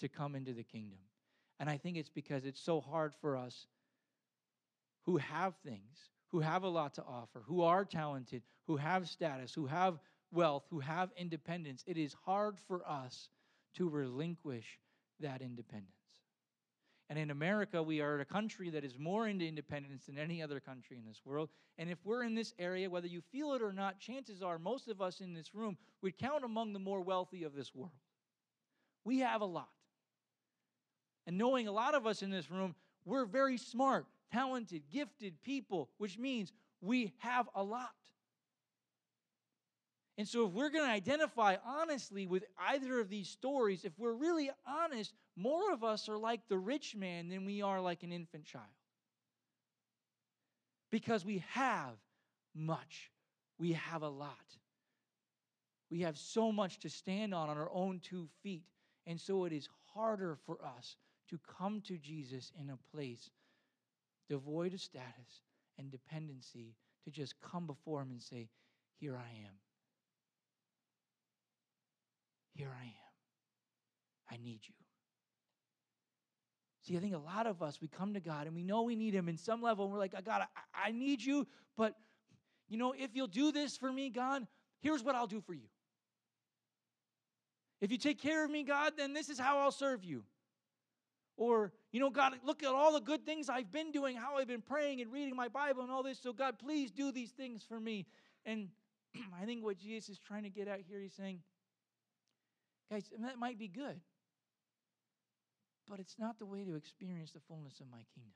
to 0.00 0.08
come 0.08 0.34
into 0.34 0.52
the 0.52 0.62
kingdom. 0.62 0.98
And 1.58 1.68
I 1.68 1.76
think 1.76 1.96
it's 1.96 2.10
because 2.10 2.44
it's 2.44 2.60
so 2.60 2.80
hard 2.80 3.14
for 3.20 3.36
us 3.36 3.66
who 5.04 5.16
have 5.18 5.54
things, 5.64 6.10
who 6.28 6.40
have 6.40 6.62
a 6.62 6.68
lot 6.68 6.94
to 6.94 7.04
offer, 7.04 7.42
who 7.46 7.62
are 7.62 7.84
talented, 7.84 8.42
who 8.66 8.76
have 8.76 9.08
status, 9.08 9.52
who 9.54 9.66
have 9.66 9.98
wealth, 10.32 10.64
who 10.70 10.80
have 10.80 11.10
independence. 11.16 11.82
It 11.86 11.96
is 11.96 12.14
hard 12.24 12.58
for 12.66 12.88
us 12.88 13.28
to 13.74 13.88
relinquish 13.88 14.78
that 15.20 15.42
independence. 15.42 15.94
And 17.08 17.18
in 17.18 17.30
America, 17.30 17.82
we 17.82 18.00
are 18.00 18.20
a 18.20 18.24
country 18.24 18.70
that 18.70 18.84
is 18.84 18.96
more 18.96 19.26
into 19.26 19.44
independence 19.44 20.06
than 20.06 20.16
any 20.16 20.40
other 20.40 20.60
country 20.60 20.96
in 20.96 21.04
this 21.04 21.20
world. 21.24 21.48
And 21.76 21.90
if 21.90 21.98
we're 22.04 22.22
in 22.22 22.36
this 22.36 22.54
area, 22.56 22.88
whether 22.88 23.08
you 23.08 23.20
feel 23.32 23.52
it 23.54 23.62
or 23.62 23.72
not, 23.72 23.98
chances 23.98 24.42
are 24.42 24.60
most 24.60 24.86
of 24.86 25.02
us 25.02 25.20
in 25.20 25.34
this 25.34 25.52
room 25.52 25.76
would 26.02 26.16
count 26.16 26.44
among 26.44 26.72
the 26.72 26.78
more 26.78 27.00
wealthy 27.00 27.42
of 27.42 27.54
this 27.54 27.74
world. 27.74 27.90
We 29.04 29.18
have 29.18 29.40
a 29.40 29.46
lot. 29.46 29.70
And 31.26 31.38
knowing 31.38 31.68
a 31.68 31.72
lot 31.72 31.94
of 31.94 32.06
us 32.06 32.22
in 32.22 32.30
this 32.30 32.50
room, 32.50 32.74
we're 33.04 33.24
very 33.24 33.56
smart, 33.56 34.06
talented, 34.32 34.82
gifted 34.90 35.40
people, 35.42 35.88
which 35.98 36.18
means 36.18 36.52
we 36.80 37.12
have 37.18 37.48
a 37.54 37.62
lot. 37.62 37.90
And 40.20 40.28
so, 40.28 40.46
if 40.46 40.52
we're 40.52 40.68
going 40.68 40.84
to 40.84 40.90
identify 40.90 41.56
honestly 41.64 42.26
with 42.26 42.44
either 42.58 43.00
of 43.00 43.08
these 43.08 43.26
stories, 43.28 43.86
if 43.86 43.92
we're 43.98 44.12
really 44.12 44.50
honest, 44.66 45.14
more 45.34 45.72
of 45.72 45.82
us 45.82 46.10
are 46.10 46.18
like 46.18 46.46
the 46.48 46.58
rich 46.58 46.94
man 46.94 47.28
than 47.28 47.46
we 47.46 47.62
are 47.62 47.80
like 47.80 48.02
an 48.02 48.12
infant 48.12 48.44
child. 48.44 48.66
Because 50.90 51.24
we 51.24 51.42
have 51.52 51.94
much, 52.54 53.10
we 53.58 53.72
have 53.72 54.02
a 54.02 54.08
lot. 54.08 54.36
We 55.90 56.00
have 56.00 56.18
so 56.18 56.52
much 56.52 56.80
to 56.80 56.90
stand 56.90 57.32
on 57.32 57.48
on 57.48 57.56
our 57.56 57.70
own 57.72 58.00
two 58.00 58.28
feet. 58.42 58.66
And 59.06 59.18
so, 59.18 59.46
it 59.46 59.54
is 59.54 59.70
harder 59.94 60.36
for 60.44 60.58
us 60.62 60.96
to 61.30 61.38
come 61.58 61.80
to 61.86 61.96
Jesus 61.96 62.52
in 62.60 62.70
a 62.70 62.78
place 62.94 63.30
devoid 64.28 64.72
of 64.72 64.80
status 64.80 65.42
and 65.78 65.90
dependency, 65.90 66.74
to 67.04 67.10
just 67.10 67.34
come 67.40 67.66
before 67.66 68.02
Him 68.02 68.10
and 68.10 68.22
say, 68.22 68.48
Here 68.98 69.16
I 69.16 69.30
am. 69.46 69.54
Here 72.54 72.70
I 72.70 72.84
am. 72.84 72.92
I 74.30 74.36
need 74.42 74.60
you. 74.66 74.74
See, 76.82 76.96
I 76.96 77.00
think 77.00 77.14
a 77.14 77.18
lot 77.18 77.46
of 77.46 77.62
us, 77.62 77.80
we 77.80 77.88
come 77.88 78.14
to 78.14 78.20
God 78.20 78.46
and 78.46 78.54
we 78.54 78.62
know 78.62 78.82
we 78.82 78.96
need 78.96 79.14
Him 79.14 79.28
in 79.28 79.36
some 79.36 79.60
level, 79.60 79.84
and 79.84 79.92
we're 79.92 79.98
like, 79.98 80.12
God, 80.24 80.42
I, 80.42 80.88
I 80.88 80.92
need 80.92 81.22
you, 81.22 81.46
but 81.76 81.94
you 82.68 82.78
know, 82.78 82.94
if 82.96 83.10
you'll 83.14 83.26
do 83.26 83.50
this 83.50 83.76
for 83.76 83.92
me, 83.92 84.10
God, 84.10 84.46
here's 84.80 85.02
what 85.02 85.16
I'll 85.16 85.26
do 85.26 85.40
for 85.40 85.54
you. 85.54 85.68
If 87.80 87.90
you 87.90 87.98
take 87.98 88.20
care 88.20 88.44
of 88.44 88.50
me, 88.50 88.62
God, 88.62 88.92
then 88.96 89.12
this 89.12 89.28
is 89.28 89.38
how 89.38 89.58
I'll 89.58 89.72
serve 89.72 90.04
you. 90.04 90.22
Or, 91.40 91.72
you 91.90 92.00
know, 92.00 92.10
God, 92.10 92.34
look 92.44 92.62
at 92.62 92.68
all 92.68 92.92
the 92.92 93.00
good 93.00 93.24
things 93.24 93.48
I've 93.48 93.72
been 93.72 93.92
doing, 93.92 94.14
how 94.14 94.36
I've 94.36 94.46
been 94.46 94.60
praying 94.60 95.00
and 95.00 95.10
reading 95.10 95.34
my 95.34 95.48
Bible 95.48 95.82
and 95.82 95.90
all 95.90 96.02
this. 96.02 96.20
So, 96.22 96.34
God, 96.34 96.58
please 96.58 96.90
do 96.90 97.10
these 97.10 97.30
things 97.30 97.64
for 97.66 97.80
me. 97.80 98.04
And 98.44 98.68
I 99.40 99.46
think 99.46 99.64
what 99.64 99.78
Jesus 99.78 100.10
is 100.10 100.18
trying 100.18 100.42
to 100.42 100.50
get 100.50 100.68
at 100.68 100.82
here, 100.86 101.00
he's 101.00 101.14
saying, 101.14 101.38
guys, 102.92 103.10
that 103.20 103.38
might 103.38 103.58
be 103.58 103.68
good, 103.68 103.98
but 105.88 105.98
it's 105.98 106.16
not 106.18 106.38
the 106.38 106.44
way 106.44 106.62
to 106.62 106.74
experience 106.74 107.32
the 107.32 107.40
fullness 107.48 107.80
of 107.80 107.86
my 107.90 108.04
kingdom. 108.14 108.34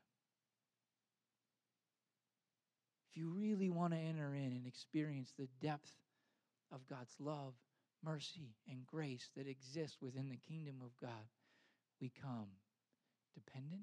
If 3.11 3.19
you 3.19 3.29
really 3.29 3.69
want 3.69 3.93
to 3.93 3.99
enter 3.99 4.35
in 4.35 4.55
and 4.55 4.67
experience 4.67 5.35
the 5.39 5.49
depth 5.61 5.93
of 6.73 6.89
God's 6.89 7.17
love, 7.21 7.53
mercy, 8.03 8.55
and 8.67 8.87
grace 8.87 9.29
that 9.37 9.47
exists 9.47 9.99
within 10.01 10.31
the 10.31 10.39
kingdom 10.39 10.77
of 10.83 10.97
God, 10.99 11.29
we 12.01 12.11
come 12.23 12.47
dependent 13.35 13.83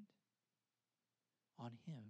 on 1.58 1.70
Him, 1.86 2.04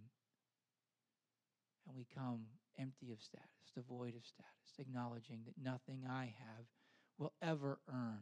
and 1.87 1.97
we 1.97 2.07
come 2.15 2.47
empty 2.79 3.13
of 3.13 3.21
status, 3.21 3.49
devoid 3.75 4.15
of 4.15 4.25
status, 4.25 4.79
acknowledging 4.79 5.41
that 5.47 5.63
nothing 5.63 6.05
I 6.09 6.35
have 6.39 6.65
will 7.19 7.33
ever 7.43 7.79
earn 7.93 8.21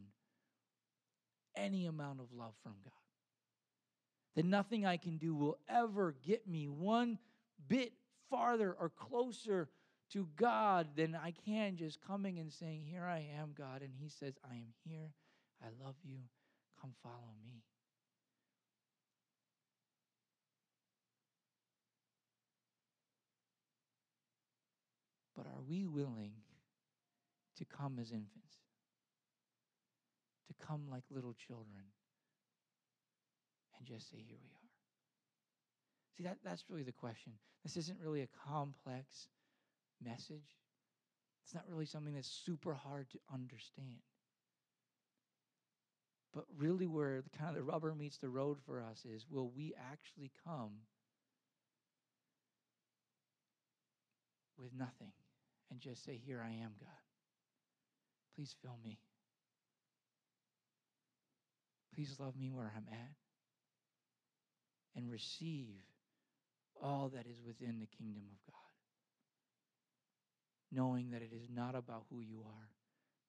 any 1.55 1.85
amount 1.85 2.19
of 2.19 2.31
love 2.33 2.53
from 2.63 2.75
God. 2.83 2.91
That 4.35 4.45
nothing 4.45 4.85
I 4.85 4.97
can 4.97 5.17
do 5.17 5.35
will 5.35 5.57
ever 5.69 6.15
get 6.25 6.47
me 6.47 6.67
one 6.67 7.17
bit 7.67 7.93
farther 8.29 8.75
or 8.79 8.89
closer 8.89 9.69
to 10.13 10.27
God 10.35 10.89
than 10.95 11.15
I 11.15 11.33
can 11.45 11.75
just 11.75 11.99
coming 12.05 12.39
and 12.39 12.51
saying, 12.51 12.83
Here 12.85 13.03
I 13.03 13.27
am, 13.39 13.53
God. 13.57 13.81
And 13.81 13.93
He 13.97 14.09
says, 14.09 14.35
I 14.49 14.55
am 14.55 14.73
here. 14.85 15.11
I 15.61 15.67
love 15.83 15.95
you. 16.03 16.17
Come 16.79 16.93
follow 17.03 17.35
me. 17.45 17.63
But 25.41 25.49
are 25.49 25.63
we 25.67 25.87
willing 25.87 26.33
to 27.57 27.65
come 27.65 27.97
as 27.99 28.11
infants? 28.11 28.57
To 30.49 30.65
come 30.65 30.81
like 30.87 31.03
little 31.09 31.33
children 31.33 31.81
and 33.75 33.87
just 33.87 34.11
say, 34.11 34.17
Here 34.17 34.37
we 34.39 34.49
are. 34.49 34.69
See, 36.15 36.23
that, 36.25 36.37
that's 36.43 36.65
really 36.69 36.83
the 36.83 36.91
question. 36.91 37.33
This 37.63 37.75
isn't 37.75 37.97
really 37.99 38.21
a 38.21 38.27
complex 38.47 39.29
message, 40.03 40.59
it's 41.43 41.55
not 41.55 41.63
really 41.67 41.85
something 41.87 42.13
that's 42.13 42.29
super 42.45 42.75
hard 42.75 43.09
to 43.09 43.19
understand. 43.33 44.01
But 46.35 46.45
really, 46.55 46.85
where 46.85 47.23
kind 47.37 47.49
of 47.49 47.55
the 47.55 47.63
rubber 47.63 47.95
meets 47.95 48.19
the 48.19 48.29
road 48.29 48.59
for 48.65 48.79
us 48.79 49.05
is 49.05 49.25
will 49.27 49.49
we 49.49 49.73
actually 49.91 50.31
come 50.45 50.71
with 54.57 54.71
nothing? 54.77 55.11
And 55.71 55.79
just 55.79 56.05
say, 56.05 56.19
Here 56.23 56.43
I 56.45 56.49
am, 56.49 56.73
God. 56.79 56.89
Please 58.35 58.53
fill 58.61 58.77
me. 58.83 58.99
Please 61.95 62.15
love 62.19 62.35
me 62.37 62.51
where 62.51 62.71
I'm 62.75 62.85
at. 62.91 63.15
And 64.95 65.09
receive 65.09 65.75
all 66.81 67.09
that 67.13 67.25
is 67.25 67.41
within 67.45 67.79
the 67.79 67.87
kingdom 67.87 68.23
of 68.23 68.53
God. 68.53 68.57
Knowing 70.71 71.11
that 71.11 71.21
it 71.21 71.31
is 71.33 71.47
not 71.53 71.75
about 71.75 72.03
who 72.09 72.19
you 72.19 72.41
are, 72.45 72.69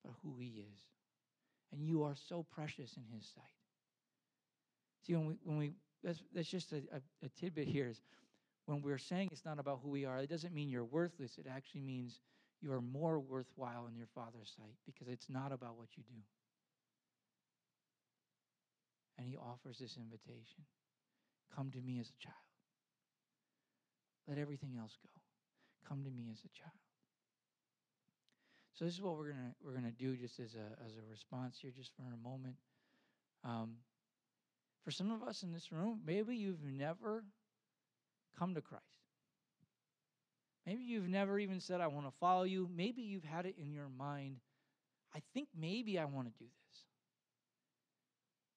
but 0.04 0.12
who 0.22 0.36
He 0.38 0.64
is. 0.72 0.80
And 1.72 1.84
you 1.84 2.02
are 2.02 2.16
so 2.28 2.44
precious 2.54 2.96
in 2.96 3.04
His 3.16 3.26
sight. 3.34 3.44
See, 5.06 5.14
when 5.14 5.26
we, 5.26 5.38
when 5.44 5.58
we 5.58 5.72
that's, 6.04 6.22
that's 6.34 6.48
just 6.48 6.72
a, 6.72 6.82
a, 6.92 7.26
a 7.26 7.28
tidbit 7.40 7.68
here 7.68 7.88
is 7.88 8.00
when 8.66 8.82
we're 8.82 8.98
saying 8.98 9.28
it's 9.32 9.44
not 9.44 9.58
about 9.58 9.80
who 9.82 9.90
we 9.90 10.04
are, 10.04 10.18
it 10.18 10.30
doesn't 10.30 10.54
mean 10.54 10.68
you're 10.68 10.84
worthless. 10.84 11.38
It 11.38 11.46
actually 11.52 11.80
means 11.82 12.20
you 12.62 12.72
are 12.72 12.80
more 12.80 13.18
worthwhile 13.18 13.86
in 13.88 13.96
your 13.96 14.06
Father's 14.14 14.52
sight 14.56 14.76
because 14.86 15.08
it's 15.08 15.28
not 15.28 15.52
about 15.52 15.76
what 15.76 15.88
you 15.96 16.04
do. 16.04 16.20
And 19.18 19.26
He 19.26 19.36
offers 19.36 19.78
this 19.78 19.96
invitation 19.96 20.64
Come 21.54 21.70
to 21.72 21.80
me 21.80 21.98
as 22.00 22.08
a 22.08 22.22
child. 22.22 22.34
Let 24.26 24.38
everything 24.38 24.76
else 24.78 24.96
go. 25.02 25.10
Come 25.86 26.04
to 26.04 26.10
me 26.10 26.30
as 26.32 26.38
a 26.38 26.48
child. 26.48 26.72
So 28.74 28.86
this 28.86 28.94
is 28.94 29.02
what 29.02 29.18
we're 29.18 29.30
gonna 29.30 29.54
we're 29.62 29.74
gonna 29.74 29.90
do 29.90 30.16
just 30.16 30.40
as 30.40 30.54
a 30.54 30.82
as 30.86 30.92
a 30.96 31.10
response 31.10 31.58
here, 31.60 31.72
just 31.76 31.90
for 31.94 32.02
a 32.02 32.28
moment. 32.28 32.56
Um, 33.44 33.76
for 34.84 34.90
some 34.90 35.10
of 35.10 35.22
us 35.22 35.42
in 35.42 35.52
this 35.52 35.70
room, 35.70 36.00
maybe 36.06 36.34
you've 36.34 36.64
never 36.64 37.24
come 38.38 38.54
to 38.54 38.60
Christ. 38.60 39.01
Maybe 40.66 40.84
you've 40.84 41.08
never 41.08 41.38
even 41.38 41.60
said, 41.60 41.80
I 41.80 41.88
want 41.88 42.06
to 42.06 42.12
follow 42.20 42.44
you. 42.44 42.68
Maybe 42.74 43.02
you've 43.02 43.24
had 43.24 43.46
it 43.46 43.56
in 43.58 43.72
your 43.72 43.88
mind, 43.88 44.36
I 45.14 45.20
think 45.34 45.48
maybe 45.58 45.98
I 45.98 46.04
want 46.04 46.28
to 46.28 46.32
do 46.38 46.44
this. 46.44 46.80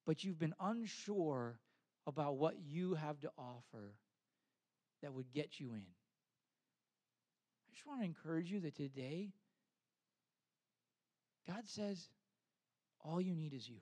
But 0.06 0.24
you've 0.24 0.40
been 0.40 0.54
unsure 0.60 1.60
about 2.08 2.38
what 2.38 2.56
you 2.64 2.94
have 2.94 3.20
to 3.22 3.32
offer 3.38 3.96
that 5.02 5.14
would 5.14 5.34
get 5.34 5.60
you 5.60 5.74
in. 5.74 5.86
I 7.68 7.74
just 7.74 7.86
want 7.88 8.02
to 8.02 8.06
encourage 8.06 8.52
you 8.52 8.60
that 8.62 8.76
today, 8.76 9.32
God 11.48 11.64
says, 11.66 12.08
all 13.04 13.20
you 13.20 13.36
need 13.36 13.54
is 13.54 13.68
you. 13.68 13.78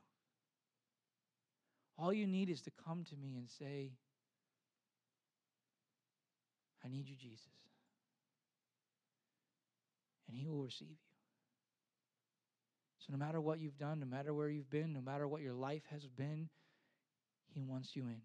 All 1.97 2.13
you 2.13 2.25
need 2.25 2.49
is 2.49 2.61
to 2.61 2.71
come 2.85 3.03
to 3.09 3.15
me 3.15 3.35
and 3.37 3.49
say, 3.49 3.91
I 6.83 6.87
need 6.87 7.07
you, 7.07 7.15
Jesus. 7.15 7.47
And 10.33 10.41
He 10.41 10.47
will 10.47 10.63
receive 10.63 10.89
you. 10.89 10.95
So, 12.97 13.11
no 13.11 13.19
matter 13.19 13.39
what 13.39 13.59
you've 13.59 13.77
done, 13.77 13.99
no 13.99 14.07
matter 14.07 14.33
where 14.33 14.49
you've 14.49 14.69
been, 14.69 14.93
no 14.93 15.01
matter 15.01 15.27
what 15.27 15.41
your 15.41 15.53
life 15.53 15.83
has 15.91 16.07
been, 16.07 16.49
He 17.53 17.61
wants 17.61 17.95
you 17.95 18.03
in 18.07 18.21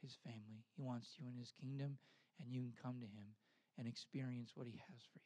His 0.00 0.16
family. 0.22 0.62
He 0.76 0.82
wants 0.82 1.08
you 1.18 1.26
in 1.26 1.36
His 1.36 1.52
kingdom, 1.60 1.98
and 2.40 2.52
you 2.52 2.60
can 2.60 2.72
come 2.80 3.00
to 3.00 3.06
Him 3.06 3.34
and 3.76 3.88
experience 3.88 4.52
what 4.54 4.68
He 4.68 4.74
has 4.74 5.02
for 5.12 5.18
you. 5.18 5.24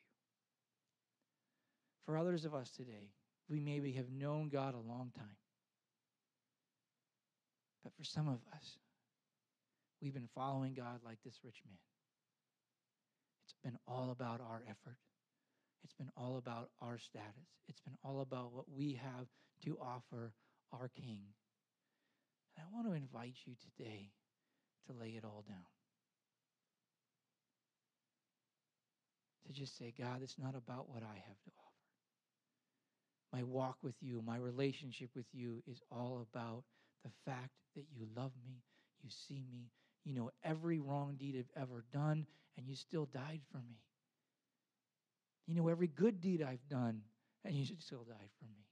For 2.07 2.17
others 2.17 2.47
of 2.47 2.55
us 2.55 2.71
today, 2.71 3.11
we 3.51 3.61
maybe 3.61 3.93
have 3.93 4.11
known 4.11 4.49
God 4.49 4.75
a 4.75 4.79
long 4.79 5.13
time. 5.15 5.37
But 7.85 7.93
for 7.95 8.05
some 8.05 8.29
of 8.29 8.39
us, 8.55 8.79
we've 10.01 10.15
been 10.15 10.31
following 10.35 10.73
God 10.73 11.01
like 11.05 11.19
this 11.25 11.41
rich 11.45 11.61
man. 11.67 11.77
It's 13.45 13.55
been 13.63 13.79
all 13.87 14.11
about 14.11 14.41
our 14.41 14.63
effort. 14.67 14.97
It's 15.85 15.95
been 15.95 16.11
all 16.17 16.37
about 16.37 16.71
our 16.81 16.99
status. 16.99 17.49
It's 17.69 17.81
been 17.81 17.97
all 18.05 18.21
about 18.21 18.53
what 18.53 18.71
we 18.71 19.01
have 19.03 19.27
to 19.65 19.79
offer 19.81 20.33
our 20.73 20.89
King. 20.89 21.21
And 22.57 22.67
I 22.67 22.75
want 22.75 22.87
to 22.89 22.95
invite 22.95 23.35
you 23.45 23.55
today 23.77 24.11
to 24.87 24.93
lay 24.93 25.11
it 25.11 25.25
all 25.25 25.45
down. 25.49 25.65
To 29.47 29.53
just 29.53 29.77
say, 29.77 29.93
God, 29.99 30.21
it's 30.23 30.39
not 30.39 30.55
about 30.55 30.89
what 30.89 31.03
I 31.03 31.15
have 31.15 31.41
to 31.45 31.51
offer. 31.59 31.73
My 33.33 33.43
walk 33.43 33.79
with 33.83 33.97
you, 34.01 34.23
my 34.25 34.37
relationship 34.37 35.11
with 35.17 35.27
you 35.33 35.63
is 35.67 35.81
all 35.91 36.27
about 36.33 36.65
the 37.03 37.11
fact 37.25 37.51
that 37.75 37.87
you 37.93 38.07
love 38.15 38.33
me, 38.47 38.63
you 39.03 39.11
see 39.11 39.43
me, 39.51 39.71
you 40.05 40.15
know 40.15 40.31
every 40.45 40.79
wrong 40.79 41.17
deed 41.19 41.37
I've 41.39 41.63
ever 41.63 41.85
done, 41.93 42.27
and 42.57 42.67
you 42.67 42.75
still 42.75 43.07
died 43.07 43.41
for 43.51 43.59
me. 43.59 43.79
You 45.47 45.55
know 45.55 45.69
every 45.69 45.89
good 45.89 46.20
deed 46.20 46.43
I've 46.43 46.66
done, 46.69 47.02
and 47.44 47.55
you 47.55 47.64
should 47.64 47.82
still 47.82 48.05
died 48.05 48.31
for 48.39 48.44
me. 48.47 48.64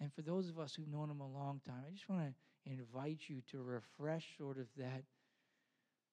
And 0.00 0.12
for 0.12 0.22
those 0.22 0.48
of 0.48 0.58
us 0.58 0.74
who've 0.74 0.88
known 0.88 1.10
him 1.10 1.20
a 1.20 1.28
long 1.28 1.60
time, 1.66 1.82
I 1.86 1.90
just 1.90 2.08
want 2.08 2.22
to 2.22 2.70
invite 2.70 3.20
you 3.28 3.40
to 3.50 3.62
refresh 3.62 4.26
sort 4.38 4.58
of 4.58 4.66
that 4.76 5.02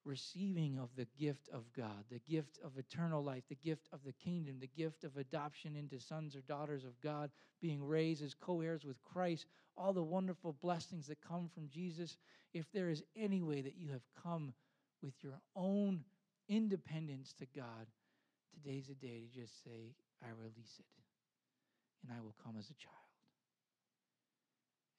receiving 0.06 0.78
of 0.80 0.90
the 0.96 1.08
gift 1.18 1.50
of 1.54 1.64
God, 1.76 2.04
the 2.12 2.20
gift 2.20 2.60
of 2.64 2.78
eternal 2.78 3.24
life, 3.24 3.44
the 3.48 3.56
gift 3.56 3.88
of 3.94 4.00
the 4.06 4.12
kingdom, 4.12 4.58
the 4.60 4.68
gift 4.68 5.04
of 5.04 5.16
adoption 5.18 5.76
into 5.76 6.00
sons 6.00 6.36
or 6.36 6.42
daughters 6.42 6.84
of 6.84 7.00
God, 7.02 7.32
being 7.62 7.84
raised 7.84 8.24
as 8.24 8.34
co 8.34 8.62
heirs 8.62 8.84
with 8.84 9.02
Christ, 9.02 9.46
all 9.78 9.94
the 9.94 10.04
wonderful 10.04 10.56
blessings 10.62 11.08
that 11.08 11.22
come 11.22 11.50
from 11.54 11.70
Jesus. 11.70 12.18
If 12.54 12.72
there 12.72 12.90
is 12.90 13.04
any 13.16 13.42
way 13.42 13.62
that 13.62 13.78
you 13.78 13.90
have 13.92 14.04
come 14.22 14.54
with 15.02 15.14
your 15.22 15.40
own 15.56 16.04
independence 16.50 17.34
to 17.40 17.46
God, 17.56 17.88
today's 18.54 18.90
a 18.90 18.96
day 18.96 19.22
to 19.22 19.42
just 19.42 19.64
say, 19.64 19.96
I 20.24 20.30
release 20.38 20.80
it, 20.80 20.86
and 22.04 22.16
I 22.16 22.22
will 22.22 22.36
come 22.44 22.56
as 22.58 22.70
a 22.70 22.78
child 22.78 23.04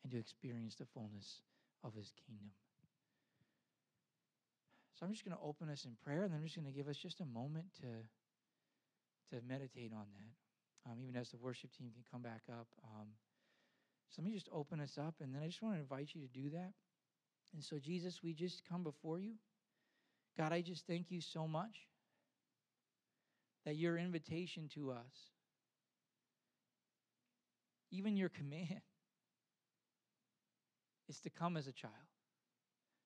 and 0.02 0.12
to 0.12 0.18
experience 0.18 0.74
the 0.74 0.84
fullness 0.84 1.40
of 1.82 1.94
his 1.94 2.12
kingdom. 2.26 2.50
So 4.94 5.06
I'm 5.06 5.12
just 5.12 5.24
going 5.24 5.36
to 5.36 5.42
open 5.42 5.70
us 5.70 5.86
in 5.86 5.96
prayer, 6.04 6.24
and 6.24 6.34
I'm 6.34 6.44
just 6.44 6.54
going 6.54 6.70
to 6.70 6.76
give 6.76 6.88
us 6.88 6.96
just 6.96 7.20
a 7.20 7.24
moment 7.24 7.66
to, 7.80 7.90
to 9.34 9.42
meditate 9.48 9.92
on 9.92 10.06
that, 10.14 10.90
um, 10.90 10.98
even 11.02 11.16
as 11.16 11.30
the 11.30 11.38
worship 11.38 11.70
team 11.76 11.90
can 11.90 12.04
come 12.12 12.22
back 12.22 12.42
up. 12.52 12.68
Um, 12.84 13.08
so 14.10 14.22
let 14.22 14.26
me 14.26 14.34
just 14.34 14.48
open 14.52 14.80
us 14.80 14.98
up, 14.98 15.14
and 15.20 15.34
then 15.34 15.42
I 15.42 15.46
just 15.46 15.62
want 15.62 15.74
to 15.74 15.80
invite 15.80 16.10
you 16.14 16.20
to 16.20 16.28
do 16.28 16.50
that. 16.50 16.72
And 17.54 17.62
so, 17.64 17.78
Jesus, 17.78 18.20
we 18.22 18.34
just 18.34 18.62
come 18.68 18.82
before 18.82 19.18
you. 19.18 19.32
God, 20.36 20.52
I 20.52 20.60
just 20.60 20.86
thank 20.86 21.10
you 21.10 21.20
so 21.20 21.48
much 21.48 21.86
that 23.64 23.76
your 23.76 23.98
invitation 23.98 24.68
to 24.74 24.90
us, 24.90 25.30
even 27.90 28.16
your 28.16 28.28
command, 28.28 28.68
is 31.08 31.20
to 31.20 31.30
come 31.30 31.56
as 31.56 31.66
a 31.66 31.72
child 31.72 31.92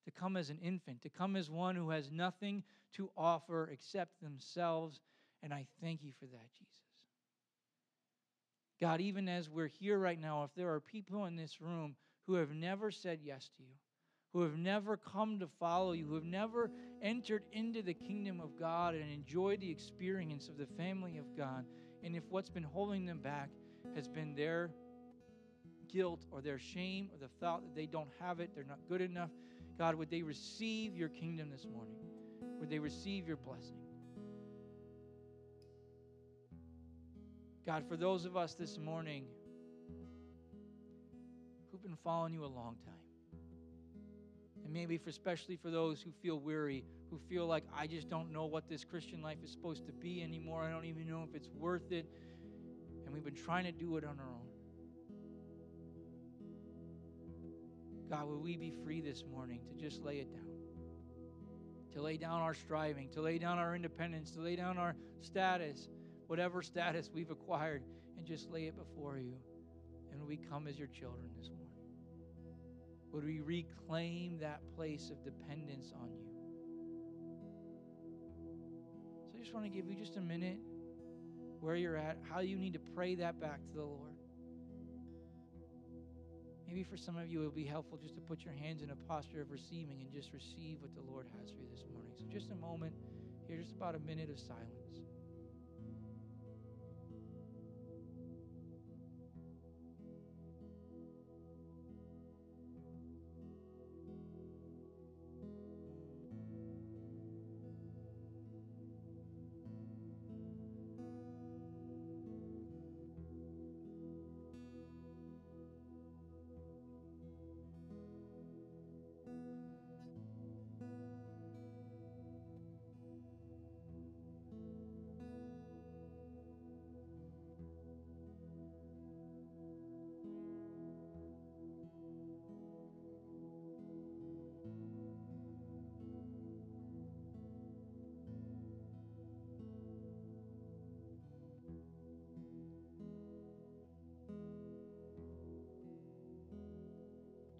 to 0.08 0.20
come 0.20 0.38
as 0.38 0.48
an 0.48 0.58
infant, 0.62 1.02
to 1.02 1.10
come 1.10 1.36
as 1.36 1.50
one 1.50 1.76
who 1.76 1.90
has 1.90 2.10
nothing 2.10 2.62
to 2.94 3.10
offer 3.14 3.68
except 3.70 4.22
themselves. 4.22 5.00
And 5.42 5.52
I 5.52 5.66
thank 5.82 6.02
you 6.02 6.12
for 6.18 6.24
that, 6.24 6.52
Jesus. 6.54 6.72
God, 8.80 9.02
even 9.02 9.28
as 9.28 9.50
we're 9.50 9.66
here 9.66 9.98
right 9.98 10.18
now, 10.18 10.44
if 10.44 10.54
there 10.54 10.72
are 10.72 10.80
people 10.80 11.26
in 11.26 11.36
this 11.36 11.60
room 11.60 11.94
who 12.26 12.34
have 12.34 12.54
never 12.54 12.90
said 12.90 13.18
yes 13.22 13.50
to 13.58 13.62
you, 13.62 13.74
who 14.32 14.42
have 14.42 14.56
never 14.56 14.96
come 14.96 15.38
to 15.40 15.48
follow 15.58 15.92
you, 15.92 16.06
who 16.06 16.14
have 16.14 16.24
never 16.24 16.70
entered 17.02 17.44
into 17.52 17.82
the 17.82 17.94
kingdom 17.94 18.40
of 18.40 18.58
God 18.58 18.94
and 18.94 19.10
enjoyed 19.10 19.60
the 19.60 19.70
experience 19.70 20.48
of 20.48 20.58
the 20.58 20.66
family 20.76 21.16
of 21.16 21.36
God, 21.36 21.64
and 22.02 22.14
if 22.14 22.24
what's 22.28 22.50
been 22.50 22.62
holding 22.62 23.06
them 23.06 23.18
back 23.18 23.48
has 23.94 24.06
been 24.06 24.34
their 24.34 24.70
guilt 25.88 26.26
or 26.30 26.40
their 26.42 26.58
shame 26.58 27.08
or 27.12 27.18
the 27.18 27.28
thought 27.40 27.62
that 27.62 27.74
they 27.74 27.86
don't 27.86 28.10
have 28.20 28.40
it, 28.40 28.50
they're 28.54 28.64
not 28.64 28.78
good 28.88 29.00
enough, 29.00 29.30
God, 29.78 29.94
would 29.94 30.10
they 30.10 30.22
receive 30.22 30.96
your 30.96 31.08
kingdom 31.08 31.50
this 31.50 31.66
morning? 31.66 31.96
Would 32.60 32.68
they 32.68 32.78
receive 32.78 33.26
your 33.26 33.36
blessing? 33.36 33.78
God, 37.64 37.84
for 37.88 37.96
those 37.96 38.24
of 38.24 38.36
us 38.36 38.54
this 38.54 38.78
morning 38.78 39.24
who've 41.70 41.82
been 41.82 41.98
following 42.02 42.32
you 42.32 42.44
a 42.44 42.46
long 42.46 42.76
time, 42.84 42.97
and 44.68 44.74
maybe 44.74 44.98
for 44.98 45.08
especially 45.08 45.56
for 45.56 45.70
those 45.70 46.02
who 46.02 46.10
feel 46.22 46.38
weary, 46.38 46.84
who 47.10 47.18
feel 47.26 47.46
like 47.46 47.64
I 47.74 47.86
just 47.86 48.10
don't 48.10 48.30
know 48.30 48.44
what 48.44 48.68
this 48.68 48.84
Christian 48.84 49.22
life 49.22 49.38
is 49.42 49.50
supposed 49.50 49.86
to 49.86 49.92
be 49.92 50.22
anymore. 50.22 50.62
I 50.62 50.70
don't 50.70 50.84
even 50.84 51.08
know 51.08 51.26
if 51.26 51.34
it's 51.34 51.48
worth 51.58 51.90
it. 51.90 52.04
And 53.06 53.14
we've 53.14 53.24
been 53.24 53.34
trying 53.34 53.64
to 53.64 53.72
do 53.72 53.96
it 53.96 54.04
on 54.04 54.20
our 54.20 54.26
own. 54.26 54.46
God, 58.10 58.28
will 58.28 58.42
we 58.42 58.58
be 58.58 58.74
free 58.84 59.00
this 59.00 59.24
morning 59.32 59.60
to 59.70 59.74
just 59.82 60.02
lay 60.02 60.18
it 60.18 60.30
down? 60.34 60.44
To 61.94 62.02
lay 62.02 62.18
down 62.18 62.42
our 62.42 62.52
striving, 62.52 63.08
to 63.12 63.22
lay 63.22 63.38
down 63.38 63.58
our 63.58 63.74
independence, 63.74 64.32
to 64.32 64.42
lay 64.42 64.56
down 64.56 64.76
our 64.76 64.94
status, 65.22 65.88
whatever 66.26 66.60
status 66.60 67.08
we've 67.14 67.30
acquired, 67.30 67.82
and 68.18 68.26
just 68.26 68.50
lay 68.50 68.64
it 68.64 68.76
before 68.76 69.16
you. 69.16 69.32
And 70.12 70.26
we 70.26 70.36
come 70.36 70.66
as 70.66 70.78
your 70.78 70.88
children 70.88 71.30
this 71.38 71.48
morning. 71.48 71.57
Would 73.12 73.24
we 73.24 73.40
reclaim 73.40 74.38
that 74.40 74.60
place 74.76 75.10
of 75.10 75.22
dependence 75.24 75.92
on 76.00 76.10
you? 76.12 76.28
So 79.30 79.36
I 79.36 79.38
just 79.42 79.54
want 79.54 79.64
to 79.64 79.70
give 79.70 79.86
you 79.86 79.94
just 79.94 80.16
a 80.16 80.20
minute 80.20 80.58
where 81.60 81.74
you're 81.74 81.96
at, 81.96 82.18
how 82.30 82.40
you 82.40 82.56
need 82.56 82.74
to 82.74 82.80
pray 82.94 83.14
that 83.16 83.40
back 83.40 83.64
to 83.66 83.74
the 83.74 83.84
Lord. 83.84 84.14
Maybe 86.66 86.84
for 86.84 86.98
some 86.98 87.16
of 87.16 87.28
you, 87.28 87.40
it 87.40 87.44
will 87.44 87.50
be 87.50 87.64
helpful 87.64 87.96
just 87.96 88.14
to 88.16 88.20
put 88.20 88.44
your 88.44 88.52
hands 88.52 88.82
in 88.82 88.90
a 88.90 88.96
posture 89.08 89.40
of 89.40 89.50
receiving 89.50 90.02
and 90.02 90.12
just 90.12 90.34
receive 90.34 90.78
what 90.80 90.94
the 90.94 91.00
Lord 91.00 91.26
has 91.40 91.50
for 91.50 91.62
you 91.62 91.68
this 91.70 91.84
morning. 91.90 92.12
So, 92.18 92.24
just 92.30 92.50
a 92.50 92.54
moment 92.56 92.92
here, 93.48 93.56
just 93.56 93.72
about 93.72 93.94
a 93.94 94.00
minute 94.00 94.28
of 94.28 94.38
silence. 94.38 94.87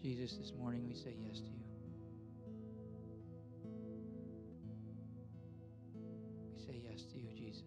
Jesus, 0.01 0.37
this 0.37 0.53
morning 0.57 0.87
we 0.87 0.95
say 0.95 1.17
yes 1.27 1.41
to 1.41 1.51
you. 1.51 1.65
We 6.55 6.61
say 6.61 6.81
yes 6.89 7.03
to 7.03 7.19
you, 7.19 7.33
Jesus. 7.35 7.65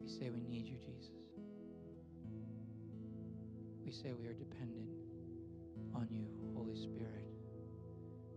We 0.00 0.08
say 0.08 0.30
we 0.30 0.40
need 0.40 0.66
you, 0.66 0.78
Jesus. 0.78 1.12
We 3.84 3.92
say 3.92 4.14
we 4.18 4.26
are 4.26 4.32
dependent 4.32 4.88
on 5.94 6.08
you, 6.10 6.24
Holy 6.56 6.76
Spirit. 6.76 7.26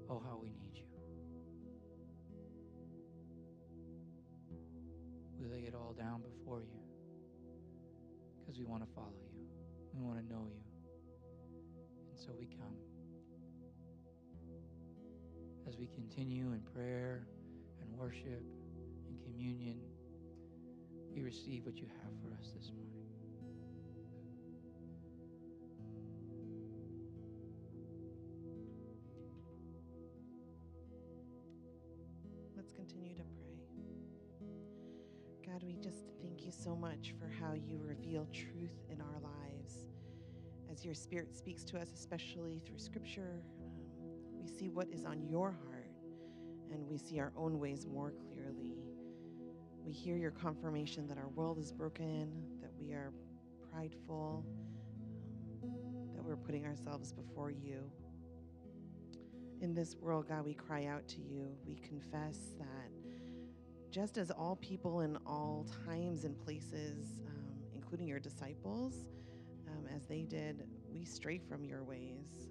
Oh, 0.10 0.20
how 0.20 0.38
we 0.42 0.50
need 0.50 0.76
you. 0.76 0.84
We 5.40 5.48
lay 5.48 5.62
it 5.66 5.76
all 5.76 5.94
down 5.98 6.22
before 6.22 6.60
you 6.60 6.83
because 8.54 8.66
we 8.66 8.72
want 8.72 8.88
to 8.88 8.94
follow 8.94 9.08
you. 9.34 9.46
We 9.96 10.06
want 10.06 10.20
to 10.20 10.34
know 10.34 10.46
you. 10.46 10.62
And 12.10 12.20
so 12.20 12.30
we 12.38 12.46
come. 12.46 12.76
As 15.68 15.78
we 15.78 15.88
continue 15.88 16.52
in 16.52 16.62
prayer 16.74 17.26
and 17.82 17.90
worship 17.98 18.44
and 19.08 19.18
communion, 19.24 19.80
we 21.16 21.22
receive 21.22 21.66
what 21.66 21.78
you 21.78 21.88
have 22.04 22.14
for 22.22 22.36
us 22.40 22.52
this 22.56 22.72
morning. 22.76 22.90
Let's 32.56 32.72
continue 32.72 33.16
to 33.16 33.24
pray. 33.24 33.53
God, 35.54 35.62
we 35.64 35.76
just 35.76 36.06
thank 36.20 36.44
you 36.44 36.52
so 36.52 36.76
much 36.76 37.14
for 37.20 37.30
how 37.40 37.54
you 37.54 37.80
reveal 37.86 38.28
truth 38.34 38.74
in 38.90 39.00
our 39.00 39.20
lives. 39.22 39.86
As 40.72 40.84
your 40.84 40.96
spirit 40.96 41.36
speaks 41.36 41.64
to 41.66 41.78
us, 41.78 41.90
especially 41.94 42.60
through 42.66 42.80
scripture, 42.80 43.44
um, 43.62 44.42
we 44.42 44.48
see 44.48 44.70
what 44.70 44.88
is 44.92 45.06
on 45.06 45.22
your 45.30 45.52
heart 45.52 45.92
and 46.72 46.88
we 46.90 46.98
see 46.98 47.20
our 47.20 47.32
own 47.38 47.60
ways 47.60 47.86
more 47.86 48.14
clearly. 48.28 48.74
We 49.86 49.92
hear 49.92 50.18
your 50.18 50.32
confirmation 50.32 51.08
that 51.08 51.20
our 51.20 51.30
world 51.30 51.60
is 51.60 51.72
broken, 51.72 52.32
that 52.60 52.72
we 52.80 52.94
are 52.94 53.14
prideful, 53.72 54.44
um, 55.62 56.16
that 56.16 56.24
we're 56.24 56.36
putting 56.36 56.66
ourselves 56.66 57.12
before 57.12 57.52
you. 57.52 57.84
In 59.62 59.76
this 59.76 59.96
world, 59.98 60.28
God, 60.28 60.46
we 60.46 60.56
cry 60.56 60.88
out 60.88 61.08
to 61.10 61.22
you. 61.22 61.50
We 61.64 61.76
confess 61.76 62.38
that 62.58 62.83
just 63.94 64.18
as 64.18 64.32
all 64.32 64.56
people 64.56 65.02
in 65.02 65.18
all 65.24 65.68
times 65.86 66.24
and 66.24 66.38
places, 66.44 67.22
um, 67.28 67.54
including 67.76 68.08
your 68.08 68.20
disciples, 68.20 68.96
um, 69.68 69.86
as 69.96 70.08
they 70.08 70.24
did, 70.24 70.66
we 70.92 71.06
stray 71.06 71.38
from 71.38 71.64
your 71.64 71.84
ways. 71.84 72.50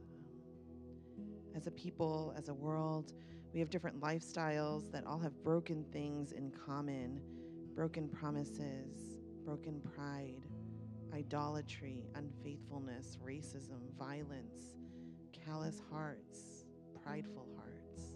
Um, 1.18 1.26
as 1.56 1.66
a 1.66 1.72
people, 1.72 2.32
as 2.38 2.48
a 2.48 2.54
world, 2.54 3.12
we 3.52 3.58
have 3.58 3.70
different 3.70 4.00
lifestyles 4.00 4.90
that 4.92 5.04
all 5.04 5.18
have 5.18 5.42
broken 5.42 5.84
things 5.92 6.30
in 6.30 6.52
common 6.64 7.20
broken 7.74 8.06
promises, 8.06 9.18
broken 9.44 9.80
pride, 9.96 10.46
idolatry, 11.12 12.04
unfaithfulness, 12.14 13.16
racism, 13.24 13.80
violence, 13.98 14.76
callous 15.32 15.80
hearts, 15.90 16.66
prideful 17.02 17.48
hearts. 17.56 18.12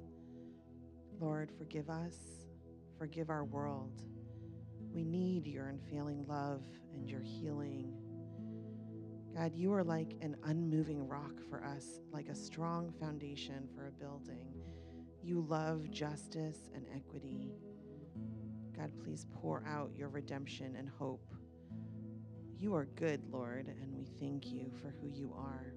Lord, 1.19 1.51
forgive 1.59 1.89
us, 1.89 2.45
forgive 2.98 3.31
our 3.31 3.44
world. 3.44 4.02
We 4.93 5.05
need 5.05 5.47
your 5.47 5.66
unfailing 5.66 6.24
love 6.27 6.62
and 6.94 7.09
your 7.09 7.20
healing. 7.20 7.93
God, 9.35 9.55
you 9.55 9.73
are 9.74 9.85
like 9.85 10.16
an 10.23 10.36
unmoving 10.44 11.06
rock 11.06 11.35
for 11.51 11.62
us, 11.62 12.01
like 12.10 12.28
a 12.28 12.35
strong 12.35 12.93
foundation 12.98 13.68
for 13.74 13.89
a 13.89 13.93
building. 13.93 14.55
You 15.23 15.43
love 15.43 15.90
justice 15.90 16.70
and 16.74 16.86
equity. 16.94 17.52
God, 18.74 18.93
please 19.05 19.27
pour 19.35 19.62
out 19.66 19.90
your 19.94 20.09
redemption 20.09 20.77
and 20.77 20.89
hope. 20.89 21.35
You 22.59 22.74
are 22.74 22.86
good, 22.86 23.23
Lord, 23.31 23.66
and 23.66 23.94
we 23.94 24.06
thank 24.18 24.47
you 24.47 24.70
for 24.81 24.94
who 25.01 25.09
you 25.09 25.35
are. 25.36 25.74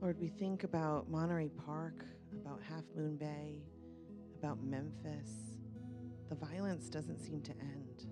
Lord, 0.00 0.18
we 0.18 0.28
think 0.28 0.64
about 0.64 1.10
Monterey 1.10 1.50
Park, 1.50 2.04
about 2.40 2.60
Half 2.62 2.84
Moon 2.96 3.16
Bay, 3.16 3.62
about 4.46 4.62
Memphis. 4.62 5.58
The 6.28 6.36
violence 6.36 6.88
doesn't 6.88 7.18
seem 7.18 7.42
to 7.42 7.50
end. 7.50 8.06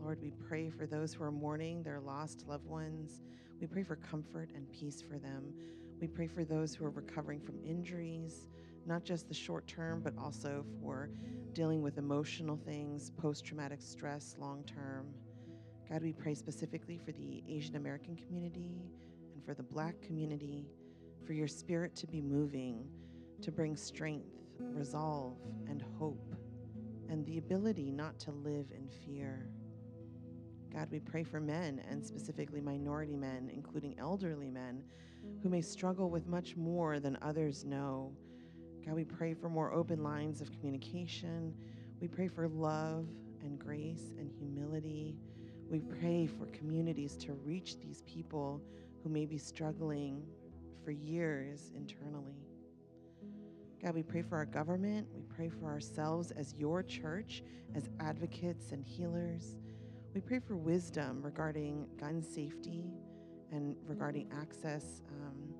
Lord, 0.00 0.18
we 0.20 0.32
pray 0.32 0.68
for 0.68 0.84
those 0.84 1.14
who 1.14 1.22
are 1.22 1.30
mourning 1.30 1.84
their 1.84 2.00
lost 2.00 2.44
loved 2.48 2.66
ones. 2.66 3.22
We 3.60 3.68
pray 3.68 3.84
for 3.84 3.94
comfort 3.94 4.50
and 4.52 4.68
peace 4.72 5.00
for 5.00 5.20
them. 5.20 5.52
We 6.00 6.08
pray 6.08 6.26
for 6.26 6.44
those 6.44 6.74
who 6.74 6.84
are 6.86 6.90
recovering 6.90 7.40
from 7.40 7.54
injuries, 7.64 8.48
not 8.84 9.04
just 9.04 9.28
the 9.28 9.34
short 9.34 9.68
term, 9.68 10.00
but 10.02 10.12
also 10.18 10.64
for 10.80 11.10
dealing 11.52 11.82
with 11.82 11.98
emotional 11.98 12.56
things, 12.56 13.10
post 13.10 13.44
traumatic 13.44 13.80
stress, 13.80 14.34
long 14.40 14.64
term. 14.64 15.06
God, 15.88 16.02
we 16.02 16.14
pray 16.14 16.34
specifically 16.34 16.98
for 16.98 17.12
the 17.12 17.44
Asian 17.48 17.76
American 17.76 18.16
community 18.16 18.82
and 19.34 19.44
for 19.44 19.54
the 19.54 19.62
black 19.62 20.02
community, 20.02 20.66
for 21.24 21.32
your 21.32 21.46
spirit 21.46 21.94
to 21.94 22.08
be 22.08 22.20
moving, 22.20 22.88
to 23.40 23.52
bring 23.52 23.76
strength, 23.76 24.45
resolve, 24.60 25.36
and 25.68 25.84
hope, 25.98 26.34
and 27.08 27.24
the 27.26 27.38
ability 27.38 27.90
not 27.90 28.18
to 28.20 28.30
live 28.30 28.66
in 28.74 28.88
fear. 28.88 29.48
God, 30.72 30.88
we 30.90 31.00
pray 31.00 31.22
for 31.24 31.40
men 31.40 31.82
and 31.88 32.04
specifically 32.04 32.60
minority 32.60 33.16
men, 33.16 33.50
including 33.52 33.98
elderly 33.98 34.50
men, 34.50 34.82
who 35.42 35.48
may 35.48 35.62
struggle 35.62 36.10
with 36.10 36.26
much 36.26 36.56
more 36.56 37.00
than 37.00 37.16
others 37.22 37.64
know. 37.64 38.12
God, 38.84 38.94
we 38.94 39.04
pray 39.04 39.34
for 39.34 39.48
more 39.48 39.72
open 39.72 40.02
lines 40.02 40.40
of 40.40 40.52
communication. 40.52 41.54
We 42.00 42.08
pray 42.08 42.28
for 42.28 42.46
love 42.48 43.06
and 43.42 43.58
grace 43.58 44.12
and 44.18 44.30
humility. 44.30 45.16
We 45.70 45.80
pray 45.80 46.26
for 46.26 46.46
communities 46.46 47.16
to 47.18 47.32
reach 47.32 47.78
these 47.80 48.02
people 48.02 48.62
who 49.02 49.08
may 49.08 49.26
be 49.26 49.38
struggling 49.38 50.22
for 50.84 50.90
years 50.90 51.72
internally. 51.74 52.45
God, 53.82 53.94
we 53.94 54.02
pray 54.02 54.22
for 54.22 54.36
our 54.36 54.46
government. 54.46 55.06
We 55.14 55.22
pray 55.22 55.48
for 55.48 55.66
ourselves 55.66 56.30
as 56.30 56.54
your 56.54 56.82
church, 56.82 57.42
as 57.74 57.90
advocates 58.00 58.72
and 58.72 58.84
healers. 58.84 59.56
We 60.14 60.20
pray 60.22 60.38
for 60.38 60.56
wisdom 60.56 61.20
regarding 61.22 61.86
gun 61.98 62.22
safety 62.22 62.86
and 63.52 63.76
regarding 63.86 64.30
access 64.32 65.02
um, 65.10 65.54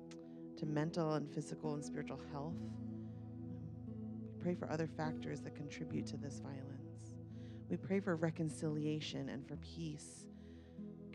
to 0.57 0.65
mental 0.65 1.13
and 1.13 1.31
physical 1.31 1.75
and 1.75 1.85
spiritual 1.85 2.19
health. 2.31 2.55
We 3.85 4.43
pray 4.43 4.55
for 4.55 4.69
other 4.71 4.87
factors 4.87 5.41
that 5.41 5.55
contribute 5.55 6.07
to 6.07 6.17
this 6.17 6.39
violence. 6.39 7.17
We 7.69 7.77
pray 7.77 7.99
for 7.99 8.15
reconciliation 8.15 9.29
and 9.29 9.47
for 9.47 9.57
peace. 9.57 10.25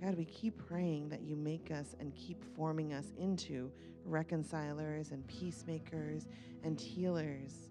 God, 0.02 0.16
we 0.16 0.24
keep 0.24 0.58
praying 0.66 1.10
that 1.10 1.22
you 1.22 1.36
make 1.36 1.70
us 1.70 1.94
and 2.00 2.12
keep 2.16 2.42
forming 2.56 2.92
us 2.92 3.12
into 3.16 3.70
reconcilers 4.04 5.12
and 5.12 5.24
peacemakers 5.28 6.26
and 6.64 6.80
healers. 6.80 7.70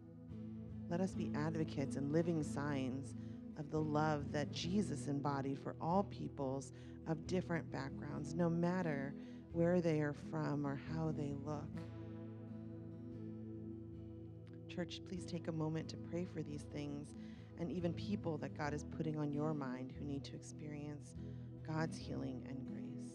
Let 0.90 1.02
us 1.02 1.12
be 1.12 1.30
advocates 1.36 1.98
and 1.98 2.14
living 2.14 2.42
signs 2.42 3.16
of 3.60 3.70
the 3.70 3.82
love 3.82 4.32
that 4.32 4.50
Jesus 4.54 5.08
embodied 5.08 5.60
for 5.60 5.76
all 5.82 6.04
peoples 6.04 6.72
of 7.08 7.28
different 7.28 7.70
backgrounds, 7.70 8.34
no 8.34 8.50
matter 8.50 9.14
where 9.52 9.82
they 9.82 10.00
are 10.00 10.16
from 10.30 10.66
or 10.66 10.80
how 10.94 11.12
they 11.12 11.36
look. 11.46 11.68
Church, 14.70 15.02
please 15.10 15.26
take 15.26 15.50
a 15.50 15.52
moment 15.52 15.90
to 15.90 15.98
pray 15.98 16.24
for 16.24 16.42
these 16.42 16.64
things 16.72 17.14
and 17.60 17.70
even 17.70 17.92
people 17.94 18.38
that 18.38 18.58
God 18.58 18.74
is 18.74 18.86
putting 18.86 19.18
on 19.18 19.34
your 19.34 19.54
mind 19.54 19.92
who 20.00 20.06
need 20.06 20.24
to 20.24 20.34
experience 20.34 21.16
God's 21.74 21.98
healing 21.98 22.42
and 22.50 22.66
grace. 22.68 23.14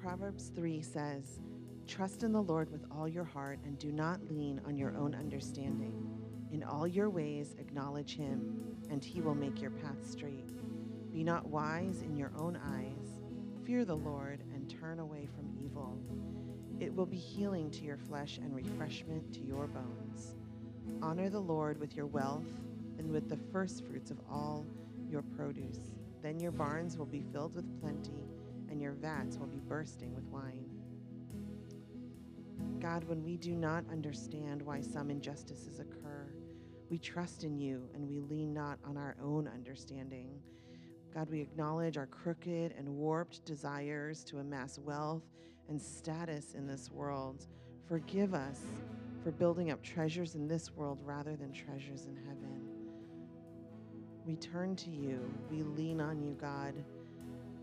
Proverbs 0.00 0.50
3 0.54 0.82
says, 0.82 1.40
Trust 1.98 2.22
in 2.22 2.30
the 2.30 2.40
Lord 2.40 2.70
with 2.70 2.84
all 2.92 3.08
your 3.08 3.24
heart 3.24 3.58
and 3.64 3.76
do 3.76 3.90
not 3.90 4.20
lean 4.30 4.60
on 4.64 4.78
your 4.78 4.96
own 4.96 5.16
understanding. 5.16 6.08
In 6.52 6.62
all 6.62 6.86
your 6.86 7.10
ways, 7.10 7.56
acknowledge 7.58 8.14
him, 8.14 8.76
and 8.88 9.02
he 9.02 9.20
will 9.20 9.34
make 9.34 9.60
your 9.60 9.72
path 9.72 10.08
straight. 10.08 10.52
Be 11.12 11.24
not 11.24 11.48
wise 11.48 12.02
in 12.02 12.16
your 12.16 12.30
own 12.38 12.56
eyes. 12.56 13.18
Fear 13.66 13.84
the 13.84 13.96
Lord 13.96 14.44
and 14.54 14.70
turn 14.70 15.00
away 15.00 15.26
from 15.26 15.50
evil. 15.60 15.98
It 16.78 16.94
will 16.94 17.04
be 17.04 17.16
healing 17.16 17.68
to 17.72 17.82
your 17.82 17.98
flesh 17.98 18.38
and 18.38 18.54
refreshment 18.54 19.34
to 19.34 19.40
your 19.40 19.66
bones. 19.66 20.36
Honor 21.02 21.28
the 21.28 21.40
Lord 21.40 21.80
with 21.80 21.96
your 21.96 22.06
wealth 22.06 22.46
and 22.98 23.10
with 23.10 23.28
the 23.28 23.40
first 23.50 23.84
fruits 23.84 24.12
of 24.12 24.20
all 24.30 24.64
your 25.10 25.22
produce. 25.36 25.90
Then 26.22 26.38
your 26.38 26.52
barns 26.52 26.96
will 26.96 27.06
be 27.06 27.24
filled 27.32 27.56
with 27.56 27.80
plenty, 27.80 28.22
and 28.70 28.80
your 28.80 28.92
vats 28.92 29.36
will 29.36 29.48
be 29.48 29.58
bursting 29.58 30.14
with 30.14 30.28
wine. 30.28 30.67
God, 32.80 33.04
when 33.04 33.24
we 33.24 33.36
do 33.36 33.54
not 33.54 33.84
understand 33.90 34.62
why 34.62 34.80
some 34.80 35.10
injustices 35.10 35.80
occur, 35.80 36.32
we 36.90 36.98
trust 36.98 37.42
in 37.42 37.58
you 37.58 37.88
and 37.92 38.08
we 38.08 38.20
lean 38.20 38.54
not 38.54 38.78
on 38.84 38.96
our 38.96 39.16
own 39.22 39.48
understanding. 39.48 40.28
God, 41.12 41.28
we 41.28 41.40
acknowledge 41.40 41.96
our 41.96 42.06
crooked 42.06 42.74
and 42.78 42.88
warped 42.88 43.44
desires 43.44 44.22
to 44.24 44.38
amass 44.38 44.78
wealth 44.78 45.24
and 45.68 45.80
status 45.80 46.54
in 46.54 46.66
this 46.66 46.90
world. 46.90 47.46
Forgive 47.88 48.32
us 48.32 48.60
for 49.24 49.32
building 49.32 49.70
up 49.70 49.82
treasures 49.82 50.36
in 50.36 50.46
this 50.46 50.70
world 50.70 51.00
rather 51.04 51.34
than 51.34 51.52
treasures 51.52 52.06
in 52.06 52.16
heaven. 52.16 52.62
We 54.24 54.36
turn 54.36 54.76
to 54.76 54.90
you. 54.90 55.28
We 55.50 55.62
lean 55.62 56.00
on 56.00 56.22
you, 56.22 56.36
God. 56.40 56.74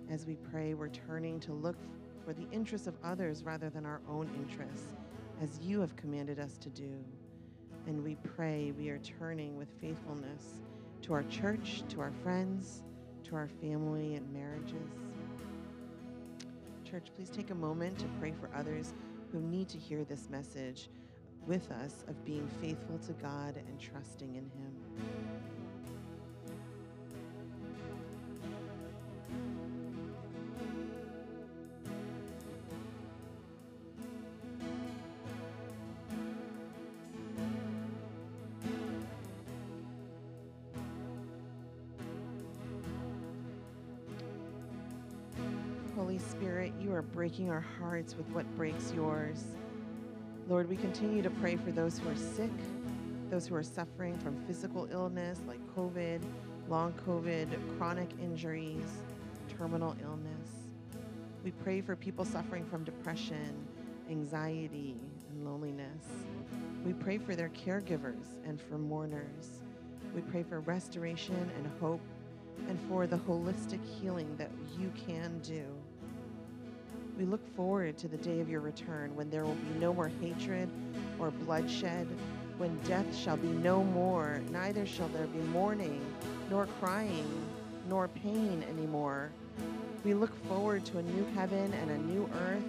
As 0.09 0.25
we 0.25 0.35
pray, 0.35 0.73
we're 0.73 0.89
turning 0.89 1.39
to 1.41 1.53
look 1.53 1.77
for 2.25 2.33
the 2.33 2.47
interests 2.51 2.87
of 2.87 2.95
others 3.03 3.43
rather 3.43 3.69
than 3.69 3.85
our 3.85 4.01
own 4.09 4.29
interests, 4.35 4.93
as 5.41 5.59
you 5.61 5.79
have 5.81 5.95
commanded 5.95 6.39
us 6.39 6.57
to 6.57 6.69
do. 6.69 6.91
And 7.87 8.03
we 8.03 8.15
pray 8.15 8.73
we 8.77 8.89
are 8.89 8.99
turning 8.99 9.57
with 9.57 9.67
faithfulness 9.79 10.61
to 11.03 11.13
our 11.13 11.23
church, 11.23 11.83
to 11.89 12.01
our 12.01 12.11
friends, 12.23 12.83
to 13.25 13.35
our 13.35 13.47
family 13.61 14.15
and 14.15 14.31
marriages. 14.33 14.91
Church, 16.83 17.07
please 17.15 17.29
take 17.29 17.51
a 17.51 17.55
moment 17.55 17.99
to 17.99 18.05
pray 18.19 18.31
for 18.31 18.49
others 18.55 18.93
who 19.31 19.39
need 19.39 19.67
to 19.69 19.77
hear 19.77 20.03
this 20.03 20.29
message 20.29 20.89
with 21.45 21.71
us 21.71 22.03
of 22.07 22.25
being 22.25 22.47
faithful 22.61 22.97
to 22.99 23.13
God 23.13 23.55
and 23.57 23.79
trusting 23.79 24.35
in 24.35 24.43
Him. 24.43 25.34
Breaking 47.25 47.49
our 47.49 47.65
hearts 47.79 48.15
with 48.15 48.27
what 48.27 48.45
breaks 48.55 48.93
yours. 48.93 49.45
Lord, 50.47 50.69
we 50.69 50.77
continue 50.77 51.23
to 51.23 51.31
pray 51.31 51.55
for 51.55 51.71
those 51.71 51.97
who 51.97 52.07
are 52.07 52.15
sick, 52.15 52.51
those 53.31 53.47
who 53.47 53.55
are 53.55 53.63
suffering 53.63 54.15
from 54.19 54.39
physical 54.45 54.87
illness 54.91 55.41
like 55.47 55.57
COVID, 55.75 56.21
long 56.69 56.93
COVID, 57.03 57.47
chronic 57.79 58.11
injuries, 58.21 58.85
terminal 59.57 59.95
illness. 60.03 60.49
We 61.43 61.49
pray 61.49 61.81
for 61.81 61.95
people 61.95 62.25
suffering 62.25 62.63
from 62.63 62.83
depression, 62.83 63.57
anxiety, 64.07 64.95
and 65.31 65.43
loneliness. 65.43 66.05
We 66.85 66.93
pray 66.93 67.17
for 67.17 67.35
their 67.35 67.49
caregivers 67.49 68.37
and 68.45 68.61
for 68.61 68.77
mourners. 68.77 69.63
We 70.13 70.21
pray 70.21 70.43
for 70.43 70.59
restoration 70.59 71.49
and 71.57 71.67
hope 71.79 72.01
and 72.69 72.79
for 72.87 73.07
the 73.07 73.17
holistic 73.17 73.83
healing 73.99 74.37
that 74.37 74.51
you 74.79 74.91
can 75.07 75.39
do. 75.39 75.65
We 77.17 77.25
look 77.25 77.55
forward 77.55 77.97
to 77.99 78.07
the 78.07 78.17
day 78.17 78.41
of 78.41 78.49
your 78.49 78.59
return 78.59 79.15
when 79.15 79.29
there 79.29 79.45
will 79.45 79.55
be 79.55 79.79
no 79.79 79.93
more 79.93 80.11
hatred 80.21 80.69
or 81.17 81.31
bloodshed, 81.31 82.07
when 82.57 82.77
death 82.79 83.15
shall 83.15 83.37
be 83.37 83.47
no 83.47 83.83
more, 83.83 84.41
neither 84.51 84.85
shall 84.85 85.07
there 85.09 85.27
be 85.27 85.39
mourning, 85.39 86.05
nor 86.49 86.67
crying, 86.79 87.27
nor 87.87 88.07
pain 88.09 88.65
anymore. 88.69 89.31
We 90.03 90.13
look 90.13 90.35
forward 90.47 90.85
to 90.85 90.99
a 90.99 91.03
new 91.03 91.25
heaven 91.35 91.73
and 91.73 91.91
a 91.91 91.97
new 91.97 92.29
earth 92.47 92.63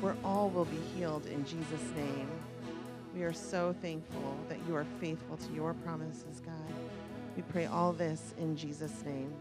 where 0.00 0.16
all 0.24 0.50
will 0.50 0.66
be 0.66 0.80
healed 0.94 1.26
in 1.26 1.44
Jesus' 1.44 1.90
name. 1.96 2.28
We 3.14 3.22
are 3.22 3.32
so 3.32 3.74
thankful 3.80 4.36
that 4.48 4.58
you 4.68 4.76
are 4.76 4.86
faithful 5.00 5.38
to 5.38 5.52
your 5.54 5.72
promises, 5.72 6.40
God. 6.44 6.54
We 7.34 7.42
pray 7.42 7.66
all 7.66 7.92
this 7.92 8.34
in 8.38 8.56
Jesus' 8.56 9.02
name. 9.04 9.32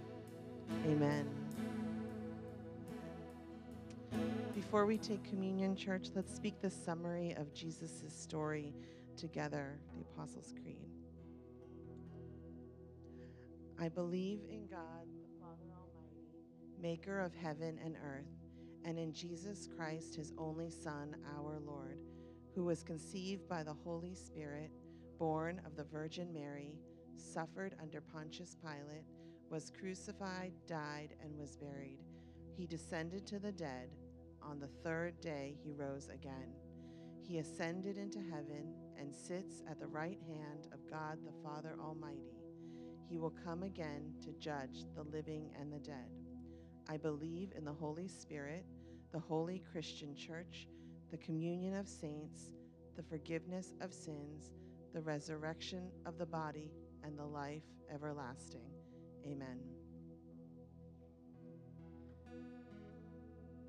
Amen. 0.86 1.45
Before 4.54 4.86
we 4.86 4.98
take 4.98 5.24
communion, 5.24 5.76
church, 5.76 6.08
let's 6.16 6.36
speak 6.36 6.60
the 6.62 6.70
summary 6.70 7.34
of 7.38 7.54
Jesus' 7.54 8.02
story 8.10 8.74
together, 9.16 9.80
the 9.94 10.02
Apostles' 10.02 10.54
Creed. 10.62 10.90
I 13.80 13.90
believe 13.90 14.40
in 14.50 14.68
God, 14.68 15.08
the 15.22 15.40
Father 15.40 15.72
Almighty, 15.72 16.26
maker 16.82 17.20
of 17.20 17.34
heaven 17.36 17.80
and 17.84 17.96
earth, 18.04 18.32
and 18.86 18.98
in 18.98 19.14
Jesus 19.14 19.68
Christ, 19.78 20.16
his 20.16 20.34
only 20.38 20.70
Son, 20.70 21.16
our 21.38 21.60
Lord, 21.60 22.00
who 22.54 22.64
was 22.64 22.84
conceived 22.84 23.48
by 23.50 23.64
the 23.64 23.74
Holy 23.74 24.16
Spirit, 24.16 24.72
born 25.20 25.62
of 25.66 25.76
the 25.76 25.84
Virgin 25.84 26.34
Mary, 26.34 26.80
suffered 27.18 27.76
under 27.82 28.02
Pontius 28.02 28.56
Pilate, 28.62 29.06
was 29.50 29.72
crucified, 29.78 30.54
died, 30.68 31.16
and 31.22 31.38
was 31.38 31.56
buried. 31.56 32.00
He 32.58 32.66
descended 32.66 33.28
to 33.28 33.40
the 33.40 33.52
dead. 33.52 33.90
On 34.50 34.60
the 34.60 34.70
third 34.84 35.20
day, 35.22 35.58
he 35.64 35.74
rose 35.74 36.10
again. 36.10 36.54
He 37.28 37.40
ascended 37.40 37.98
into 37.98 38.20
heaven 38.20 38.74
and 39.00 39.14
sits 39.14 39.64
at 39.70 39.80
the 39.80 39.88
right 39.88 40.20
hand 40.28 40.68
of 40.72 40.90
God 40.90 41.18
the 41.26 41.34
Father 41.44 41.76
Almighty. 41.82 42.38
He 43.10 43.18
will 43.18 43.34
come 43.44 43.64
again 43.64 44.14
to 44.24 44.32
judge 44.34 44.86
the 44.96 45.04
living 45.04 45.50
and 45.60 45.72
the 45.72 45.80
dead. 45.80 46.10
I 46.88 46.98
believe 46.98 47.52
in 47.58 47.66
the 47.66 47.74
Holy 47.74 48.08
Spirit, 48.08 48.66
the 49.12 49.20
holy 49.20 49.64
Christian 49.72 50.16
church, 50.16 50.68
the 51.12 51.18
communion 51.18 51.76
of 51.76 51.88
saints, 51.88 52.52
the 52.96 53.04
forgiveness 53.04 53.74
of 53.82 53.94
sins, 53.94 54.52
the 54.94 55.02
resurrection 55.02 55.90
of 56.06 56.18
the 56.18 56.26
body, 56.26 56.72
and 57.04 57.18
the 57.18 57.26
life 57.26 57.64
everlasting. 57.92 58.70
Amen. 59.26 59.75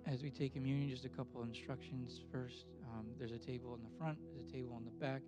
As 0.07 0.23
we 0.23 0.31
take 0.31 0.55
communion, 0.55 0.89
just 0.89 1.05
a 1.05 1.09
couple 1.09 1.43
of 1.43 1.49
instructions. 1.49 2.21
First, 2.31 2.67
um, 2.93 3.07
there's 3.19 3.33
a 3.33 3.39
table 3.39 3.75
in 3.75 3.83
the 3.83 3.99
front, 3.99 4.19
there's 4.33 4.49
a 4.49 4.53
table 4.53 4.77
in 4.79 4.85
the 4.85 5.05
back. 5.05 5.21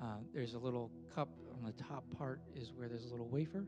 Uh, 0.00 0.16
there's 0.32 0.54
a 0.54 0.58
little 0.58 0.90
cup 1.14 1.28
on 1.54 1.64
the 1.64 1.84
top 1.84 2.04
part 2.16 2.40
is 2.54 2.72
where 2.74 2.88
there's 2.88 3.04
a 3.04 3.08
little 3.08 3.28
wafer, 3.28 3.64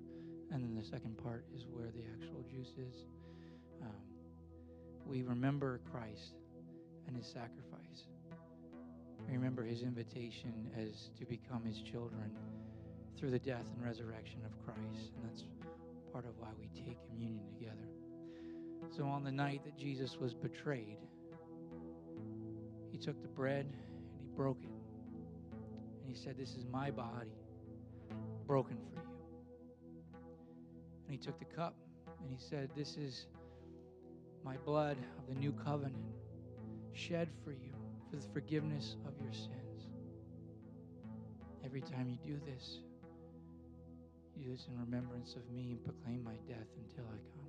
and 0.51 0.65
then 0.65 0.75
the 0.75 0.85
second 0.85 1.17
part 1.23 1.45
is 1.55 1.67
where 1.71 1.89
the 1.91 2.03
actual 2.15 2.43
juice 2.51 2.73
is. 2.79 3.05
Um, 3.83 3.91
we 5.05 5.23
remember 5.23 5.81
Christ 5.93 6.35
and 7.07 7.15
his 7.15 7.27
sacrifice. 7.27 8.09
We 9.29 9.35
remember 9.35 9.63
his 9.63 9.83
invitation 9.83 10.71
as 10.77 11.11
to 11.19 11.27
become 11.27 11.65
his 11.65 11.81
children 11.83 12.31
through 13.19 13.31
the 13.31 13.39
death 13.39 13.65
and 13.75 13.85
resurrection 13.85 14.41
of 14.45 14.53
Christ. 14.65 15.13
And 15.17 15.31
that's 15.31 15.45
part 16.13 16.25
of 16.25 16.39
why 16.39 16.49
we 16.59 16.69
take 16.83 16.97
communion 17.11 17.45
together. 17.59 17.89
So 18.91 19.05
on 19.05 19.25
the 19.25 19.33
night 19.33 19.63
that 19.65 19.77
Jesus 19.77 20.17
was 20.19 20.35
betrayed, 20.35 20.99
he 22.91 22.99
took 22.99 23.21
the 23.21 23.29
bread 23.29 23.67
and 23.67 24.21
he 24.21 24.29
broke 24.35 24.63
it. 24.63 24.71
And 26.03 26.09
he 26.09 26.15
said, 26.15 26.37
This 26.39 26.51
is 26.51 26.65
my 26.71 26.91
body 26.91 27.37
broken 28.47 28.77
for 28.77 29.01
you. 29.01 29.07
And 31.05 31.13
he 31.13 31.19
took 31.19 31.39
the 31.39 31.45
cup 31.45 31.75
and 32.23 32.31
he 32.31 32.39
said, 32.39 32.71
This 32.77 32.97
is 32.97 33.27
my 34.45 34.57
blood 34.59 34.97
of 35.19 35.35
the 35.35 35.39
new 35.39 35.53
covenant 35.53 35.97
shed 36.93 37.29
for 37.45 37.51
you 37.51 37.75
for 38.09 38.17
the 38.17 38.29
forgiveness 38.33 38.97
of 39.07 39.13
your 39.21 39.33
sins. 39.33 39.91
Every 41.65 41.83
time 41.83 42.09
you 42.09 42.17
do 42.35 42.41
this, 42.47 42.79
you 44.37 44.45
do 44.45 44.51
this 44.53 44.67
in 44.69 44.81
remembrance 44.81 45.35
of 45.35 45.51
me 45.51 45.73
and 45.73 45.85
proclaim 45.85 46.23
my 46.25 46.37
death 46.49 46.69
until 46.79 47.05
I 47.05 47.19
come. 47.37 47.46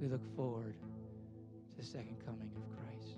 We 0.00 0.08
look 0.08 0.24
forward 0.34 0.74
to 0.80 1.76
the 1.76 1.84
second 1.84 2.16
coming 2.24 2.50
of 2.56 2.62
Christ. 2.78 3.16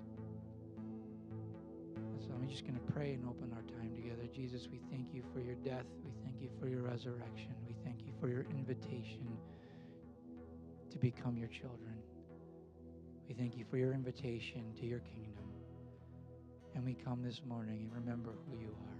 So 2.19 2.33
I'm 2.33 2.49
just 2.49 2.63
going 2.63 2.75
to 2.75 2.91
pray 2.91 3.13
and 3.13 3.25
open 3.25 3.53
our 3.55 3.61
time 3.79 3.95
together. 3.95 4.27
Jesus, 4.35 4.67
we 4.69 4.81
thank 4.91 5.13
you 5.13 5.23
for 5.33 5.39
your 5.39 5.55
death. 5.55 5.85
We 6.03 6.11
thank 6.23 6.41
you 6.41 6.49
for 6.59 6.67
your 6.67 6.81
resurrection. 6.81 7.55
We 7.65 7.75
thank 7.85 8.01
you 8.05 8.11
for 8.19 8.27
your 8.27 8.45
invitation 8.51 9.25
to 10.91 10.97
become 10.97 11.37
your 11.37 11.47
children. 11.47 11.95
We 13.29 13.33
thank 13.33 13.57
you 13.57 13.63
for 13.69 13.77
your 13.77 13.93
invitation 13.93 14.63
to 14.79 14.85
your 14.85 14.99
kingdom. 14.99 15.45
And 16.75 16.83
we 16.83 16.95
come 16.95 17.23
this 17.23 17.41
morning 17.47 17.89
and 17.89 18.03
remember 18.03 18.31
who 18.49 18.59
you 18.59 18.67
are. 18.67 18.97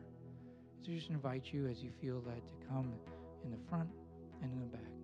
So 0.85 0.91
just 0.91 1.09
invite 1.09 1.51
you 1.51 1.67
as 1.67 1.83
you 1.83 1.91
feel 2.01 2.23
led 2.25 2.41
to 2.47 2.67
come 2.67 2.93
in 3.43 3.51
the 3.51 3.59
front 3.69 3.89
and 4.41 4.53
in 4.53 4.59
the 4.59 4.67
back. 4.67 5.02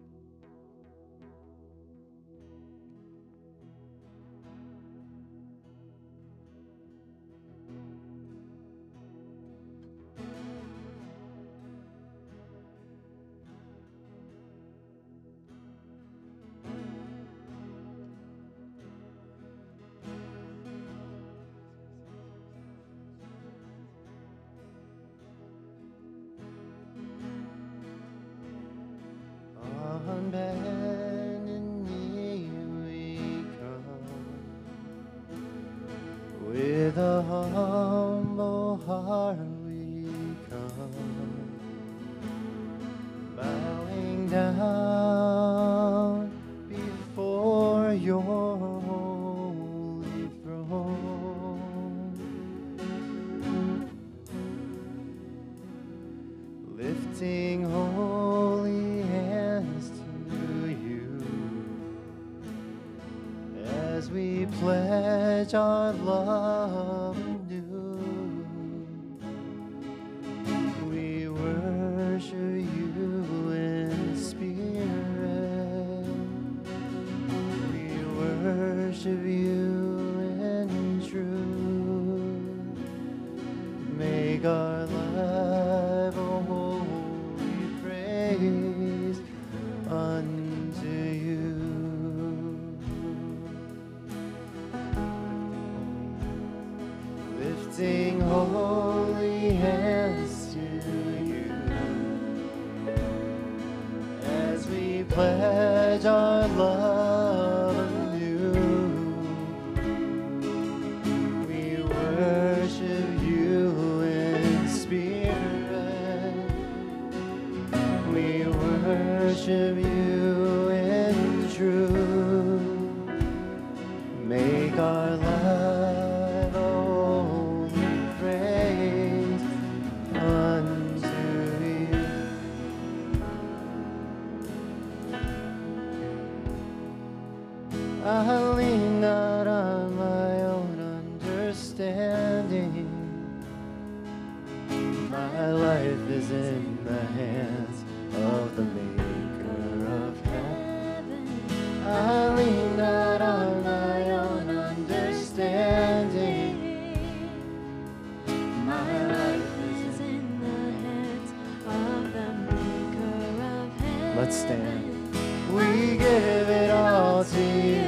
Stand. 164.32 165.16
We 165.54 165.98
give 165.98 166.50
it 166.50 166.70
all 166.70 167.24
to 167.24 167.42
you, 167.42 167.79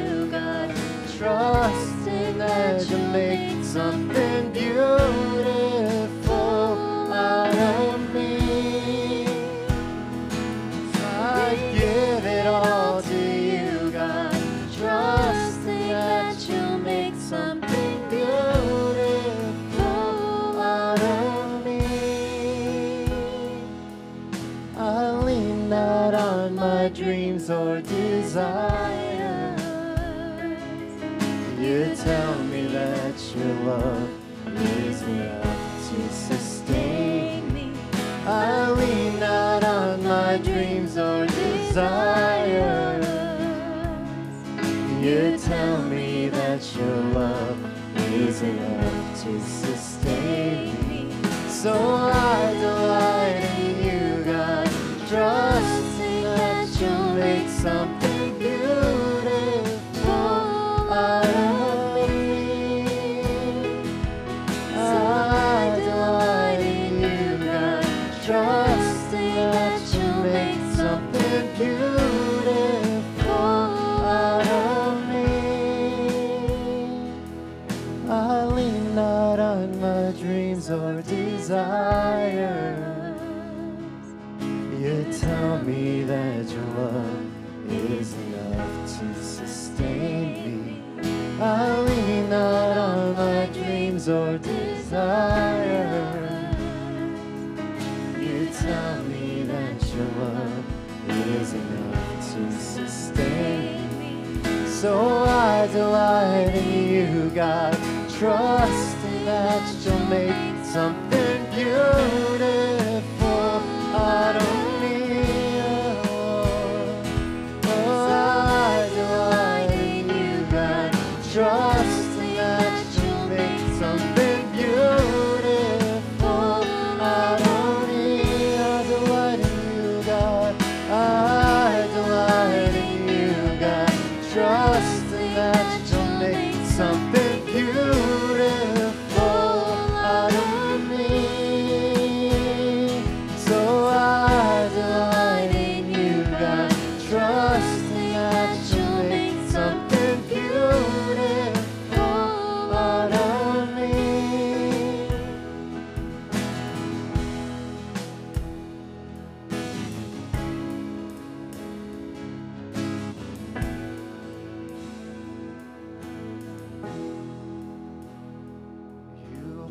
or 41.77 42.10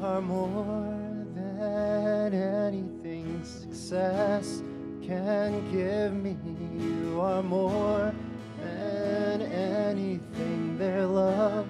are 0.02 0.22
more 0.22 1.26
than 1.34 2.32
anything 2.32 3.44
success 3.44 4.62
can 5.02 5.70
give 5.70 6.14
me. 6.14 6.36
You 6.78 7.20
are 7.20 7.42
more 7.42 8.14
than 8.62 9.42
anything 9.42 10.78
their 10.78 11.04
love 11.04 11.66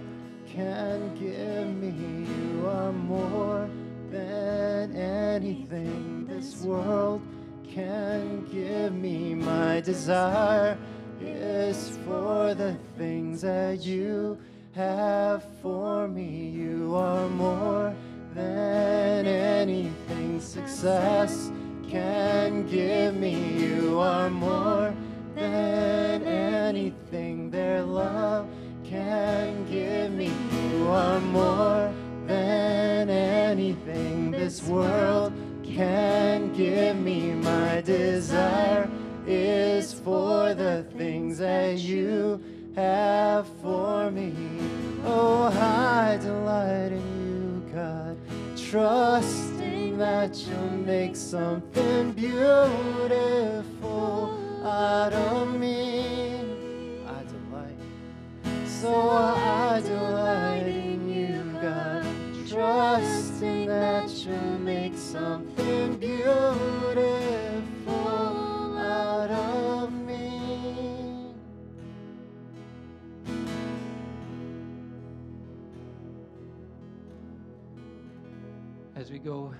can 0.46 1.12
give 1.18 1.66
me. 1.76 2.26
You 2.26 2.68
are 2.68 2.92
more 2.92 3.68
than 4.10 4.94
anything 4.94 6.26
this 6.26 6.62
world 6.62 7.22
can 7.68 8.44
give 8.52 8.92
me. 8.92 9.34
My 9.34 9.80
desire 9.80 10.78
is 11.20 11.98
for 12.04 12.54
the 12.54 12.76
things 12.96 13.40
that 13.40 13.80
you 13.80 14.38
have 14.72 15.44
for 15.60 16.06
me. 16.06 16.48
You 16.48 16.94
are 16.94 17.28
more 17.28 17.94
success 20.50 21.52
can 21.88 22.66
give 22.66 23.14
me. 23.14 23.36
You 23.56 24.00
are 24.00 24.28
more 24.28 24.92
than 25.36 26.24
anything 26.24 27.50
their 27.50 27.82
love 27.82 28.48
can 28.82 29.64
give 29.70 30.10
me. 30.10 30.32
You 30.72 30.88
are 30.88 31.20
more 31.20 31.94
than 32.26 33.08
anything 33.08 34.32
this 34.32 34.60
world 34.64 35.32
can 35.62 36.52
give 36.52 36.96
me. 36.96 37.30
My 37.30 37.80
desire 37.82 38.90
is 39.28 39.94
for 39.94 40.52
the 40.54 40.84
things 40.96 41.38
that 41.38 41.78
you 41.78 42.42
have 42.74 43.46
for 43.62 44.10
me. 44.10 44.34
Oh, 45.04 45.44
I 45.44 46.18
delight 46.20 46.90
in 46.90 47.06
you, 47.24 47.72
God, 47.72 48.16
trusting 48.56 49.49
that 50.00 50.34
you'll 50.46 50.78
make 50.86 51.14
something 51.14 52.12
beautiful 52.12 53.10
out 54.64 55.12
of 55.12 55.54
me. 55.54 56.40
I 57.06 57.22
delight. 57.24 57.76
So 58.66 59.10
I 59.10 59.78
delight 59.82 60.66
in 60.66 61.06
you, 61.06 61.42
God, 61.60 62.06
trusting 62.48 63.66
that 63.66 64.08
you'll 64.24 64.58
make 64.60 64.96
something 64.96 65.98
beautiful 65.98 67.04
out 68.78 69.30
of 69.30 69.92
me. 69.92 71.34
As 78.96 79.10
we 79.10 79.18
go 79.18 79.52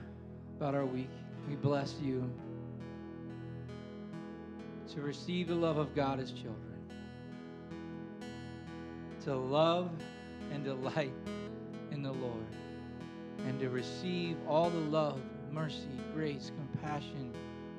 about 0.61 0.75
our 0.75 0.85
week, 0.85 1.09
we 1.49 1.55
bless 1.55 1.95
you 2.03 2.31
to 4.93 5.01
receive 5.01 5.49
the 5.49 5.55
love 5.55 5.79
of 5.79 5.95
God 5.95 6.21
as 6.21 6.33
children, 6.33 6.79
to 9.25 9.35
love 9.35 9.91
and 10.53 10.63
delight 10.63 11.15
in 11.93 12.03
the 12.03 12.13
Lord, 12.13 12.45
and 13.47 13.59
to 13.59 13.71
receive 13.71 14.37
all 14.47 14.69
the 14.69 14.81
love, 14.81 15.19
mercy, 15.51 15.89
grace, 16.15 16.53
compassion, 16.55 17.33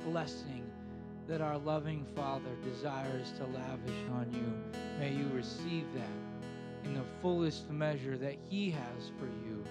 blessing 0.03 0.64
that 1.28 1.40
our 1.40 1.60
loving 1.60 2.03
Father 2.16 2.56
desires 2.64 3.32
to 3.38 3.45
lavish 3.45 4.10
on 4.14 4.28
you. 4.34 4.82
May 4.98 5.14
you 5.14 5.30
receive 5.36 5.86
that 5.94 6.84
in 6.86 6.95
the 6.95 7.06
fullest 7.22 7.70
measure 7.70 8.18
that 8.18 8.38
He 8.49 8.72
has 8.72 9.12
for 9.20 9.28
you 9.48 9.64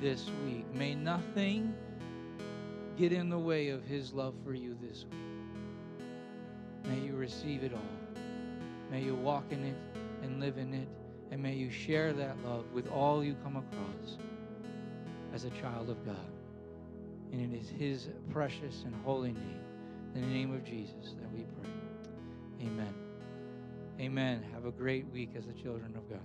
this 0.00 0.30
week. 0.46 0.64
May 0.72 0.94
nothing 0.94 1.74
get 2.96 3.12
in 3.12 3.28
the 3.28 3.38
way 3.38 3.68
of 3.68 3.84
His 3.84 4.12
love 4.12 4.34
for 4.44 4.54
you 4.54 4.76
this 4.80 5.04
week. 5.04 5.20
May 6.84 7.06
you 7.06 7.14
receive 7.14 7.62
it 7.62 7.72
all. 7.72 8.22
May 8.90 9.02
you 9.02 9.14
walk 9.14 9.44
in 9.50 9.64
it 9.64 9.76
and 10.22 10.40
live 10.40 10.58
in 10.58 10.74
it. 10.74 10.88
And 11.30 11.42
may 11.42 11.54
you 11.54 11.70
share 11.70 12.12
that 12.12 12.36
love 12.44 12.70
with 12.72 12.88
all 12.88 13.24
you 13.24 13.34
come 13.42 13.56
across 13.56 14.18
as 15.32 15.44
a 15.44 15.50
child 15.50 15.88
of 15.88 16.04
God. 16.04 16.16
And 17.32 17.40
it 17.40 17.58
is 17.58 17.68
His 17.70 18.08
precious 18.30 18.82
and 18.84 18.94
holy 19.04 19.32
name, 19.32 19.64
in 20.14 20.20
the 20.20 20.26
name 20.26 20.52
of 20.54 20.62
Jesus, 20.64 21.14
that 21.20 21.32
we 21.32 21.44
pray. 21.44 22.66
Amen. 22.66 22.94
Amen. 23.98 24.44
Have 24.52 24.66
a 24.66 24.70
great 24.70 25.06
week 25.10 25.30
as 25.36 25.46
the 25.46 25.54
children 25.54 25.94
of 25.96 26.08
God. 26.10 26.20